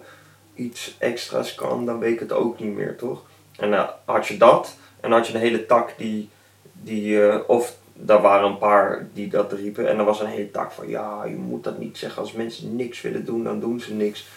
iets 0.56 0.96
extra's 1.00 1.56
kan, 1.56 1.86
dan 1.86 2.00
weet 2.00 2.14
ik 2.14 2.20
het 2.20 2.32
ook 2.32 2.60
niet 2.60 2.76
meer, 2.76 2.96
toch? 2.98 3.22
En 3.58 3.70
uh, 3.70 3.84
had 4.06 4.28
je 4.28 4.38
dat, 4.38 4.76
en 5.00 5.12
had 5.12 5.28
je 5.28 5.34
een 5.34 5.40
hele 5.40 5.66
tak 5.66 5.94
die, 5.98 6.30
die 6.72 7.48
of 7.48 7.76
daar 7.98 8.22
waren 8.22 8.50
een 8.50 8.58
paar 8.58 9.08
die 9.14 9.28
dat 9.28 9.52
riepen. 9.52 9.90
En 9.90 9.98
er 9.98 10.06
was 10.06 10.20
een 10.20 10.28
hele 10.28 10.52
tak 10.52 10.72
van 10.72 10.90
ja, 10.90 11.26
je 11.26 11.36
moet 11.36 11.64
dat 11.64 11.78
niet 11.78 11.98
zeggen. 11.98 12.22
Als 12.22 12.32
mensen 12.32 12.76
niks 12.76 13.02
willen 13.02 13.26
doen, 13.26 13.44
dan 13.44 13.60
doen 13.60 13.80
ze 13.80 13.94
niks. 13.94 14.28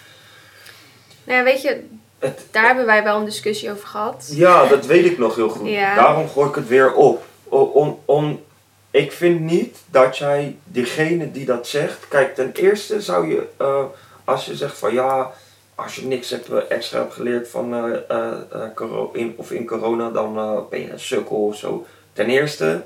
Nou 1.24 1.38
ja, 1.38 1.44
weet 1.44 1.62
je, 1.62 1.84
daar 2.50 2.66
hebben 2.66 2.86
wij 2.86 3.04
wel 3.04 3.18
een 3.18 3.24
discussie 3.24 3.70
over 3.70 3.88
gehad. 3.88 4.30
Ja, 4.34 4.66
dat 4.66 4.86
weet 4.86 5.04
ik 5.04 5.18
nog 5.18 5.34
heel 5.34 5.48
goed. 5.48 5.70
Daarom 5.96 6.28
gooi 6.28 6.48
ik 6.48 6.54
het 6.54 6.68
weer 6.68 6.94
op. 6.94 7.24
Om, 7.44 7.98
om, 8.04 8.40
ik 8.90 9.12
vind 9.12 9.40
niet 9.40 9.78
dat 9.86 10.18
jij, 10.18 10.56
diegene 10.64 11.30
die 11.30 11.44
dat 11.44 11.66
zegt, 11.66 12.08
kijk, 12.08 12.34
ten 12.34 12.52
eerste 12.52 13.00
zou 13.00 13.28
je, 13.28 13.48
uh, 13.60 13.84
als 14.24 14.46
je 14.46 14.56
zegt 14.56 14.78
van 14.78 14.92
ja, 14.92 15.30
als 15.78 15.96
je 15.96 16.06
niks 16.06 16.30
hebt, 16.30 16.50
uh, 16.50 16.70
extra 16.70 16.98
hebt 16.98 17.12
geleerd 17.12 17.48
van 17.48 17.74
uh, 17.74 18.68
in, 19.12 19.34
of 19.36 19.50
in 19.50 19.66
corona, 19.66 20.10
dan 20.10 20.34
ben 20.70 20.80
je 20.80 20.90
een 20.90 21.00
sukkel 21.00 21.46
of 21.46 21.56
zo. 21.56 21.86
Ten 22.12 22.26
eerste, 22.26 22.84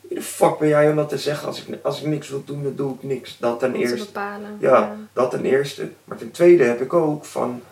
wie 0.00 0.14
de 0.14 0.22
fuck 0.22 0.58
ben 0.58 0.68
jij 0.68 0.90
om 0.90 0.96
dat 0.96 1.08
te 1.08 1.18
zeggen? 1.18 1.46
Als 1.46 1.64
ik, 1.64 1.78
als 1.82 2.00
ik 2.00 2.06
niks 2.06 2.28
wil 2.28 2.44
doen, 2.44 2.62
dan 2.62 2.74
doe 2.74 2.94
ik 2.94 3.02
niks. 3.02 3.36
Dat 3.38 3.58
ten 3.58 3.74
eerste. 3.74 4.04
Bepalen, 4.04 4.56
ja, 4.60 4.78
ja, 4.78 4.96
dat 5.12 5.30
ten 5.30 5.44
eerste. 5.44 5.90
Maar 6.04 6.18
ten 6.18 6.30
tweede 6.30 6.64
heb 6.64 6.80
ik 6.80 6.92
ook 6.92 7.24
van 7.24 7.62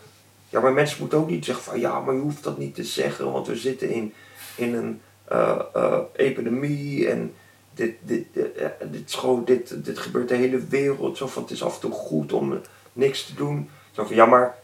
ja, 0.48 0.60
maar 0.60 0.72
mensen 0.72 1.00
moeten 1.00 1.18
ook 1.18 1.30
niet 1.30 1.44
zeggen 1.44 1.64
van 1.64 1.80
ja, 1.80 2.00
maar 2.00 2.14
je 2.14 2.20
hoeft 2.20 2.44
dat 2.44 2.58
niet 2.58 2.74
te 2.74 2.84
zeggen, 2.84 3.32
want 3.32 3.46
we 3.46 3.56
zitten 3.56 3.90
in, 3.90 4.12
in 4.56 4.74
een 4.74 5.00
epidemie 6.12 7.08
en 7.08 7.34
dit, 7.74 7.94
dit, 8.02 8.24
dit, 8.32 8.54
dit, 8.90 9.02
is 9.06 9.14
gewoon, 9.14 9.44
dit, 9.44 9.84
dit 9.84 9.98
gebeurt 9.98 10.28
de 10.28 10.34
hele 10.34 10.66
wereld. 10.66 11.16
Zo 11.16 11.26
van 11.26 11.42
het 11.42 11.50
is 11.50 11.62
af 11.62 11.74
en 11.74 11.80
toe 11.80 11.92
goed 11.92 12.32
om 12.32 12.60
niks 12.92 13.26
te 13.26 13.34
doen. 13.34 13.68
Zo 13.96 14.04
van 14.04 14.16
ja, 14.16 14.26
maar 14.26 14.58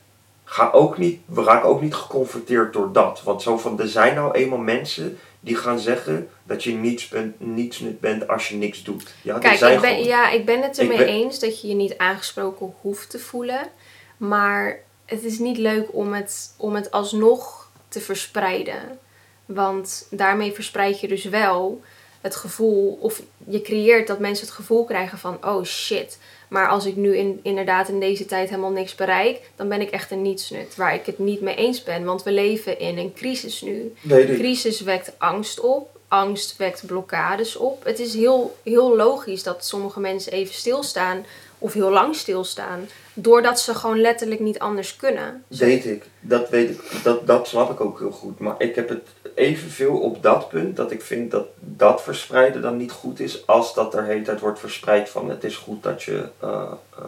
ga 0.44 0.70
ook 0.72 0.98
niet, 0.98 1.20
we 1.24 1.42
raken 1.42 1.68
ook 1.68 1.80
niet 1.80 1.94
geconfronteerd 1.94 2.72
door 2.72 2.92
dat. 2.92 3.22
Want 3.22 3.42
zo 3.42 3.58
van 3.58 3.80
er 3.80 3.88
zijn 3.88 4.14
nou 4.14 4.32
eenmaal 4.32 4.58
mensen 4.58 5.18
die 5.40 5.56
gaan 5.56 5.78
zeggen 5.78 6.28
dat 6.42 6.64
je 6.64 6.72
niets, 6.72 7.08
bent, 7.08 7.40
niets 7.40 7.82
bent 8.00 8.28
als 8.28 8.48
je 8.48 8.56
niks 8.56 8.82
doet. 8.82 9.14
Ja, 9.22 9.38
Kijk, 9.38 9.60
ik 9.60 9.80
ben, 9.80 10.04
ja, 10.04 10.30
ik 10.30 10.44
ben 10.44 10.62
het 10.62 10.78
ermee 10.78 11.04
eens 11.04 11.38
dat 11.38 11.60
je 11.60 11.68
je 11.68 11.74
niet 11.74 11.98
aangesproken 11.98 12.74
hoeft 12.80 13.10
te 13.10 13.18
voelen. 13.18 13.68
Maar 14.16 14.78
het 15.04 15.24
is 15.24 15.38
niet 15.38 15.58
leuk 15.58 15.88
om 15.92 16.12
het, 16.12 16.54
om 16.56 16.74
het 16.74 16.90
alsnog 16.90 17.68
te 17.88 18.00
verspreiden. 18.00 18.98
Want 19.46 20.06
daarmee 20.10 20.52
verspreid 20.52 21.00
je 21.00 21.08
dus 21.08 21.24
wel 21.24 21.82
het 22.20 22.36
gevoel, 22.36 22.98
of 23.00 23.22
je 23.48 23.62
creëert 23.62 24.06
dat 24.06 24.18
mensen 24.18 24.46
het 24.46 24.54
gevoel 24.54 24.84
krijgen 24.84 25.18
van: 25.18 25.38
oh 25.44 25.64
shit. 25.64 26.18
Maar 26.52 26.68
als 26.68 26.86
ik 26.86 26.96
nu 26.96 27.16
in, 27.16 27.40
inderdaad 27.42 27.88
in 27.88 28.00
deze 28.00 28.24
tijd 28.24 28.48
helemaal 28.48 28.70
niks 28.70 28.94
bereik, 28.94 29.40
dan 29.56 29.68
ben 29.68 29.80
ik 29.80 29.90
echt 29.90 30.10
een 30.10 30.22
nietsnut. 30.22 30.76
Waar 30.76 30.94
ik 30.94 31.06
het 31.06 31.18
niet 31.18 31.40
mee 31.40 31.54
eens 31.54 31.82
ben. 31.82 32.04
Want 32.04 32.22
we 32.22 32.32
leven 32.32 32.78
in 32.78 32.98
een 32.98 33.12
crisis 33.14 33.60
nu. 33.60 33.94
Nee, 34.00 34.26
Crisis 34.26 34.80
wekt 34.80 35.12
angst 35.18 35.60
op. 35.60 36.00
Angst 36.08 36.56
wekt 36.56 36.86
blokkades 36.86 37.56
op. 37.56 37.84
Het 37.84 37.98
is 37.98 38.14
heel, 38.14 38.56
heel 38.62 38.96
logisch 38.96 39.42
dat 39.42 39.66
sommige 39.66 40.00
mensen 40.00 40.32
even 40.32 40.54
stilstaan 40.54 41.24
of 41.58 41.72
heel 41.72 41.90
lang 41.90 42.14
stilstaan. 42.16 42.88
Doordat 43.14 43.60
ze 43.60 43.74
gewoon 43.74 44.00
letterlijk 44.00 44.40
niet 44.40 44.58
anders 44.58 44.96
kunnen. 44.96 45.44
Weet 45.48 45.84
ik. 45.84 46.04
Dat 46.20 46.48
weet 46.48 46.70
ik. 46.70 46.80
Dat, 47.02 47.26
dat 47.26 47.48
snap 47.48 47.70
ik 47.70 47.80
ook 47.80 47.98
heel 47.98 48.10
goed. 48.10 48.38
Maar 48.38 48.54
ik 48.58 48.74
heb 48.74 48.88
het 48.88 49.08
evenveel 49.34 49.98
op 49.98 50.22
dat 50.22 50.48
punt 50.48 50.76
dat 50.76 50.90
ik 50.90 51.02
vind 51.02 51.30
dat 51.30 51.46
dat 51.58 52.02
verspreiden 52.02 52.62
dan 52.62 52.76
niet 52.76 52.92
goed 52.92 53.20
is. 53.20 53.46
Als 53.46 53.74
dat 53.74 53.94
er 53.94 54.02
de 54.02 54.08
hele 54.08 54.22
tijd 54.24 54.40
wordt 54.40 54.58
verspreid 54.58 55.08
van 55.08 55.30
het 55.30 55.44
is 55.44 55.56
goed 55.56 55.82
dat 55.82 56.02
je, 56.02 56.28
uh, 56.44 56.72
uh, 56.98 57.06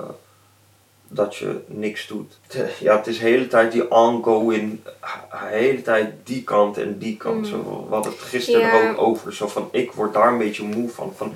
dat 1.09 1.37
je 1.37 1.61
niks 1.67 2.07
doet. 2.07 2.39
Ja, 2.81 2.97
het 2.97 3.07
is 3.07 3.19
de 3.19 3.25
hele 3.25 3.47
tijd 3.47 3.73
die 3.73 3.91
ongoing, 3.91 4.81
de 4.85 4.91
hele 5.31 5.83
tijd 5.83 6.13
die 6.23 6.43
kant 6.43 6.79
en 6.79 6.99
die 6.99 7.17
kant. 7.17 7.37
Mm. 7.37 7.45
Zo, 7.45 7.87
we 7.89 7.95
hadden 7.95 8.13
het 8.13 8.21
gisteren 8.21 8.83
ja. 8.83 8.91
ook 8.91 8.99
over. 8.99 9.35
Zo 9.35 9.49
van 9.49 9.69
ik 9.73 9.93
word 9.93 10.15
daar 10.15 10.33
een 10.33 10.39
beetje 10.39 10.65
moe 10.65 10.89
van. 10.89 11.13
van 11.17 11.35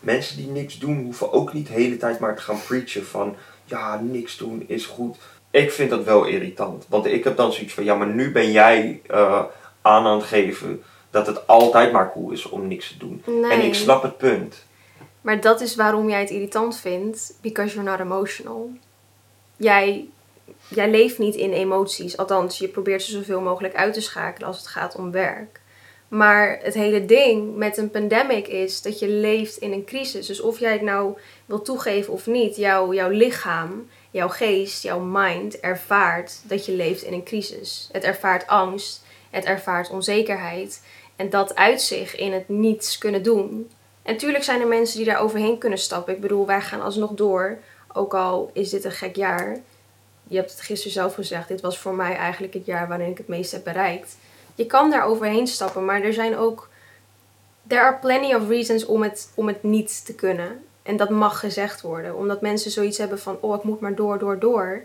mensen 0.00 0.36
die 0.36 0.46
niks 0.46 0.78
doen 0.78 1.02
hoeven 1.02 1.32
ook 1.32 1.52
niet 1.52 1.66
de 1.66 1.72
hele 1.72 1.96
tijd 1.96 2.18
maar 2.18 2.36
te 2.36 2.42
gaan 2.42 2.62
preachen 2.66 3.06
van 3.06 3.36
ja, 3.68 4.00
niks 4.00 4.36
doen 4.36 4.64
is 4.66 4.86
goed. 4.86 5.16
Ik 5.50 5.72
vind 5.72 5.90
dat 5.90 6.04
wel 6.04 6.24
irritant. 6.24 6.86
Want 6.88 7.06
ik 7.06 7.24
heb 7.24 7.36
dan 7.36 7.52
zoiets 7.52 7.74
van 7.74 7.84
ja, 7.84 7.94
maar 7.94 8.06
nu 8.06 8.32
ben 8.32 8.52
jij 8.52 9.00
uh, 9.10 9.44
aan 9.82 10.06
aan 10.06 10.18
het 10.18 10.26
geven 10.26 10.82
dat 11.10 11.26
het 11.26 11.46
altijd 11.46 11.92
maar 11.92 12.12
cool 12.12 12.30
is 12.30 12.48
om 12.48 12.68
niks 12.68 12.88
te 12.88 12.98
doen. 12.98 13.44
En 13.50 13.64
ik 13.64 13.74
snap 13.74 14.02
het 14.02 14.16
punt. 14.16 14.66
Maar 15.20 15.40
dat 15.40 15.60
is 15.60 15.76
waarom 15.76 16.08
jij 16.08 16.20
het 16.20 16.30
irritant 16.30 16.76
vindt. 16.76 17.34
Because 17.40 17.74
you're 17.74 17.90
not 17.90 18.00
emotional. 18.00 18.70
Jij, 19.56 20.08
jij 20.68 20.90
leeft 20.90 21.18
niet 21.18 21.34
in 21.34 21.52
emoties. 21.52 22.16
Althans, 22.16 22.58
je 22.58 22.68
probeert 22.68 23.02
ze 23.02 23.10
zoveel 23.10 23.40
mogelijk 23.40 23.74
uit 23.74 23.94
te 23.94 24.00
schakelen 24.00 24.48
als 24.48 24.58
het 24.58 24.66
gaat 24.66 24.96
om 24.96 25.10
werk. 25.10 25.60
Maar 26.08 26.58
het 26.62 26.74
hele 26.74 27.04
ding 27.04 27.56
met 27.56 27.76
een 27.76 27.90
pandemic 27.90 28.46
is 28.46 28.82
dat 28.82 28.98
je 28.98 29.08
leeft 29.08 29.56
in 29.56 29.72
een 29.72 29.84
crisis. 29.84 30.26
Dus 30.26 30.40
of 30.40 30.58
jij 30.58 30.72
het 30.72 30.82
nou 30.82 31.18
wil 31.46 31.62
toegeven 31.62 32.12
of 32.12 32.26
niet, 32.26 32.56
jouw, 32.56 32.92
jouw 32.92 33.10
lichaam, 33.10 33.88
jouw 34.10 34.28
geest, 34.28 34.82
jouw 34.82 35.00
mind 35.00 35.60
ervaart 35.60 36.40
dat 36.42 36.66
je 36.66 36.72
leeft 36.72 37.02
in 37.02 37.12
een 37.12 37.24
crisis. 37.24 37.88
Het 37.92 38.04
ervaart 38.04 38.46
angst, 38.46 39.04
het 39.30 39.44
ervaart 39.44 39.90
onzekerheid. 39.90 40.82
En 41.16 41.30
dat 41.30 41.54
uit 41.54 41.82
zich 41.82 42.16
in 42.16 42.32
het 42.32 42.48
niets 42.48 42.98
kunnen 42.98 43.22
doen. 43.22 43.70
En 44.02 44.12
natuurlijk 44.12 44.44
zijn 44.44 44.60
er 44.60 44.66
mensen 44.66 44.96
die 44.96 45.06
daar 45.06 45.20
overheen 45.20 45.58
kunnen 45.58 45.78
stappen. 45.78 46.14
Ik 46.14 46.20
bedoel, 46.20 46.46
wij 46.46 46.60
gaan 46.60 46.82
alsnog 46.82 47.10
door. 47.10 47.58
Ook 47.92 48.14
al 48.14 48.50
is 48.52 48.70
dit 48.70 48.84
een 48.84 48.90
gek 48.90 49.16
jaar. 49.16 49.58
Je 50.28 50.36
hebt 50.36 50.50
het 50.50 50.60
gisteren 50.60 50.92
zelf 50.92 51.14
gezegd. 51.14 51.48
Dit 51.48 51.60
was 51.60 51.78
voor 51.78 51.94
mij 51.94 52.16
eigenlijk 52.16 52.54
het 52.54 52.66
jaar 52.66 52.88
waarin 52.88 53.10
ik 53.10 53.18
het 53.18 53.28
meest 53.28 53.52
heb 53.52 53.64
bereikt 53.64 54.16
je 54.58 54.66
kan 54.66 54.90
daar 54.90 55.04
overheen 55.04 55.46
stappen, 55.46 55.84
maar 55.84 56.02
er 56.02 56.12
zijn 56.12 56.36
ook. 56.36 56.68
There 57.66 57.80
are 57.80 57.96
plenty 57.96 58.34
of 58.34 58.48
reasons 58.48 58.86
om 58.86 59.02
het, 59.02 59.32
om 59.34 59.46
het 59.46 59.62
niet 59.62 60.04
te 60.04 60.14
kunnen. 60.14 60.64
En 60.82 60.96
dat 60.96 61.10
mag 61.10 61.40
gezegd 61.40 61.80
worden. 61.80 62.16
Omdat 62.16 62.40
mensen 62.40 62.70
zoiets 62.70 62.98
hebben 62.98 63.18
van: 63.18 63.38
oh, 63.40 63.56
ik 63.56 63.62
moet 63.62 63.80
maar 63.80 63.94
door, 63.94 64.18
door, 64.18 64.38
door. 64.38 64.84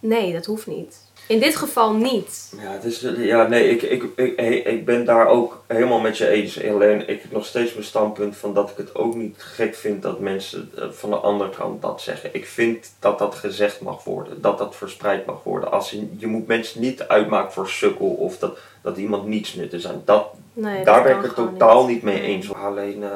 Nee, 0.00 0.32
dat 0.32 0.44
hoeft 0.44 0.66
niet. 0.66 1.05
In 1.28 1.40
dit 1.40 1.56
geval 1.56 1.94
niet. 1.94 2.52
Ja, 2.62 2.70
het 2.70 2.84
is, 2.84 3.00
ja 3.16 3.46
nee, 3.46 3.68
ik, 3.68 3.82
ik, 3.82 4.02
ik, 4.16 4.66
ik 4.66 4.84
ben 4.84 5.04
daar 5.04 5.26
ook 5.26 5.64
helemaal 5.66 6.00
met 6.00 6.18
je 6.18 6.28
eens. 6.28 6.64
Alleen 6.64 7.08
ik 7.08 7.22
heb 7.22 7.32
nog 7.32 7.46
steeds 7.46 7.72
mijn 7.72 7.86
standpunt 7.86 8.36
van 8.36 8.54
dat 8.54 8.70
ik 8.70 8.76
het 8.76 8.94
ook 8.94 9.14
niet 9.14 9.34
gek 9.38 9.74
vind 9.74 10.02
dat 10.02 10.20
mensen 10.20 10.70
eh, 10.76 10.90
van 10.90 11.10
de 11.10 11.16
andere 11.16 11.50
kant 11.50 11.82
dat 11.82 12.00
zeggen. 12.00 12.30
Ik 12.32 12.46
vind 12.46 12.92
dat 12.98 13.18
dat 13.18 13.34
gezegd 13.34 13.80
mag 13.80 14.04
worden, 14.04 14.40
dat 14.40 14.58
dat 14.58 14.76
verspreid 14.76 15.26
mag 15.26 15.42
worden. 15.42 15.72
Als 15.72 15.90
je, 15.90 16.08
je 16.16 16.26
moet 16.26 16.46
mensen 16.46 16.80
niet 16.80 17.02
uitmaken 17.02 17.52
voor 17.52 17.68
sukkel 17.68 18.08
of 18.08 18.38
dat, 18.38 18.58
dat 18.82 18.96
iemand 18.96 19.26
niets 19.26 19.54
nuttig 19.54 19.80
zijn. 19.80 20.02
Dat, 20.04 20.26
nee, 20.52 20.84
daar 20.84 21.02
ben 21.02 21.16
ik 21.16 21.22
het 21.22 21.34
totaal 21.34 21.86
niet, 21.86 22.02
mee 22.02 22.20
eens. 22.20 22.54
Alleen. 22.54 22.98
Uh, 22.98 23.08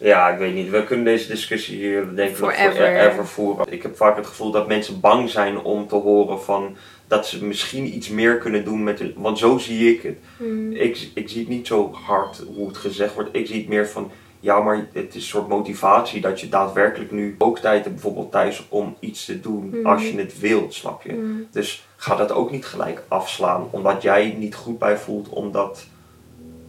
ja, 0.00 0.28
ik 0.28 0.38
weet 0.38 0.54
niet. 0.54 0.70
We 0.70 0.84
kunnen 0.84 1.04
deze 1.04 1.28
discussie 1.28 1.76
hier 1.76 2.14
denk 2.14 2.30
ik 2.30 2.36
forever 2.36 3.26
voeren. 3.26 3.72
Ik 3.72 3.82
heb 3.82 3.96
vaak 3.96 4.16
het 4.16 4.26
gevoel 4.26 4.50
dat 4.50 4.68
mensen 4.68 5.00
bang 5.00 5.30
zijn 5.30 5.58
om 5.58 5.86
te 5.86 5.94
horen 5.94 6.42
van 6.42 6.76
dat 7.06 7.26
ze 7.26 7.44
misschien 7.44 7.96
iets 7.96 8.08
meer 8.08 8.38
kunnen 8.38 8.64
doen 8.64 8.82
met 8.82 8.98
de, 8.98 9.12
Want 9.16 9.38
zo 9.38 9.58
zie 9.58 9.94
ik 9.94 10.02
het. 10.02 10.16
Hmm. 10.36 10.72
Ik, 10.72 11.08
ik 11.14 11.28
zie 11.28 11.40
het 11.40 11.48
niet 11.48 11.66
zo 11.66 11.92
hard 11.92 12.42
hoe 12.54 12.68
het 12.68 12.76
gezegd 12.76 13.14
wordt. 13.14 13.36
Ik 13.36 13.46
zie 13.46 13.58
het 13.58 13.68
meer 13.68 13.88
van 13.88 14.10
ja, 14.40 14.60
maar 14.60 14.86
het 14.92 15.08
is 15.08 15.14
een 15.14 15.20
soort 15.20 15.48
motivatie 15.48 16.20
dat 16.20 16.40
je 16.40 16.48
daadwerkelijk 16.48 17.10
nu 17.10 17.34
ook 17.38 17.58
tijd 17.58 17.82
hebt 17.82 17.94
bijvoorbeeld 17.94 18.30
thuis 18.30 18.66
om 18.68 18.96
iets 19.00 19.24
te 19.24 19.40
doen 19.40 19.68
hmm. 19.70 19.86
als 19.86 20.10
je 20.10 20.18
het 20.18 20.38
wilt, 20.38 20.74
snap 20.74 21.02
je? 21.02 21.12
Hmm. 21.12 21.46
Dus 21.50 21.86
ga 21.96 22.16
dat 22.16 22.32
ook 22.32 22.50
niet 22.50 22.64
gelijk 22.64 23.02
afslaan 23.08 23.68
omdat 23.70 24.02
jij 24.02 24.34
niet 24.38 24.54
goed 24.54 24.78
bij 24.78 24.96
voelt 24.96 25.28
omdat 25.28 25.86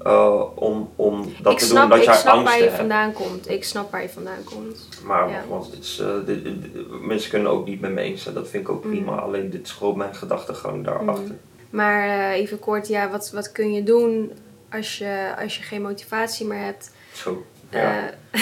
uh, 0.05 0.41
om, 0.55 0.89
om 0.95 1.33
dat 1.41 1.51
ik 1.51 1.57
te 1.57 1.65
snap, 1.65 1.89
doen 1.89 1.97
dat 1.97 2.05
jij 2.05 2.13
hebt. 2.13 2.25
Ik 2.25 2.31
snap 2.31 2.45
waar 2.45 2.63
je 2.63 2.71
vandaan 2.71 3.13
komt. 3.13 3.49
Ik 3.49 3.63
snap 3.63 3.91
waar 3.91 4.01
je 4.01 4.09
vandaan 4.09 4.43
komt. 4.43 4.89
Maar 5.03 5.29
ja. 5.29 5.43
want 5.49 5.71
dit 5.71 5.83
is, 5.83 5.99
uh, 5.99 6.25
dit, 6.25 6.43
dit, 6.43 7.01
mensen 7.01 7.29
kunnen 7.29 7.51
ook 7.51 7.65
niet 7.65 7.81
met 7.81 7.91
me 7.91 8.01
eens 8.01 8.23
zijn. 8.23 8.35
Dat 8.35 8.47
vind 8.47 8.63
ik 8.63 8.69
ook 8.69 8.81
prima. 8.81 9.11
Mm. 9.11 9.19
Alleen 9.19 9.49
dit 9.49 9.65
is 9.65 9.71
gewoon 9.71 9.97
mijn 9.97 10.15
gedachtegang 10.15 10.85
daarachter. 10.85 11.23
Mm. 11.23 11.39
Maar 11.69 12.07
eh, 12.07 12.39
even 12.39 12.59
kort, 12.59 12.87
ja, 12.87 13.09
wat, 13.09 13.31
wat 13.31 13.51
kun 13.51 13.73
je 13.73 13.83
doen 13.83 14.31
als 14.71 14.97
je, 14.97 15.33
als 15.41 15.57
je 15.57 15.63
geen 15.63 15.81
motivatie 15.81 16.45
meer 16.45 16.63
hebt? 16.63 16.91
Zo. 17.13 17.45
Ja. 17.69 18.09
Eh, 18.31 18.41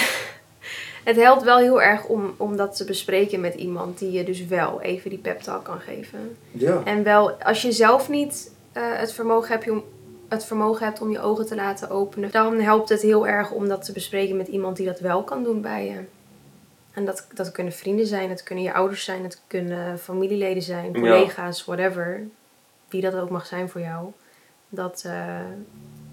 het 1.04 1.16
helpt 1.16 1.42
wel 1.42 1.58
heel 1.58 1.82
erg 1.82 2.04
om, 2.04 2.34
om 2.36 2.56
dat 2.56 2.76
te 2.76 2.84
bespreken 2.84 3.40
met 3.40 3.54
iemand 3.54 3.98
die 3.98 4.10
je 4.10 4.24
dus 4.24 4.46
wel 4.46 4.80
even 4.80 5.10
die 5.10 5.18
pep 5.18 5.40
talk 5.40 5.64
kan 5.64 5.80
geven. 5.80 6.36
ja. 6.50 6.80
En 6.84 7.02
wel, 7.02 7.30
als 7.32 7.62
je 7.62 7.72
zelf 7.72 8.08
niet 8.08 8.52
eh, 8.72 8.82
het, 8.86 9.12
vermogen 9.12 9.48
hebt 9.48 9.70
om, 9.70 9.84
het 10.28 10.44
vermogen 10.44 10.84
hebt 10.86 11.00
om 11.00 11.10
je 11.10 11.20
ogen 11.20 11.46
te 11.46 11.54
laten 11.54 11.90
openen, 11.90 12.30
dan 12.30 12.60
helpt 12.60 12.88
het 12.88 13.02
heel 13.02 13.26
erg 13.26 13.50
om 13.50 13.68
dat 13.68 13.84
te 13.84 13.92
bespreken 13.92 14.36
met 14.36 14.48
iemand 14.48 14.76
die 14.76 14.86
dat 14.86 15.00
wel 15.00 15.22
kan 15.24 15.42
doen 15.42 15.60
bij 15.60 15.86
je. 15.86 16.00
En 16.92 17.04
dat, 17.04 17.26
dat 17.34 17.52
kunnen 17.52 17.72
vrienden 17.72 18.06
zijn, 18.06 18.30
het 18.30 18.42
kunnen 18.42 18.64
je 18.64 18.72
ouders 18.72 19.04
zijn, 19.04 19.22
het 19.22 19.42
kunnen 19.46 19.98
familieleden 19.98 20.62
zijn, 20.62 20.84
Ja. 20.84 20.90
collega's, 20.92 21.64
whatever. 21.64 22.22
Wie 22.88 23.00
dat 23.02 23.14
ook 23.14 23.30
mag 23.30 23.46
zijn 23.46 23.68
voor 23.68 23.80
jou. 23.80 24.06
Dat, 24.68 25.02
eh, 25.06 25.36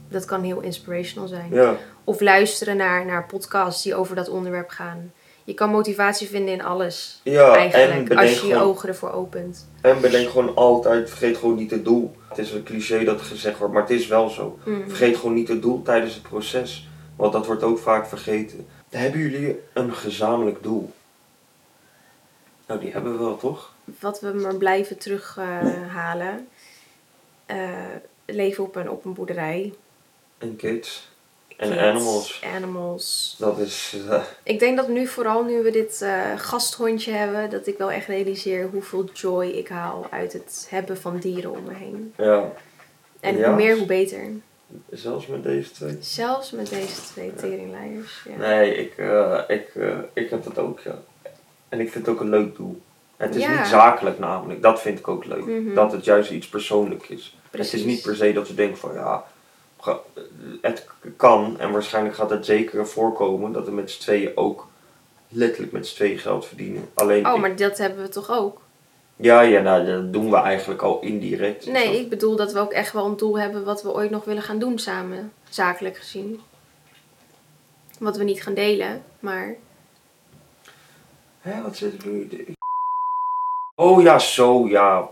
dat 0.10 0.26
kan 0.26 0.44
heel 0.44 0.60
inspirational 0.62 1.28
zijn. 1.28 1.54
Ja. 1.54 1.76
Of 2.04 2.20
luisteren 2.22 2.78
naar, 2.78 3.06
naar 3.06 3.26
podcasts 3.26 3.84
die 3.84 3.96
over 3.96 4.16
dat 4.16 4.30
onderwerp 4.30 4.70
gaan. 4.70 5.12
Je 5.52 5.58
kan 5.58 5.70
motivatie 5.70 6.28
vinden 6.28 6.54
in 6.54 6.64
alles. 6.64 7.20
Ja, 7.24 7.54
en 7.54 7.60
eigenlijk, 7.60 8.08
bedenk, 8.08 8.22
als 8.22 8.40
je 8.40 8.48
je 8.48 8.54
gewoon, 8.54 8.68
ogen 8.68 8.90
ervoor 8.90 9.12
opent. 9.12 9.68
en 9.82 10.02
bedenk 10.02 10.30
gewoon 10.30 10.56
altijd, 10.56 11.10
vergeet 11.10 11.38
gewoon 11.38 11.56
niet 11.56 11.72
het 11.72 11.86
doel. 11.86 12.16
Het 12.28 12.38
is 12.38 12.52
een 12.52 12.64
cliché 12.64 13.04
dat 13.04 13.22
gezegd 13.22 13.58
wordt, 13.58 13.74
maar 13.74 13.82
het 13.82 13.92
is 13.92 14.08
wel 14.08 14.30
zo. 14.30 14.60
Mm. 14.66 14.84
Vergeet 14.88 15.16
gewoon 15.18 15.34
niet 15.34 15.48
het 15.48 15.62
doel 15.62 15.82
tijdens 15.82 16.14
het 16.14 16.24
proces. 16.24 16.90
Want 17.16 17.34
dat 17.34 17.46
wordt 17.46 17.64
ook 17.64 17.80
vaak 17.80 18.08
vergeten. 18.08 18.68
Hebben 18.90 19.20
jullie 19.20 19.60
een 19.74 19.94
gezamenlijk 19.94 20.64
doel? 20.64 20.92
Nou, 22.68 22.80
die 22.80 22.92
hebben 22.92 23.12
we 23.12 23.24
wel, 23.24 23.38
toch? 23.38 23.74
wat 24.00 24.20
we 24.20 24.34
maar 24.34 24.56
blijven 24.56 24.98
terughalen. 24.98 26.48
Eh, 27.46 27.70
leven 28.26 28.64
op 28.64 28.76
een, 28.76 28.90
op 28.90 29.06
een 29.06 29.14
boerderij. 29.14 29.74
En 30.38 30.56
kids. 30.56 31.11
En 31.62 31.70
Kids, 31.70 31.82
animals. 31.82 32.42
Animals. 32.56 33.36
Dat 33.40 33.58
is... 33.60 33.96
eh, 34.10 34.22
Ik 34.44 34.60
denk 34.60 34.78
dat 34.78 34.88
nu, 34.88 35.08
vooral 35.08 35.44
nu 35.44 35.64
we 35.64 35.72
dit 35.72 36.02
eh, 36.02 36.22
gasthondje 36.38 37.12
hebben, 37.12 37.50
dat 37.50 37.68
ik 37.68 37.78
wel 37.78 37.92
echt 37.92 38.08
realiseer 38.08 38.70
hoeveel 38.72 39.06
joy 39.14 39.46
ik 39.46 39.68
haal 39.68 40.08
uit 40.10 40.34
het 40.34 40.68
hebben 40.70 40.98
van 40.98 41.18
dieren 41.18 41.52
om 41.52 41.64
me 41.64 41.74
heen. 41.74 42.14
ja, 42.18 42.52
En 43.20 43.38
Ja. 43.38 43.48
hoe 43.48 43.56
meer, 43.56 43.78
hoe 43.78 43.86
beter. 43.86 44.20
zelfs 44.90 45.28
met 45.28 45.44
deze 45.44 45.72
twee. 45.72 45.98
Zelfs 46.00 46.52
met 46.52 46.70
deze 46.70 47.02
twee 47.02 47.34
teringleiers. 47.36 48.26
Ja. 48.30 48.38
Nee, 48.48 48.76
ik, 48.76 48.98
eh, 48.98 49.40
ik, 49.48 49.68
ik 50.14 50.30
heb 50.30 50.44
dat 50.44 50.58
ook, 50.58 50.80
ja. 50.80 50.96
En 51.70 51.80
ik 51.80 51.92
vind 51.92 52.06
het 52.06 52.16
ook 52.16 52.22
een 52.22 52.30
leuk 52.30 52.56
doel. 52.56 52.82
Het 53.18 53.36
is 53.36 53.42
Ja. 53.44 53.58
niet 53.58 53.68
zakelijk 53.68 54.20
namelijk, 54.20 54.62
dat 54.62 54.82
vind 54.82 55.00
ik 55.00 55.08
ook 55.08 55.26
leuk. 55.26 55.46
Mhm. 55.46 55.74
Dat 55.74 55.92
het 55.92 56.06
juist 56.06 56.32
iets 56.32 56.48
persoonlijk 56.48 57.10
is. 57.10 57.38
Het 57.52 57.74
is 57.74 57.84
niet 57.84 58.02
per 58.02 58.16
se 58.16 58.34
dat 58.34 58.48
we 58.48 58.54
denken 58.56 58.78
van 58.78 58.94
ja, 58.94 59.24
het 60.62 60.88
kan 61.18 61.60
en 61.60 61.72
waarschijnlijk 61.72 62.16
gaat 62.16 62.30
het 62.30 62.46
zeker 62.46 62.88
voorkomen 62.88 63.52
dat 63.52 63.66
we 63.66 63.72
met 63.72 63.92
z'n 63.92 64.02
tweeën 64.02 64.32
ook 64.38 64.68
letterlijk 65.28 65.72
met 65.72 65.88
z'n 65.88 65.96
tweeën 65.96 66.18
geld 66.20 66.46
verdienen. 66.46 66.90
Alleen, 66.94 67.28
Oh, 67.28 67.34
ik- 67.36 67.40
maar 67.42 67.56
dat 67.56 67.78
hebben 67.78 68.02
we 68.04 68.10
toch 68.10 68.30
ook? 68.32 68.62
ja, 69.16 69.42
ja, 69.42 69.62
nou, 69.62 69.86
dat 69.86 70.14
doen 70.14 70.30
we 70.30 70.36
eigenlijk 70.38 70.82
al 70.82 71.00
indirect. 71.02 71.66
Nee, 71.66 72.00
ik 72.00 72.10
bedoel 72.10 72.36
dat 72.36 72.52
we 72.54 72.60
ook 72.60 72.72
echt 72.72 72.94
wel 72.94 73.06
een 73.06 73.18
doel 73.18 73.40
hebben 73.40 73.64
wat 73.64 73.84
we 73.84 73.94
ooit 73.94 74.12
nog 74.12 74.26
willen 74.26 74.44
gaan 74.44 74.60
doen 74.60 74.80
samen, 74.80 75.34
zakelijk 75.50 75.98
gezien. 75.98 76.42
Wat 78.00 78.18
we 78.18 78.24
niet 78.24 78.44
gaan 78.44 78.54
delen, 78.54 79.04
maar 79.20 79.56
Hé, 81.42 81.62
wat 81.62 81.76
zit 81.76 82.04
er 82.04 82.08
nu? 82.10 82.30
Oh 83.76 84.02
ja, 84.02 84.20
zo, 84.20 84.68
ja. 84.68 85.10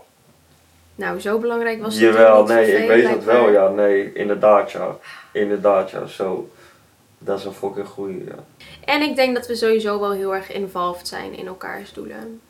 Nou, 1.00 1.20
zo 1.20 1.38
belangrijk 1.38 1.82
was 1.82 1.94
het 1.94 2.02
Jawel, 2.02 2.40
niet 2.40 2.48
nee, 2.48 2.72
ik 2.72 2.88
weet 2.88 3.08
het 3.08 3.24
wel, 3.24 3.50
ja, 3.50 3.68
nee, 3.68 4.12
inderdaad, 4.12 4.70
ja. 4.70 4.96
Inderdaad, 5.32 5.90
ja, 5.90 6.06
zo. 6.06 6.50
Dat 7.18 7.38
is 7.38 7.44
een 7.44 7.52
fucking 7.52 7.86
goeie, 7.86 8.24
ja. 8.24 8.44
En 8.84 9.02
ik 9.02 9.16
denk 9.16 9.34
dat 9.34 9.46
we 9.46 9.54
sowieso 9.54 10.00
wel 10.00 10.12
heel 10.12 10.34
erg 10.34 10.52
involved 10.52 11.08
zijn 11.08 11.32
in 11.36 11.46
elkaars 11.46 11.92
doelen. 11.92 12.40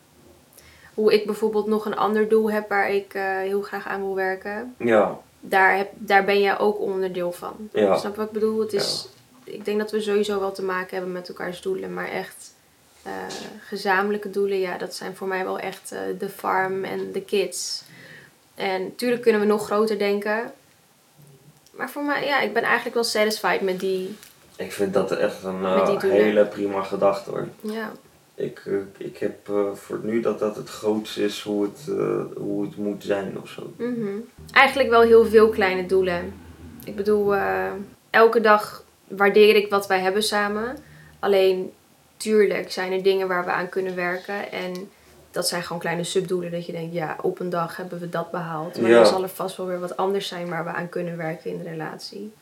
Hoe 0.93 1.13
ik 1.13 1.25
bijvoorbeeld 1.25 1.67
nog 1.67 1.85
een 1.85 1.95
ander 1.95 2.27
doel 2.27 2.51
heb 2.51 2.69
waar 2.69 2.89
ik 2.91 3.13
eh, 3.13 3.23
heel 3.23 3.61
graag 3.61 3.87
aan 3.87 4.01
wil 4.01 4.15
werken. 4.15 4.75
Ja, 4.77 5.17
Daar, 5.39 5.77
heb, 5.77 5.89
daar 5.93 6.25
ben 6.25 6.41
jij 6.41 6.59
ook 6.59 6.79
onderdeel 6.79 7.31
van. 7.31 7.53
Ja. 7.73 7.97
Snap 7.97 8.11
je 8.11 8.17
wat 8.17 8.27
ik 8.27 8.33
bedoel? 8.33 8.59
Het 8.59 8.73
is, 8.73 9.07
Ik 9.43 9.65
denk 9.65 9.79
dat 9.79 9.91
we 9.91 10.01
sowieso 10.01 10.39
wel 10.39 10.51
te 10.51 10.63
maken 10.63 10.95
hebben 10.95 11.11
met 11.11 11.29
elkaars 11.29 11.61
doelen. 11.61 11.93
Maar 11.93 12.09
echt 12.09 12.53
eh, 13.03 13.11
gezamenlijke 13.59 14.29
doelen, 14.29 14.59
ja, 14.59 14.77
dat 14.77 14.95
zijn 14.95 15.15
voor 15.15 15.27
mij 15.27 15.43
wel 15.43 15.59
echt 15.59 15.91
eh, 15.91 15.99
de 16.19 16.29
farm 16.29 16.83
en 16.83 17.11
de 17.11 17.21
kids. 17.21 17.83
En 18.61 18.83
natuurlijk 18.83 19.21
kunnen 19.21 19.41
we 19.41 19.47
nog 19.47 19.65
groter 19.65 19.97
denken. 19.97 20.51
Maar 21.71 21.89
voor 21.89 22.03
mij, 22.03 22.25
ja, 22.25 22.41
ik 22.41 22.53
ben 22.53 22.63
eigenlijk 22.63 22.95
wel 22.95 23.03
satisfied 23.03 23.61
met 23.61 23.79
die. 23.79 24.15
ik 24.55 24.71
vind 24.71 24.93
dat 24.93 25.11
echt 25.11 25.43
een 25.43 25.65
eh, 25.65 26.01
hele 26.01 26.45
prima 26.45 26.83
gedachte, 26.83 27.29
hoor. 27.29 27.47
Ja, 27.61 27.91
Ik, 28.35 28.61
eh, 28.65 28.73
ik 28.97 29.17
heb 29.17 29.49
eh, 29.49 29.73
voor 29.73 29.99
nu 30.03 30.21
dat 30.21 30.39
dat 30.39 30.55
het 30.55 30.69
grootste 30.69 31.23
is 31.23 31.41
hoe 31.41 31.63
het, 31.63 31.97
hoe 32.37 32.65
het 32.65 32.77
moet 32.77 33.03
zijn 33.03 33.37
of 33.41 33.49
zo. 33.49 33.73
Mhm. 33.77 34.17
Eigenlijk 34.51 34.89
wel 34.89 35.01
heel 35.01 35.25
veel 35.25 35.49
kleine 35.49 35.85
doelen. 35.85 36.33
Ik 36.85 36.95
bedoel, 36.95 37.35
elke 38.09 38.41
dag 38.41 38.83
waardeer 39.07 39.55
ik 39.55 39.69
wat 39.69 39.87
wij 39.87 39.99
hebben 39.99 40.23
samen. 40.23 40.77
Alleen, 41.19 41.71
tuurlijk 42.17 42.71
zijn 42.71 42.91
er 42.91 43.03
dingen 43.03 43.27
waar 43.27 43.45
we 43.45 43.51
aan 43.51 43.69
kunnen 43.69 43.95
werken. 43.95 44.51
En 44.51 44.89
dat 45.31 45.47
zijn 45.47 45.63
gewoon 45.63 45.81
kleine 45.81 46.03
subdoelen. 46.03 46.51
Dat 46.51 46.65
je 46.65 46.71
denkt, 46.71 46.93
ja, 46.93 47.15
op 47.21 47.39
een 47.39 47.49
dag 47.49 47.77
hebben 47.77 47.99
we 47.99 48.09
dat 48.09 48.31
behaald. 48.31 48.81
Maar 48.81 48.89
Ja. 48.89 48.95
dan 48.95 49.05
zal 49.05 49.23
er 49.23 49.29
vast 49.29 49.57
wel 49.57 49.65
weer 49.65 49.79
wat 49.79 49.97
anders 49.97 50.27
zijn 50.27 50.49
waar 50.49 50.63
we 50.63 50.69
aan 50.69 50.89
kunnen 50.89 51.17
werken 51.17 51.51
in 51.51 51.57
de 51.63 51.69
relatie. 51.69 52.33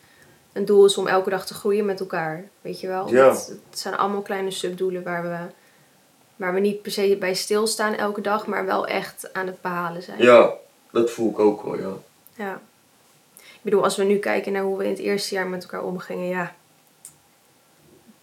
Een 0.54 0.66
doel 0.66 0.86
is 0.86 0.98
om 0.98 1.08
elke 1.08 1.30
dag 1.30 1.46
te 1.46 1.54
groeien 1.54 1.86
met 1.86 2.00
elkaar. 2.00 2.44
Weet 2.62 2.80
je 2.80 2.88
wel? 2.88 3.10
Ja. 3.10 3.30
Het, 3.30 3.54
het 3.70 3.80
zijn 3.80 3.98
allemaal 3.98 4.22
kleine 4.22 4.52
subdoelen 4.52 5.04
waar 5.04 5.24
we, 5.24 5.38
waar 6.36 6.54
we 6.54 6.60
niet 6.60 6.82
per 6.82 6.92
se 6.92 7.18
bij 7.20 7.34
stilstaan 7.34 7.96
elke 7.96 8.22
dag. 8.22 8.48
Maar 8.48 8.66
wel 8.66 8.88
echt 8.88 9.30
aan 9.34 9.46
het 9.48 9.62
behalen 9.62 10.04
zijn. 10.04 10.22
Ja, 10.24 10.52
dat 10.92 11.12
voel 11.12 11.30
ik 11.32 11.40
ook 11.40 11.64
wel, 11.64 11.78
ja. 11.78 11.94
Ja. 12.36 12.62
Ik 13.38 13.66
bedoel, 13.66 13.84
als 13.84 13.96
we 13.98 14.04
nu 14.04 14.18
kijken 14.18 14.52
naar 14.52 14.62
hoe 14.64 14.78
we 14.78 14.84
in 14.84 14.90
het 14.90 15.00
eerste 15.00 15.34
jaar 15.36 15.48
met 15.48 15.62
elkaar 15.64 15.84
omgingen, 15.84 16.28
ja. 16.28 16.54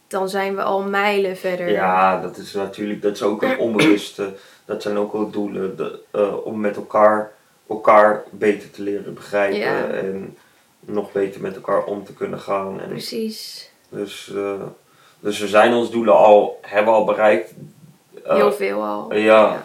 Dan 0.09 0.29
zijn 0.29 0.57
we 0.57 0.63
al 0.63 0.83
mijlen 0.83 1.37
verder. 1.37 1.71
Ja, 1.71 2.21
dat 2.21 2.37
is 2.37 2.53
natuurlijk, 2.53 3.03
dat 3.03 3.13
is 3.15 3.23
ook 3.23 3.43
een 3.43 3.59
onbewuste, 3.59 4.35
dat 4.67 4.83
zijn 4.83 4.97
ook 4.99 5.13
wel 5.13 5.31
doelen 5.31 5.77
de, 5.77 6.01
eh, 6.11 6.47
om 6.47 6.61
met 6.61 6.77
elkaar, 6.77 7.33
elkaar 7.69 8.25
beter 8.31 8.71
te 8.71 8.83
leren 8.83 9.15
begrijpen 9.15 9.59
Ja. 9.59 9.87
en 9.89 10.37
nog 10.81 11.13
beter 11.13 11.41
met 11.41 11.55
elkaar 11.55 11.85
om 11.85 12.05
te 12.05 12.13
kunnen 12.15 12.41
gaan. 12.41 12.81
En 12.81 12.89
Precies. 12.89 13.71
dus, 13.89 14.33
eh, 14.35 14.63
dus 15.21 15.39
we 15.39 15.49
zijn 15.49 15.75
ons 15.75 15.91
doelen 15.91 16.15
al, 16.15 16.59
hebben 16.63 16.95
al 16.95 17.05
bereikt. 17.05 17.53
Eh, 18.25 18.35
Heel 18.35 18.53
veel 18.53 18.83
al. 18.85 19.15
ja. 19.15 19.63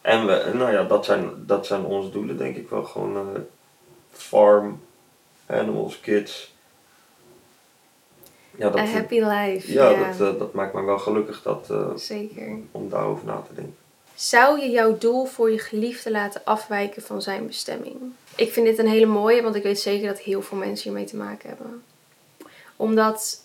En 0.00 0.26
we, 0.26 0.50
nou 0.54 0.72
ja, 0.72 0.82
dat 0.84 1.04
zijn, 1.04 1.30
dat 1.46 1.66
zijn 1.66 1.84
onze 1.84 2.10
doelen 2.10 2.36
denk 2.38 2.56
ik 2.56 2.68
wel. 2.68 2.84
Gewoon 2.84 3.46
farm, 4.12 4.80
animals, 5.46 6.00
kids. 6.00 6.54
Ja, 8.56 8.66
A 8.66 8.70
dat, 8.70 8.80
happy 8.88 9.20
life. 9.20 9.72
ja, 9.72 9.88
Ja, 9.90 10.12
Dat, 10.18 10.38
dat 10.38 10.52
maakt 10.52 10.74
me 10.74 10.82
wel 10.84 10.98
gelukkig 10.98 11.42
dat, 11.42 11.72
Zeker. 11.96 12.58
om 12.70 12.88
daarover 12.88 13.26
na 13.26 13.42
te 13.48 13.54
denken. 13.54 13.76
Zou 14.20 14.60
je 14.60 14.70
jouw 14.70 14.98
doel 14.98 15.24
voor 15.24 15.50
je 15.50 15.58
geliefde 15.58 16.10
laten 16.10 16.40
afwijken 16.44 17.02
van 17.02 17.22
zijn 17.22 17.46
bestemming? 17.46 17.96
Ik 18.36 18.52
vind 18.52 18.66
dit 18.66 18.78
een 18.78 18.88
hele 18.88 19.06
mooie, 19.06 19.42
want 19.42 19.54
ik 19.54 19.62
weet 19.62 19.80
zeker 19.80 20.08
dat 20.08 20.18
heel 20.18 20.42
veel 20.42 20.58
mensen 20.58 20.90
hiermee 20.90 21.08
te 21.08 21.16
maken 21.16 21.48
hebben. 21.48 21.82
Omdat, 22.76 23.44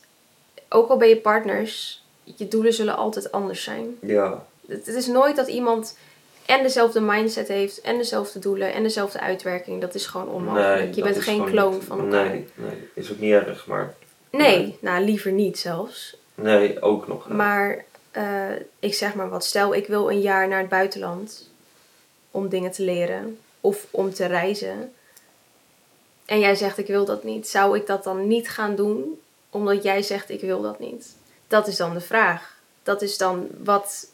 ook 0.70 0.90
al 0.90 0.98
ben 0.98 1.08
je 1.08 1.18
partners, 1.18 2.04
je 2.24 2.48
doelen 2.48 2.74
zullen 2.74 2.96
altijd 2.96 3.32
anders 3.32 3.64
zijn. 3.64 3.98
Ja, 4.02 4.46
Het 4.68 4.86
het 4.86 4.96
is 4.96 5.08
nooit 5.08 5.36
dat 5.36 5.48
iemand 5.48 5.98
en 6.46 6.64
dezelfde 6.64 7.02
mindset 7.02 7.48
heeft, 7.48 7.82
en 7.82 7.98
dezelfde 7.98 8.40
doelen, 8.40 8.74
en 8.74 8.84
dezelfde 8.84 9.20
uitwerking. 9.20 9.82
Dat 9.82 9.96
is 9.96 10.06
gewoon 10.06 10.28
onmogelijk. 10.28 10.80
nee. 10.80 10.96
je 10.96 11.02
bent 11.02 11.22
geen 11.22 11.46
kloon 11.46 11.82
van 11.82 12.00
elkaar. 12.00 12.26
Nee, 12.30 12.48
nee, 12.56 12.90
is 12.94 13.12
ook 13.12 13.20
niet 13.20 13.32
erg, 13.32 13.68
maar 13.68 13.94
Nee, 14.30 14.78
nou 14.82 15.04
liever 15.04 15.32
niet 15.32 15.60
zelfs. 15.60 16.18
nee, 16.36 16.82
ook 16.82 17.08
nog. 17.08 17.28
Maar 17.28 17.86
eh, 18.16 18.52
ik 18.80 18.94
zeg 18.94 19.16
maar 19.16 19.30
wat, 19.30 19.46
stel 19.46 19.76
ik 19.76 19.88
wil 19.88 20.10
een 20.10 20.22
jaar 20.22 20.48
naar 20.48 20.60
het 20.60 20.70
buitenland 20.70 21.50
om 22.32 22.50
dingen 22.50 22.72
te 22.72 22.84
leren 22.84 23.40
of 23.62 23.88
om 23.92 24.14
te 24.14 24.26
reizen. 24.26 24.94
En 26.26 26.40
jij 26.40 26.56
zegt 26.56 26.78
ik 26.78 26.88
wil 26.88 27.06
dat 27.06 27.24
niet. 27.24 27.48
Zou 27.48 27.78
ik 27.78 27.88
dat 27.88 28.04
dan 28.04 28.28
niet 28.28 28.50
gaan 28.50 28.76
doen 28.76 29.22
omdat 29.50 29.84
jij 29.84 30.02
zegt 30.02 30.30
ik 30.30 30.42
wil 30.42 30.62
dat 30.62 30.80
niet? 30.80 31.16
Dat 31.48 31.68
is 31.68 31.76
dan 31.76 31.94
de 31.94 32.02
vraag. 32.02 32.58
Dat 32.84 33.02
is 33.02 33.18
dan 33.18 33.48
wat, 33.64 34.08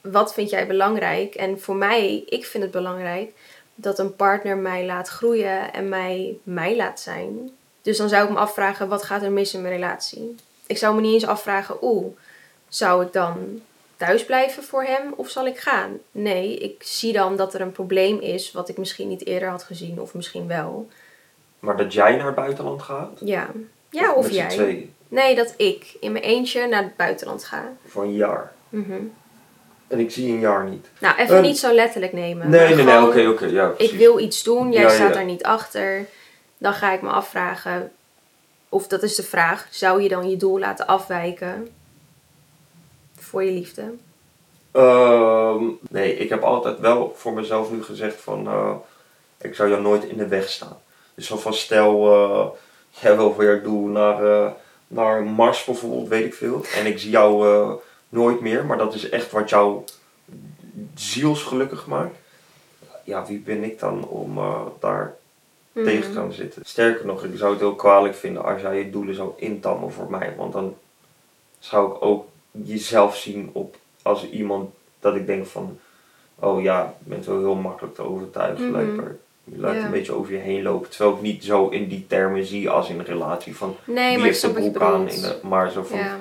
wat 0.00 0.34
vind 0.34 0.50
jij 0.50 0.66
belangrijk? 0.66 1.34
En 1.34 1.60
voor 1.60 1.76
mij, 1.76 2.22
ik 2.26 2.46
vind 2.46 2.62
het 2.62 2.72
belangrijk 2.72 3.32
dat 3.74 3.98
een 3.98 4.16
partner 4.16 4.56
mij 4.56 4.86
laat 4.86 5.08
groeien 5.08 5.72
en 5.72 5.88
mij 5.88 6.38
mij 6.42 6.76
laat 6.76 7.00
zijn. 7.00 7.50
Dus 7.82 7.96
dan 7.96 8.08
zou 8.08 8.24
ik 8.24 8.30
me 8.30 8.38
afvragen, 8.38 8.88
wat 8.88 9.02
gaat 9.02 9.22
er 9.22 9.32
mis 9.32 9.54
in 9.54 9.62
mijn 9.62 9.74
relatie? 9.74 10.34
Ik 10.66 10.78
zou 10.78 10.94
me 10.94 11.00
niet 11.00 11.14
eens 11.14 11.26
afvragen, 11.26 11.76
oeh, 11.82 12.06
zou 12.76 13.04
ik 13.04 13.12
dan 13.12 13.60
thuis 13.96 14.24
blijven 14.24 14.62
voor 14.62 14.82
hem 14.82 15.12
of 15.16 15.28
zal 15.28 15.46
ik 15.46 15.58
gaan? 15.58 15.98
Nee, 16.10 16.56
ik 16.58 16.82
zie 16.82 17.12
dan 17.12 17.36
dat 17.36 17.54
er 17.54 17.60
een 17.60 17.72
probleem 17.72 18.20
is 18.20 18.52
wat 18.52 18.68
ik 18.68 18.76
misschien 18.78 19.08
niet 19.08 19.26
eerder 19.26 19.48
had 19.48 19.62
gezien 19.62 20.00
of 20.00 20.14
misschien 20.14 20.46
wel. 20.48 20.88
Maar 21.58 21.76
dat 21.76 21.92
jij 21.92 22.16
naar 22.16 22.26
het 22.26 22.34
buitenland 22.34 22.82
gaat? 22.82 23.18
Ja, 23.20 23.50
ja 23.90 24.12
of 24.12 24.26
z'n 24.26 24.32
jij. 24.34 24.48
tweeën, 24.48 24.94
Nee, 25.08 25.34
dat 25.34 25.54
ik 25.56 25.96
in 26.00 26.12
mijn 26.12 26.24
eentje 26.24 26.66
naar 26.68 26.82
het 26.82 26.96
buitenland 26.96 27.44
ga. 27.44 27.72
voor 27.86 28.02
een 28.02 28.14
jaar. 28.14 28.52
Mhm. 28.68 28.92
En 29.88 29.98
ik 29.98 30.10
zie 30.10 30.32
een 30.32 30.40
jaar 30.40 30.64
niet. 30.68 30.86
Nou, 30.98 31.16
even 31.16 31.42
niet 31.42 31.58
zo 31.58 31.72
letterlijk 31.74 32.12
nemen. 32.12 32.50
Nee, 32.50 32.74
nee, 32.74 32.84
nee, 32.84 33.02
oké, 33.06 33.26
oké, 33.28 33.44
ja, 33.46 33.68
Ik 33.68 33.76
precies. 33.76 33.96
wil 33.96 34.18
iets 34.18 34.42
doen, 34.42 34.72
jij 34.72 34.82
Ja, 34.82 34.88
staat 34.88 35.08
ja. 35.08 35.14
daar 35.14 35.24
niet 35.24 35.42
achter. 35.44 36.06
Dan 36.58 36.72
ga 36.72 36.92
ik 36.92 37.02
me 37.02 37.08
afvragen, 37.08 37.92
of 38.68 38.86
dat 38.86 39.02
is 39.02 39.14
de 39.14 39.22
vraag, 39.22 39.66
zou 39.70 40.02
je 40.02 40.08
dan 40.08 40.30
je 40.30 40.36
doel 40.36 40.58
laten 40.58 40.86
afwijken 40.86 41.68
voor 43.26 43.44
je 43.44 43.50
liefde? 43.52 43.94
Ehm, 44.72 45.64
nee, 45.90 46.16
ik 46.16 46.28
heb 46.28 46.42
altijd 46.42 46.80
wel 46.80 47.12
voor 47.16 47.32
mezelf 47.32 47.70
nu 47.70 47.82
gezegd 47.82 48.20
van, 48.20 48.46
eh, 48.46 48.74
ik 49.40 49.54
zou 49.54 49.68
jou 49.68 49.82
nooit 49.82 50.04
in 50.04 50.16
de 50.16 50.26
weg 50.28 50.48
staan. 50.48 50.78
Dus 51.14 51.26
zo 51.26 51.36
van 51.36 51.54
stel, 51.54 52.12
eh, 52.12 52.46
jij 53.00 53.16
wil 53.16 53.34
jouw 53.38 53.62
doel 53.62 53.86
naar, 53.86 54.24
eh, 54.24 54.50
naar 54.86 55.22
Mars 55.22 55.64
bijvoorbeeld, 55.64 56.08
weet 56.08 56.24
ik 56.24 56.34
veel. 56.34 56.64
En 56.74 56.86
ik 56.86 56.98
zie 56.98 57.10
jou 57.10 57.78
nooit 58.08 58.40
meer, 58.40 58.64
maar 58.64 58.78
dat 58.78 58.94
is 58.94 59.08
echt 59.08 59.30
wat 59.30 59.48
jou 59.48 59.84
zielsgelukkig 60.94 61.86
maakt. 61.86 62.16
Ja, 63.04 63.26
wie 63.26 63.38
ben 63.38 63.64
ik 63.64 63.78
dan 63.78 64.08
om 64.08 64.38
daar 64.80 65.16
Mhm. 65.72 65.84
tegen 65.84 66.10
te 66.10 66.16
gaan 66.16 66.32
zitten? 66.32 66.62
Sterker 66.64 67.06
nog, 67.06 67.24
ik 67.24 67.38
zou 67.38 67.50
het 67.50 67.60
heel 67.60 67.74
kwalijk 67.74 68.14
vinden 68.14 68.44
als 68.44 68.60
jij 68.60 68.78
je 68.78 68.90
doelen 68.90 69.14
zou 69.14 69.32
intammen 69.36 69.92
voor 69.92 70.10
mij. 70.10 70.34
Want 70.36 70.52
dan 70.52 70.76
zou 71.58 71.94
ik 71.94 72.02
ook 72.02 72.26
jezelf 72.64 73.16
zien 73.16 73.50
op 73.52 73.76
als 74.02 74.30
iemand 74.30 74.70
dat 75.00 75.14
ik 75.14 75.26
denk 75.26 75.46
van, 75.46 75.78
oh 76.34 76.62
ja, 76.62 76.94
je 77.04 77.10
bent 77.10 77.26
wel 77.26 77.38
heel 77.38 77.54
makkelijk 77.54 77.94
te 77.94 78.02
overtuigen. 78.02 78.64
Mhm. 78.64 78.76
lijkt 78.76 78.98
er. 78.98 79.18
Je 79.44 79.58
laat 79.58 79.76
een 79.76 79.90
beetje 79.90 80.12
over 80.12 80.32
je 80.32 80.38
heen 80.38 80.62
lopen. 80.62 80.90
Terwijl 80.90 81.14
ik 81.14 81.22
niet 81.22 81.44
zo 81.44 81.68
in 81.68 81.88
die 81.88 82.06
termen 82.06 82.44
zie 82.44 82.70
als 82.70 82.88
in 82.88 82.98
een 82.98 83.04
relatie 83.04 83.56
van 83.56 83.76
Nee, 83.84 84.16
wie 84.16 84.24
heeft 84.24 84.40
de 84.40 84.50
broek 84.50 84.80
aan. 84.80 85.08
In 85.08 85.20
de, 85.20 85.38
maar 85.42 85.70
zo 85.70 85.82
van, 85.82 85.98
Ja, 85.98 86.18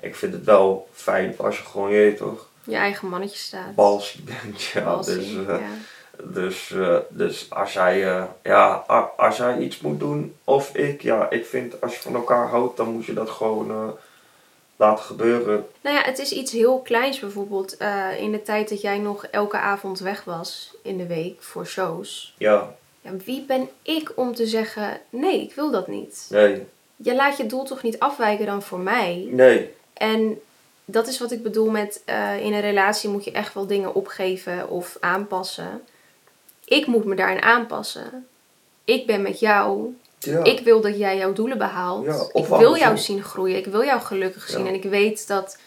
ik 0.00 0.16
vind 0.16 0.32
het 0.32 0.44
wel 0.44 0.88
fijn 0.92 1.34
als 1.38 1.58
je 1.58 1.64
gewoon, 1.64 1.90
je 1.90 2.14
toch, 2.14 2.48
je 2.64 2.76
eigen 2.76 3.08
mannetje 3.08 3.38
staat. 3.38 3.74
balsie 3.74 4.22
bent. 4.22 4.62
Ja, 4.62 4.84
Balsie, 4.84 5.14
dus, 5.14 5.46
eh, 5.46 5.46
ja. 5.46 6.24
dus, 6.24 6.70
eh, 6.70 6.96
dus 7.08 7.46
als 7.48 7.72
jij, 7.72 8.16
eh, 8.16 8.24
ja, 8.42 8.84
als 9.16 9.36
jij 9.36 9.58
iets 9.58 9.80
moet 9.80 10.00
doen, 10.00 10.34
of 10.44 10.74
ik, 10.74 11.02
ja, 11.02 11.30
ik 11.30 11.46
vind 11.46 11.80
als 11.80 11.94
je 11.94 12.00
van 12.00 12.14
elkaar 12.14 12.48
houdt, 12.48 12.76
dan 12.76 12.92
moet 12.92 13.04
je 13.04 13.14
dat 13.14 13.30
gewoon 13.30 13.96
laten 14.78 15.04
gebeuren. 15.04 15.66
Nou 15.80 15.96
ja, 15.96 16.02
het 16.02 16.18
is 16.18 16.32
iets 16.32 16.52
heel 16.52 16.78
kleins 16.80 17.18
bijvoorbeeld. 17.18 17.76
eh, 17.76 18.20
in 18.20 18.32
de 18.32 18.42
tijd 18.42 18.68
dat 18.68 18.80
jij 18.80 18.98
nog 18.98 19.24
elke 19.24 19.58
avond 19.58 19.98
weg 19.98 20.24
was 20.24 20.74
in 20.82 20.96
de 20.96 21.06
week 21.06 21.42
voor 21.42 21.66
shows. 21.66 22.34
Ja, 22.38 22.74
Ja, 23.00 23.10
wie 23.24 23.42
ben 23.42 23.68
ik 23.82 24.12
om 24.14 24.34
te 24.34 24.46
zeggen, 24.46 25.00
nee, 25.10 25.42
ik 25.42 25.54
wil 25.54 25.70
dat 25.70 25.88
niet. 25.88 26.26
nee, 26.30 26.66
Je 26.96 27.14
laat 27.14 27.36
je 27.36 27.46
doel 27.46 27.64
toch 27.64 27.82
niet 27.82 27.98
afwijken 27.98 28.46
dan 28.46 28.62
voor 28.62 28.78
mij? 28.80 29.28
nee, 29.30 29.74
En 29.92 30.40
dat 30.84 31.06
is 31.08 31.18
wat 31.18 31.32
ik 31.32 31.42
bedoel 31.42 31.70
met 31.70 32.02
eh, 32.04 32.40
in 32.44 32.52
een 32.52 32.60
relatie 32.60 33.10
moet 33.10 33.24
je 33.24 33.32
echt 33.32 33.54
wel 33.54 33.66
dingen 33.66 33.94
opgeven 33.94 34.68
of 34.68 34.96
aanpassen. 35.00 35.82
Ik 36.64 36.86
moet 36.86 37.04
me 37.04 37.14
daarin 37.14 37.42
aanpassen. 37.42 38.26
Ik 38.84 39.06
ben 39.06 39.22
met 39.22 39.40
jou. 39.40 39.96
Ja, 40.18 40.44
Ik 40.44 40.60
wil 40.60 40.80
dat 40.80 40.98
jij 40.98 41.16
jouw 41.16 41.32
doelen 41.32 41.58
behaalt. 41.58 42.04
Ja, 42.04 42.12
ik 42.32 42.46
wil 42.46 42.56
andersom. 42.56 42.76
jou 42.76 42.98
zien 42.98 43.22
groeien. 43.22 43.56
Ik 43.56 43.66
wil 43.66 43.84
jou 43.84 44.00
gelukkig 44.00 44.48
zien. 44.48 44.66
En 44.66 44.74
ik 44.74 44.82
weet 44.82 45.28
dat 45.28 45.58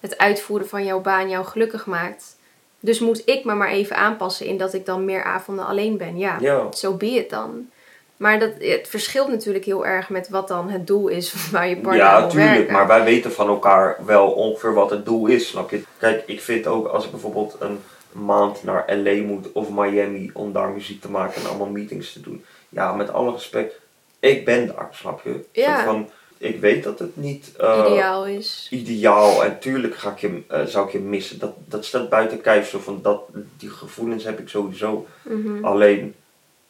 het 0.00 0.18
uitvoeren 0.18 0.68
van 0.68 0.84
jouw 0.84 1.00
baan 1.00 1.28
jou 1.28 1.44
gelukkig 1.44 1.86
maakt. 1.86 2.36
Dus 2.80 2.98
moet 2.98 3.22
ik 3.24 3.44
me 3.44 3.54
maar 3.54 3.68
even 3.68 3.96
aanpassen 3.96 4.46
in 4.46 4.56
dat 4.56 4.74
ik 4.74 4.86
dan 4.86 5.04
meer 5.04 5.24
avonden 5.24 5.66
alleen 5.66 5.96
ben. 5.96 6.18
Ja, 6.18 6.72
zo 6.72 6.92
be 6.92 7.06
het 7.06 7.30
dan. 7.30 7.68
Maar 8.16 8.38
dat, 8.38 8.50
het 8.58 8.88
verschilt 8.88 9.28
natuurlijk 9.28 9.64
heel 9.64 9.86
erg 9.86 10.08
met 10.08 10.28
wat 10.28 10.48
dan 10.48 10.70
het 10.70 10.86
doel 10.86 11.08
is 11.08 11.34
waar 11.52 11.68
je 11.68 11.76
partner 11.76 12.04
ja, 12.04 12.26
tuurlijk, 12.26 12.70
maar 12.70 12.86
wij 12.86 13.04
weten 13.04 13.32
van 13.32 13.48
elkaar 13.48 13.96
wel 14.06 14.30
ongeveer 14.30 14.74
wat 14.74 14.90
het 14.90 15.04
doel 15.04 15.26
is, 15.26 15.48
snap 15.48 15.70
je? 15.70 15.82
Kijk, 15.98 16.22
ik 16.26 16.40
vind 16.40 16.66
ook 16.66 16.86
als 16.86 17.04
ik 17.04 17.10
bijvoorbeeld 17.10 17.56
een 17.60 17.78
maand 18.12 18.62
naar 18.62 18.96
LA 18.96 19.22
moet 19.22 19.52
of 19.52 19.68
Miami 19.70 20.30
om 20.32 20.52
daar 20.52 20.68
muziek 20.68 21.00
te 21.00 21.10
maken 21.10 21.42
en 21.42 21.48
allemaal 21.48 21.66
meetings 21.66 22.12
te 22.12 22.20
doen. 22.20 22.44
Ja, 22.74 22.92
met 22.92 23.12
alle 23.12 23.32
respect, 23.32 23.80
ik 24.18 24.44
ben 24.44 24.66
daar, 24.66 24.88
snap 24.92 25.20
je? 25.24 25.44
Ja. 25.52 25.84
Van, 25.84 26.10
ik 26.38 26.60
weet 26.60 26.84
dat 26.84 26.98
het 26.98 27.16
niet 27.16 27.52
eh, 27.58 27.84
ideaal 27.86 28.26
is. 28.26 28.66
ideaal 28.70 29.44
en 29.44 29.58
tuurlijk 29.58 29.96
ga 29.96 30.10
ik 30.10 30.18
je, 30.18 30.42
eh, 30.48 30.64
zou 30.64 30.86
ik 30.86 30.92
je 30.92 30.98
missen. 30.98 31.38
Dat, 31.38 31.52
dat 31.64 31.84
staat 31.84 32.08
buiten 32.08 32.40
kijf, 32.40 32.68
zo 32.68 32.78
van 32.78 32.98
dat, 33.02 33.22
die 33.56 33.70
gevoelens 33.70 34.24
heb 34.24 34.38
ik 34.38 34.48
sowieso. 34.48 35.06
Mhm. 35.22 35.64
Alleen, 35.64 36.14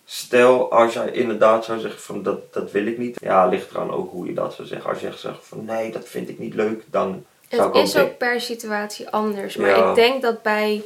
stel 0.04 0.70
als 0.70 0.92
jij 0.92 1.10
inderdaad 1.10 1.64
zou 1.64 1.80
zeggen 1.80 2.00
van 2.00 2.22
dat, 2.22 2.52
dat 2.52 2.70
wil 2.70 2.86
ik 2.86 2.98
niet. 2.98 3.18
Ja, 3.20 3.46
ligt 3.46 3.70
eraan 3.70 3.90
ook 3.90 4.10
hoe 4.10 4.26
je 4.26 4.34
dat 4.34 4.54
zou 4.54 4.68
zeggen. 4.68 4.90
Als 4.90 5.00
je 5.00 5.06
echt 5.06 5.20
zegt 5.20 5.38
van 5.46 5.64
nee, 5.64 5.92
dat 5.92 6.08
vind 6.08 6.28
ik 6.28 6.38
niet 6.38 6.54
leuk, 6.54 6.82
dan 6.90 7.24
zou 7.48 7.62
Het 7.62 7.70
ik 7.70 7.76
ook 7.76 7.82
is 7.82 7.96
ook 7.96 8.18
per 8.18 8.40
situatie 8.40 9.08
anders. 9.10 9.56
Maar 9.56 9.68
Ja. 9.68 9.88
ik 9.88 9.94
denk 9.94 10.22
dat 10.22 10.42
bij, 10.42 10.82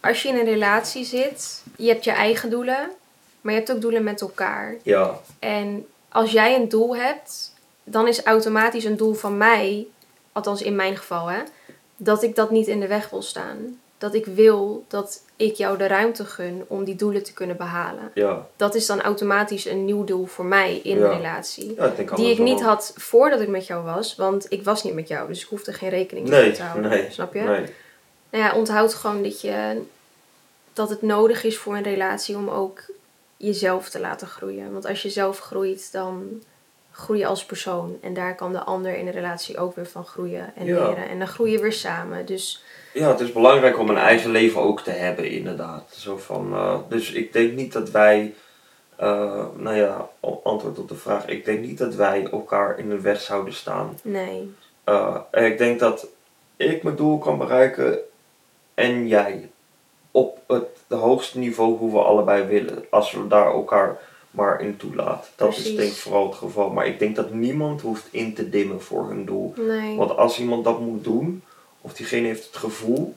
als 0.00 0.22
je 0.22 0.28
in 0.28 0.38
een 0.38 0.44
relatie 0.44 1.04
zit, 1.04 1.62
je 1.76 1.88
hebt 1.88 2.04
je 2.04 2.10
eigen 2.10 2.50
doelen, 2.50 2.90
maar 3.42 3.52
je 3.52 3.58
hebt 3.58 3.72
ook 3.72 3.80
doelen 3.80 4.04
met 4.04 4.20
elkaar. 4.20 4.76
Ja, 4.82 5.20
En 5.38 5.86
als 6.08 6.32
jij 6.32 6.54
een 6.56 6.68
doel 6.68 6.96
hebt, 6.96 7.52
dan 7.84 8.08
is 8.08 8.22
automatisch 8.22 8.84
een 8.84 8.96
doel 8.96 9.14
van 9.14 9.36
mij, 9.36 9.86
althans 10.32 10.62
in 10.62 10.76
mijn 10.76 10.96
geval, 10.96 11.26
hè, 11.26 11.40
dat 11.96 12.22
ik 12.22 12.34
dat 12.36 12.50
niet 12.50 12.66
in 12.66 12.80
de 12.80 12.86
weg 12.86 13.10
wil 13.10 13.22
staan. 13.22 13.80
Dat 13.98 14.14
ik 14.14 14.26
wil 14.26 14.84
dat 14.88 15.22
ik 15.36 15.54
jou 15.54 15.78
de 15.78 15.86
ruimte 15.86 16.24
gun 16.24 16.64
om 16.66 16.84
die 16.84 16.96
doelen 16.96 17.22
te 17.22 17.32
kunnen 17.32 17.56
behalen. 17.56 18.10
ja. 18.14 18.46
Dat 18.56 18.74
is 18.74 18.86
dan 18.86 19.00
automatisch 19.02 19.64
een 19.64 19.84
nieuw 19.84 20.04
doel 20.04 20.26
voor 20.26 20.44
mij 20.44 20.80
in 20.82 20.98
Ja. 20.98 21.08
de 21.08 21.16
relatie. 21.16 21.74
ja 21.76 21.84
ik 21.86 21.96
denk 21.96 22.16
Die 22.16 22.30
ik 22.30 22.38
niet 22.38 22.62
had 22.62 22.92
voordat 22.96 23.40
ik 23.40 23.48
met 23.48 23.66
jou 23.66 23.84
was, 23.84 24.16
want 24.16 24.46
ik 24.48 24.64
was 24.64 24.82
niet 24.84 24.94
met 24.94 25.08
jou, 25.08 25.28
dus 25.28 25.42
ik 25.42 25.48
hoefde 25.48 25.72
geen 25.72 25.88
rekening 25.90 26.28
Nee, 26.28 26.42
mee 26.42 26.52
te 26.52 26.62
houden. 26.62 26.90
nee, 26.90 27.10
Snap 27.10 27.34
je? 27.34 27.40
Nee. 27.40 27.60
Nou 28.30 28.44
ja, 28.44 28.54
onthoud 28.54 28.94
gewoon 28.94 29.22
dat, 29.22 29.40
je, 29.40 29.82
dat 30.72 30.90
het 30.90 31.02
nodig 31.02 31.44
is 31.44 31.58
voor 31.58 31.76
een 31.76 31.82
relatie 31.82 32.36
om 32.36 32.48
ook 32.48 32.80
jezelf 33.42 33.88
te 33.88 34.00
laten 34.00 34.26
groeien. 34.26 34.72
Want 34.72 34.86
als 34.86 35.02
je 35.02 35.10
zelf 35.10 35.38
groeit, 35.38 35.92
dan 35.92 36.42
groei 36.90 37.18
je 37.18 37.26
als 37.26 37.44
persoon. 37.44 37.98
En 38.00 38.14
daar 38.14 38.34
kan 38.34 38.52
de 38.52 38.62
ander 38.62 38.96
in 38.96 39.04
de 39.04 39.10
relatie 39.10 39.58
ook 39.58 39.74
weer 39.74 39.86
van 39.86 40.04
groeien 40.04 40.52
en 40.56 40.66
Ja. 40.66 40.88
leren. 40.88 41.08
En 41.08 41.18
dan 41.18 41.28
groei 41.28 41.52
je 41.52 41.60
weer 41.60 41.72
samen. 41.72 42.26
Dus 42.26 42.64
Ja, 42.92 43.08
het 43.08 43.20
is 43.20 43.32
belangrijk 43.32 43.78
om 43.78 43.88
een 43.88 43.96
eigen 43.96 44.30
leven 44.30 44.60
ook 44.60 44.80
te 44.80 44.90
hebben, 44.90 45.30
inderdaad. 45.30 45.94
Zo 45.94 46.16
van, 46.16 46.52
eh, 46.52 46.78
dus 46.88 47.12
ik 47.12 47.32
denk 47.32 47.52
niet 47.52 47.72
dat 47.72 47.90
wij, 47.90 48.34
eh, 48.96 49.44
nou 49.56 49.76
ja, 49.76 50.08
antwoord 50.42 50.78
op 50.78 50.88
de 50.88 50.94
vraag, 50.94 51.26
ik 51.26 51.44
denk 51.44 51.60
niet 51.64 51.78
dat 51.78 51.94
wij 51.94 52.26
elkaar 52.30 52.78
in 52.78 52.88
de 52.88 53.00
weg 53.00 53.20
zouden 53.20 53.54
staan. 53.54 53.98
nee. 54.02 54.54
En 55.30 55.44
ik 55.44 55.58
denk 55.58 55.80
dat 55.80 56.06
ik 56.56 56.82
mijn 56.82 56.96
doel 56.96 57.18
kan 57.18 57.38
bereiken 57.38 57.98
en 58.74 59.08
jij 59.08 59.50
op 60.12 60.38
het 60.46 60.66
de 60.92 60.98
hoogste 60.98 61.38
niveau 61.38 61.76
hoe 61.78 61.92
we 61.92 61.98
allebei 61.98 62.44
willen. 62.44 62.84
Als 62.90 63.12
we 63.12 63.26
daar 63.26 63.52
elkaar 63.52 64.00
maar 64.30 64.60
in 64.60 64.76
toelaten. 64.76 65.30
Dat 65.36 65.56
is 65.56 65.76
denk 65.76 65.90
ik 65.90 65.96
vooral 65.96 66.26
het 66.26 66.34
geval. 66.34 66.70
Maar 66.70 66.86
ik 66.86 66.98
denk 66.98 67.16
dat 67.16 67.32
niemand 67.32 67.80
hoeft 67.80 68.08
in 68.10 68.34
te 68.34 68.48
dimmen 68.48 68.82
voor 68.82 69.08
hun 69.08 69.24
doel. 69.24 69.54
Nee, 69.56 69.96
Want 69.96 70.16
als 70.16 70.38
iemand 70.38 70.64
dat 70.64 70.80
moet 70.80 71.04
doen, 71.04 71.42
of 71.80 71.92
diegene 71.92 72.26
heeft 72.26 72.46
het 72.46 72.56
gevoel, 72.56 73.14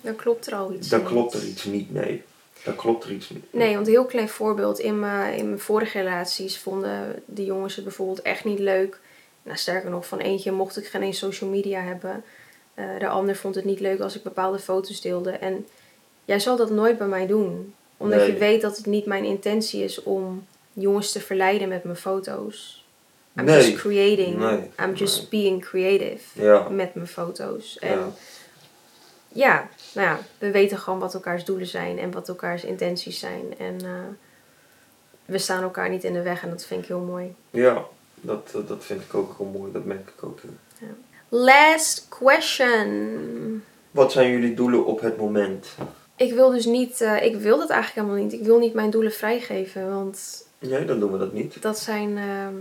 dan 0.00 0.16
klopt 0.16 0.46
er 0.46 0.54
al 0.54 0.72
iets 0.72 0.88
dan 0.88 1.00
niet. 1.00 1.08
klopt 1.08 1.34
er 1.34 1.44
iets 1.44 1.64
niet. 1.64 1.92
Nee, 1.92 2.22
dan 2.64 2.76
klopt 2.76 3.04
er 3.04 3.12
iets 3.12 3.30
niet. 3.30 3.44
Nee, 3.50 3.74
want 3.74 3.86
een 3.86 3.92
heel 3.92 4.04
klein 4.04 4.28
voorbeeld. 4.28 4.78
In 4.78 5.00
mijn, 5.00 5.36
in 5.36 5.46
mijn 5.46 5.60
vorige 5.60 5.98
relaties 5.98 6.58
vonden 6.58 7.22
de 7.24 7.44
jongens 7.44 7.74
het 7.74 7.84
bijvoorbeeld 7.84 8.22
echt 8.22 8.44
niet 8.44 8.58
leuk. 8.58 9.00
Nou, 9.42 9.58
sterker 9.58 9.90
nog, 9.90 10.06
van 10.06 10.18
eentje 10.18 10.52
mocht 10.52 10.76
ik 10.76 10.86
geen 10.86 11.02
eens 11.02 11.18
social 11.18 11.50
media 11.50 11.80
hebben. 11.80 12.24
Eh, 12.74 12.84
de 12.98 13.08
ander 13.08 13.36
vond 13.36 13.54
het 13.54 13.64
niet 13.64 13.80
leuk 13.80 14.00
als 14.00 14.16
ik 14.16 14.22
bepaalde 14.22 14.58
foto's 14.58 15.00
deelde. 15.00 15.30
En 15.30 15.66
jij 16.26 16.38
zal 16.40 16.56
dat 16.56 16.70
nooit 16.70 16.98
bij 16.98 17.06
mij 17.06 17.26
doen. 17.26 17.74
Omdat 17.96 18.18
Nee. 18.18 18.32
je 18.32 18.38
weet 18.38 18.60
dat 18.60 18.76
het 18.76 18.86
niet 18.86 19.06
mijn 19.06 19.24
intentie 19.24 19.84
is 19.84 20.02
om 20.02 20.46
jongens 20.72 21.12
te 21.12 21.20
verleiden 21.20 21.68
met 21.68 21.84
mijn 21.84 21.96
foto's. 21.96 22.84
I'm 23.38 23.44
Nee. 23.44 23.56
just 23.56 23.76
creating. 23.76 24.36
Nee. 24.38 24.70
I'm 24.80 24.94
just 24.94 25.30
being 25.30 25.64
creative 25.64 26.42
Ja, 26.42 26.68
met 26.68 26.94
mijn 26.94 27.06
foto's. 27.06 27.78
En 27.78 27.98
ja. 27.98 28.08
ja, 29.28 29.68
nou 29.94 30.06
ja, 30.08 30.18
we 30.38 30.50
weten 30.50 30.78
gewoon 30.78 30.98
wat 30.98 31.14
elkaars 31.14 31.44
doelen 31.44 31.66
zijn 31.66 31.98
en 31.98 32.10
wat 32.10 32.28
elkaars 32.28 32.64
intenties 32.64 33.18
zijn. 33.18 33.54
En 33.58 33.76
eh, 33.84 33.90
we 35.24 35.38
staan 35.38 35.62
elkaar 35.62 35.88
niet 35.90 36.04
in 36.04 36.12
de 36.12 36.22
weg 36.22 36.42
en 36.42 36.50
dat 36.50 36.64
vind 36.64 36.82
ik 36.82 36.88
heel 36.88 37.00
mooi. 37.00 37.34
ja 37.50 37.84
dat, 38.20 38.52
dat 38.66 38.84
vind 38.84 39.02
ik 39.02 39.14
ook 39.14 39.34
heel 39.36 39.46
mooi. 39.58 39.72
Dat 39.72 39.84
merk 39.84 40.08
ik 40.16 40.24
ook. 40.24 40.40
ja. 40.80 40.86
Last 41.28 42.06
question. 42.08 43.62
Wat 43.90 44.12
zijn 44.12 44.30
jullie 44.30 44.54
doelen 44.54 44.86
op 44.86 45.00
het 45.00 45.16
moment? 45.16 45.66
Ik 46.16 46.32
wil 46.32 46.50
dus 46.50 46.64
niet, 46.64 47.00
eh, 47.00 47.24
ik 47.24 47.36
wil 47.36 47.58
dat 47.58 47.70
eigenlijk 47.70 48.06
helemaal 48.06 48.24
niet. 48.28 48.40
Ik 48.40 48.46
wil 48.46 48.58
niet 48.58 48.74
mijn 48.74 48.90
doelen 48.90 49.12
vrijgeven, 49.12 49.90
want 49.94 50.46
Nee, 50.58 50.84
dan 50.84 51.00
doen 51.00 51.12
we 51.12 51.18
dat 51.18 51.32
niet. 51.32 51.62
dat 51.62 51.78
zijn, 51.78 52.16
ehm, 52.18 52.54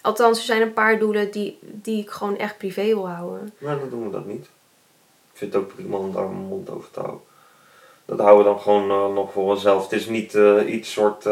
althans 0.00 0.38
er 0.38 0.44
zijn 0.44 0.62
een 0.62 0.72
paar 0.72 0.98
doelen 0.98 1.30
die, 1.30 1.58
die 1.60 2.02
ik 2.02 2.10
gewoon 2.10 2.36
echt 2.38 2.58
privé 2.58 2.84
wil 2.84 3.08
houden. 3.08 3.52
Maar 3.58 3.78
dan 3.78 3.90
doen 3.90 4.04
we 4.04 4.10
dat 4.10 4.26
niet. 4.26 4.44
Ik 5.32 5.38
vind 5.38 5.52
het 5.52 5.62
ook 5.62 5.74
prima 5.74 5.96
om 5.96 6.12
daar 6.12 6.28
mijn 6.28 6.46
mond 6.48 6.70
over 6.70 6.90
te 6.90 7.00
houden. 7.00 7.20
Dat 8.04 8.18
houden 8.20 8.44
we 8.44 8.50
dan 8.50 8.60
gewoon 8.60 8.90
eh, 8.90 9.14
nog 9.14 9.32
voor 9.32 9.50
onszelf. 9.50 9.82
Het 9.82 9.92
is 9.92 10.06
niet 10.06 10.34
eh, 10.34 10.72
iets 10.74 10.92
soort 10.92 11.22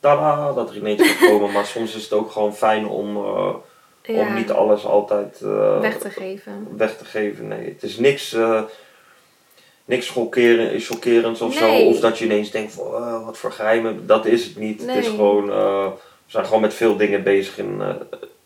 tada 0.00 0.52
dat 0.52 0.70
er 0.70 0.76
ineens 0.76 1.02
gaat 1.10 1.28
komen, 1.30 1.52
maar 1.52 1.66
soms 1.66 1.94
is 1.96 2.02
het 2.02 2.12
ook 2.12 2.30
gewoon 2.30 2.54
fijn 2.54 2.86
om, 2.86 3.16
Ja, 4.02 4.26
om 4.28 4.34
niet 4.34 4.50
alles 4.50 4.84
altijd 4.86 5.38
weg 5.80 5.98
te 5.98 6.10
geven. 6.10 6.66
weg 6.76 6.96
te 6.96 7.04
geven. 7.04 7.48
Nee, 7.48 7.68
het 7.68 7.82
is 7.82 7.96
niks, 7.98 8.36
niks 9.84 10.06
schokkeren, 10.06 10.80
chockerends 10.80 11.40
of 11.40 11.60
Nee. 11.60 11.80
zo. 11.82 11.88
Of 11.88 12.00
dat 12.00 12.18
je 12.18 12.24
ineens 12.24 12.50
denkt 12.50 12.72
van 12.72 12.86
uh, 13.02 13.24
wat 13.24 13.38
voor 13.38 13.52
geheimen. 13.52 14.06
Dat 14.06 14.26
is 14.26 14.44
het 14.44 14.56
niet. 14.56 14.80
Het 14.86 14.96
is 14.96 15.08
gewoon, 15.08 15.48
uh, 15.48 15.84
we 15.86 15.92
zijn 16.26 16.44
gewoon 16.44 16.60
met 16.60 16.74
veel 16.74 16.96
dingen 16.96 17.22
bezig. 17.22 17.58
En 17.58 17.76
uh, 17.78 17.88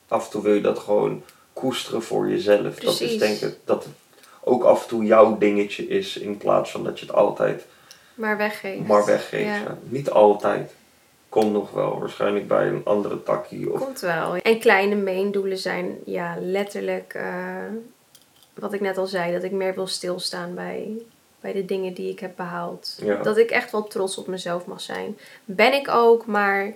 af 0.09 0.25
en 0.25 0.31
toe 0.31 0.43
wil 0.43 0.55
je 0.55 0.61
dat 0.61 0.79
gewoon 0.79 1.23
koesteren 1.53 2.03
voor 2.03 2.29
jezelf. 2.29 2.75
Dat 2.75 3.01
is 3.01 3.19
denk 3.19 3.41
ik 3.41 3.57
dat 3.65 3.85
het 3.85 3.93
ook 4.45 4.65
af 4.65 4.83
en 4.83 4.89
toe 4.89 5.05
jouw 5.05 5.39
dingetje 5.39 5.89
is. 5.89 6.17
In 6.17 6.37
plaats 6.37 6.71
van 6.71 6.85
dat 6.85 6.99
je 7.01 7.07
het 7.07 7.15
altijd 7.15 7.67
Maar 8.15 8.37
weggeven. 8.37 8.87
maar 8.87 9.05
weggeeft. 9.07 9.45
Ja. 9.45 9.55
Ja. 9.57 9.79
Niet 9.83 10.11
altijd. 10.11 10.73
Komt 11.29 11.53
nog 11.53 11.71
wel. 11.71 11.99
Waarschijnlijk 11.99 12.49
bij 12.49 12.67
een 12.67 12.81
andere 12.85 13.23
takkie. 13.23 13.73
Of, 13.73 13.81
Komt 13.81 14.01
wel. 14.01 14.37
En 14.37 14.59
kleine 14.59 14.95
meendoelen 14.95 15.59
zijn 15.59 15.99
ja, 16.05 16.37
letterlijk, 16.41 17.15
eh, 17.15 17.57
wat 18.55 18.73
ik 18.73 18.81
net 18.81 18.99
al 18.99 19.07
zei, 19.07 19.33
dat 19.33 19.43
ik 19.43 19.51
meer 19.53 19.75
wil 19.75 19.87
stilstaan 19.87 20.55
bij, 20.55 20.89
bij 21.47 21.55
de 21.55 21.65
dingen 21.65 21.95
die 21.95 22.11
ik 22.11 22.21
heb 22.21 22.33
behaald. 22.37 22.99
Ja. 23.03 23.23
Dat 23.23 23.37
ik 23.37 23.51
echt 23.51 23.73
wel 23.73 23.85
trots 23.85 24.19
op 24.19 24.27
mezelf 24.27 24.67
mag 24.67 24.81
zijn. 24.81 25.19
Ben 25.45 25.73
ik 25.73 25.89
ook, 25.89 26.27
maar 26.27 26.73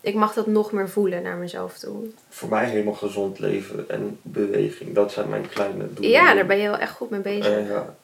ik 0.00 0.14
mag 0.14 0.34
dat 0.34 0.46
nog 0.46 0.72
meer 0.72 0.88
voelen 0.88 1.22
naar 1.22 1.36
mezelf 1.36 1.78
toe. 1.78 2.04
voor 2.28 2.48
mij 2.48 2.68
helemaal 2.68 2.94
gezond 2.94 3.38
leven 3.38 3.84
en 3.88 4.18
beweging. 4.22 4.94
Dat 4.94 5.12
zijn 5.12 5.28
mijn 5.28 5.48
kleine 5.48 5.84
doelen. 5.92 6.10
Ja, 6.10 6.34
daar 6.34 6.46
ben 6.46 6.58
je 6.58 6.68
wel 6.68 6.78
echt 6.78 6.92
goed 6.92 7.10
mee 7.10 7.20
bezig. 7.20 7.56
Eh, 7.56 7.68
ja. 7.68 7.94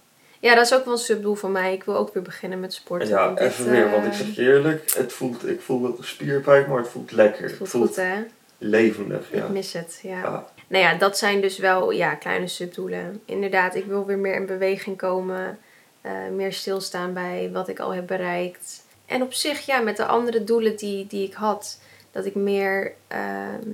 Ja, 0.41 0.55
dat 0.55 0.65
is 0.65 0.75
ook 0.75 0.85
wel 0.85 0.93
een 0.93 0.99
subdoel 0.99 1.35
van 1.35 1.53
mij. 1.53 1.73
Ik 1.73 1.85
wil 1.85 1.97
ook 1.97 2.15
weer 2.15 2.23
beginnen 2.23 2.61
met 2.61 2.73
sporten. 2.73 3.09
Ja, 3.09 3.25
want 3.27 3.39
dit, 3.39 3.47
even 3.47 3.71
weer, 3.71 3.91
want 3.91 4.05
ik 4.05 4.13
eh, 4.13 4.19
zeg 4.19 4.35
je 4.35 4.43
eerlijk, 4.43 4.93
het 4.95 5.13
voelt, 5.13 5.49
ik 5.49 5.61
voel 5.61 5.97
spierpijn, 6.01 6.69
maar 6.69 6.79
het 6.79 6.89
voelt 6.89 7.13
lekker. 7.13 7.45
Het 7.45 7.55
voelt 7.55 7.71
goed, 7.71 7.97
hè? 7.97 8.25
levendig, 8.59 9.33
ja. 9.33 9.45
Ik 9.45 9.49
mis 9.49 9.73
het, 9.73 9.99
ja. 10.03 10.21
Ja. 10.21 10.47
Nou 10.69 10.85
ja, 10.85 10.95
dat 10.95 11.19
zijn 11.19 11.41
dus 11.41 11.59
wel 11.59 11.91
ja, 11.91 12.15
kleine 12.15 12.47
subdoelen. 12.47 13.21
Inderdaad, 13.25 13.75
ik 13.75 13.85
wil 13.85 14.07
weer 14.07 14.19
meer 14.19 14.35
in 14.35 14.47
beweging 14.47 14.97
komen. 14.97 15.59
Eh, 16.05 16.29
meer 16.33 16.53
stilstaan 16.53 17.13
bij 17.13 17.51
wat 17.53 17.69
ik 17.69 17.79
al 17.79 17.95
heb 17.95 18.07
bereikt. 18.07 18.85
En 19.07 19.23
op 19.23 19.33
zich, 19.33 19.67
ja, 19.67 19.81
met 19.81 19.97
de 19.97 20.07
andere 20.07 20.45
doelen 20.45 20.77
die, 20.77 21.07
die 21.07 21.27
ik 21.27 21.35
had. 21.35 21.81
Dat 22.11 22.25
ik 22.25 22.35
meer, 22.35 22.93
ehm, 23.09 23.69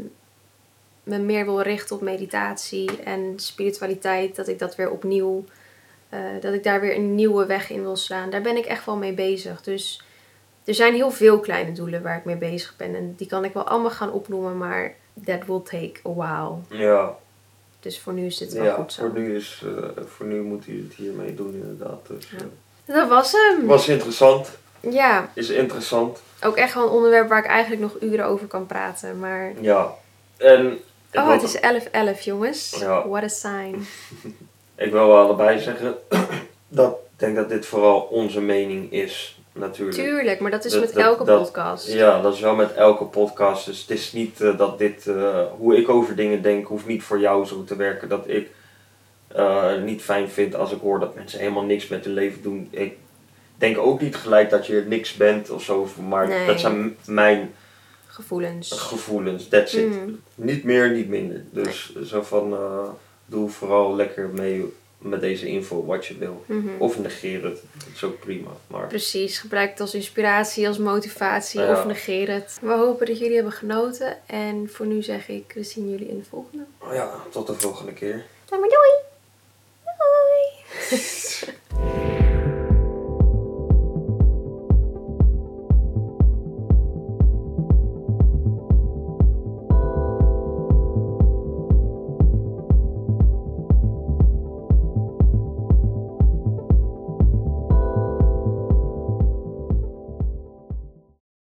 me 1.03 1.19
meer 1.19 1.45
wil 1.45 1.61
richten 1.61 1.97
op 1.97 2.03
meditatie 2.03 3.03
en 3.03 3.33
spiritualiteit. 3.37 4.37
Dat 4.37 4.49
ik 4.49 4.59
dat 4.59 4.77
weer 4.77 4.91
opnieuw, 4.91 5.45
eh, 6.09 6.21
dat 6.41 6.55
ik 6.55 6.63
daar 6.63 6.81
weer 6.81 6.97
een 6.97 7.15
nieuwe 7.15 7.47
weg 7.47 7.71
in 7.71 7.83
wil 7.83 7.97
slaan. 7.97 8.31
Daar 8.31 8.43
ben 8.43 8.57
ik 8.57 8.67
echt 8.67 8.85
wel 8.85 8.97
mee 8.97 9.15
bezig. 9.15 9.63
Dus 9.63 10.03
er 10.65 10.75
zijn 10.75 10.95
heel 10.95 11.11
veel 11.11 11.41
kleine 11.41 11.73
doelen 11.73 12.03
waar 12.03 12.17
ik 12.17 12.25
mee 12.25 12.37
bezig 12.37 12.77
ben. 12.77 12.95
En 12.95 13.15
die 13.17 13.27
kan 13.27 13.45
ik 13.45 13.53
wel 13.53 13.69
allemaal 13.69 13.91
gaan 13.91 14.13
opnoemen, 14.13 14.59
maar 14.59 14.95
that 15.25 15.47
will 15.47 15.63
take 15.63 16.01
a 16.07 16.15
while. 16.15 16.79
Ja, 16.79 17.17
Dus 17.81 18.01
voor 18.01 18.13
nu 18.13 18.27
is 18.27 18.37
dit 18.37 18.53
wel 18.53 18.65
ja 18.65 18.75
goed 18.75 18.93
zo. 18.93 19.01
voor, 19.09 19.19
nu 19.21 19.37
is, 19.37 19.63
eh, 19.67 20.05
voor 20.07 20.27
nu 20.27 20.43
moet 20.43 20.67
hij 20.67 20.75
het 20.75 20.95
hiermee 20.95 21.35
doen 21.35 21.53
inderdaad. 21.55 22.01
Dus, 22.09 22.31
Ja. 22.31 22.37
eh, 22.39 22.95
Dat 22.95 23.09
was 23.09 23.33
hem. 23.33 23.67
was 23.67 23.89
interessant, 23.89 24.51
Ja, 24.81 25.31
is 25.35 25.49
interessant. 25.51 26.23
ook 26.45 26.57
echt 26.57 26.75
wel 26.75 26.83
een 26.85 26.91
onderwerp 26.91 27.29
waar 27.29 27.39
ik 27.39 27.47
eigenlijk 27.51 27.83
nog 27.83 27.97
uren 28.01 28.25
over 28.27 28.47
kan 28.47 28.67
praten. 28.67 29.19
Maar. 29.19 29.53
Ja, 29.61 29.95
en 30.37 30.79
Oh, 31.13 31.25
wil, 31.27 31.33
het 31.33 31.43
is 31.43 31.61
11-11, 31.61 32.21
jongens. 32.21 32.77
Ja. 32.79 33.09
What 33.09 33.23
a 33.23 33.29
sign. 33.29 33.87
ik 34.85 34.93
wil 34.93 35.07
wel 35.07 35.17
allebei 35.17 35.61
zeggen 35.61 35.95
dat 36.69 36.91
ik 36.93 36.99
denk 37.27 37.37
dat 37.37 37.49
dit 37.49 37.67
vooral 37.67 38.01
onze 38.01 38.41
mening 38.41 38.93
is, 38.93 39.40
natuurlijk. 39.53 39.97
Tuurlijk, 39.99 40.41
maar 40.41 40.51
dat 40.51 40.65
is 40.65 40.73
Dat- 40.73 40.81
met 40.81 40.93
dat- 40.95 41.03
elke 41.05 41.25
dat- 41.25 41.43
podcast. 41.43 41.93
Ja, 41.93 42.21
dat 42.23 42.35
is 42.35 42.41
wel 42.41 42.55
met 42.55 42.73
elke 42.75 43.05
podcast. 43.05 43.67
Dus 43.67 43.81
het 43.81 43.91
is 43.91 44.13
niet 44.13 44.41
eh, 44.41 44.59
dat 44.59 44.79
dit, 44.79 45.07
eh, 45.07 45.43
hoe 45.59 45.77
ik 45.77 45.89
over 45.89 46.17
dingen 46.17 46.43
denk, 46.43 46.67
hoeft 46.67 46.87
niet 46.87 47.03
voor 47.03 47.19
jou 47.21 47.47
zo 47.47 47.65
te 47.65 47.77
werken. 47.77 48.09
Dat 48.09 48.29
ik 48.29 48.51
eh, 49.29 49.77
niet 49.83 50.03
fijn 50.03 50.29
vind 50.29 50.55
als 50.55 50.73
ik 50.73 50.81
hoor 50.81 51.01
dat 51.01 51.15
mensen 51.15 51.39
helemaal 51.39 51.63
niks 51.65 51.89
met 51.89 52.05
hun 52.05 52.15
leven 52.15 52.43
doen. 52.43 52.69
Ik 52.71 52.97
denk 53.59 53.79
ook 53.79 54.01
niet 54.01 54.17
gelijk 54.17 54.51
dat 54.51 54.67
je 54.67 54.85
niks 54.89 55.15
bent 55.15 55.51
of 55.51 55.63
zo, 55.63 55.89
maar 56.09 56.29
Nee. 56.29 56.47
dat 56.47 56.61
zijn 56.61 56.97
mijn 57.07 57.55
Gevoelens. 58.07 58.73
gevoelens. 58.73 59.49
That's 59.49 59.75
it. 59.75 59.87
Mm. 60.05 60.21
Niet 60.35 60.65
meer, 60.65 60.91
niet 60.91 61.09
minder. 61.09 61.45
Dus 61.51 61.95
zo 62.05 62.23
van, 62.23 62.57
doe 63.27 63.49
vooral 63.51 63.95
lekker 63.97 64.29
mee 64.29 64.73
met 65.01 65.21
deze 65.21 65.47
info 65.47 65.85
wat 65.85 66.07
je 66.07 66.19
wil. 66.19 66.45
Mhm. 66.47 66.69
Of 66.79 66.99
negeer 66.99 67.45
het. 67.45 67.63
Dat 67.79 67.89
is 67.95 68.05
ook 68.05 68.21
prima. 68.21 68.51
Maar... 68.67 68.87
Precies, 68.87 69.39
gebruik 69.39 69.71
het 69.71 69.81
als 69.81 69.95
inspiratie, 69.95 70.69
als 70.69 70.79
motivatie 70.79 71.69
of 71.69 71.85
negeer 71.85 72.31
het. 72.31 72.59
We 72.63 72.73
hopen 72.73 73.07
dat 73.07 73.19
jullie 73.19 73.35
hebben 73.35 73.53
genoten. 73.53 74.19
En 74.27 74.69
voor 74.73 74.87
nu 74.87 75.03
zeg 75.03 75.29
ik, 75.29 75.53
we 75.55 75.63
zien 75.63 75.91
jullie 75.91 76.09
in 76.09 76.19
de 76.19 76.25
volgende. 76.25 76.65
Oh 76.79 76.95
ja, 76.95 77.11
tot 77.31 77.47
de 77.47 77.55
volgende 77.55 77.93
keer. 77.93 78.25
Dan 78.45 78.61
maar 78.61 78.69
doei! 78.69 78.91
Doei! 79.99 82.17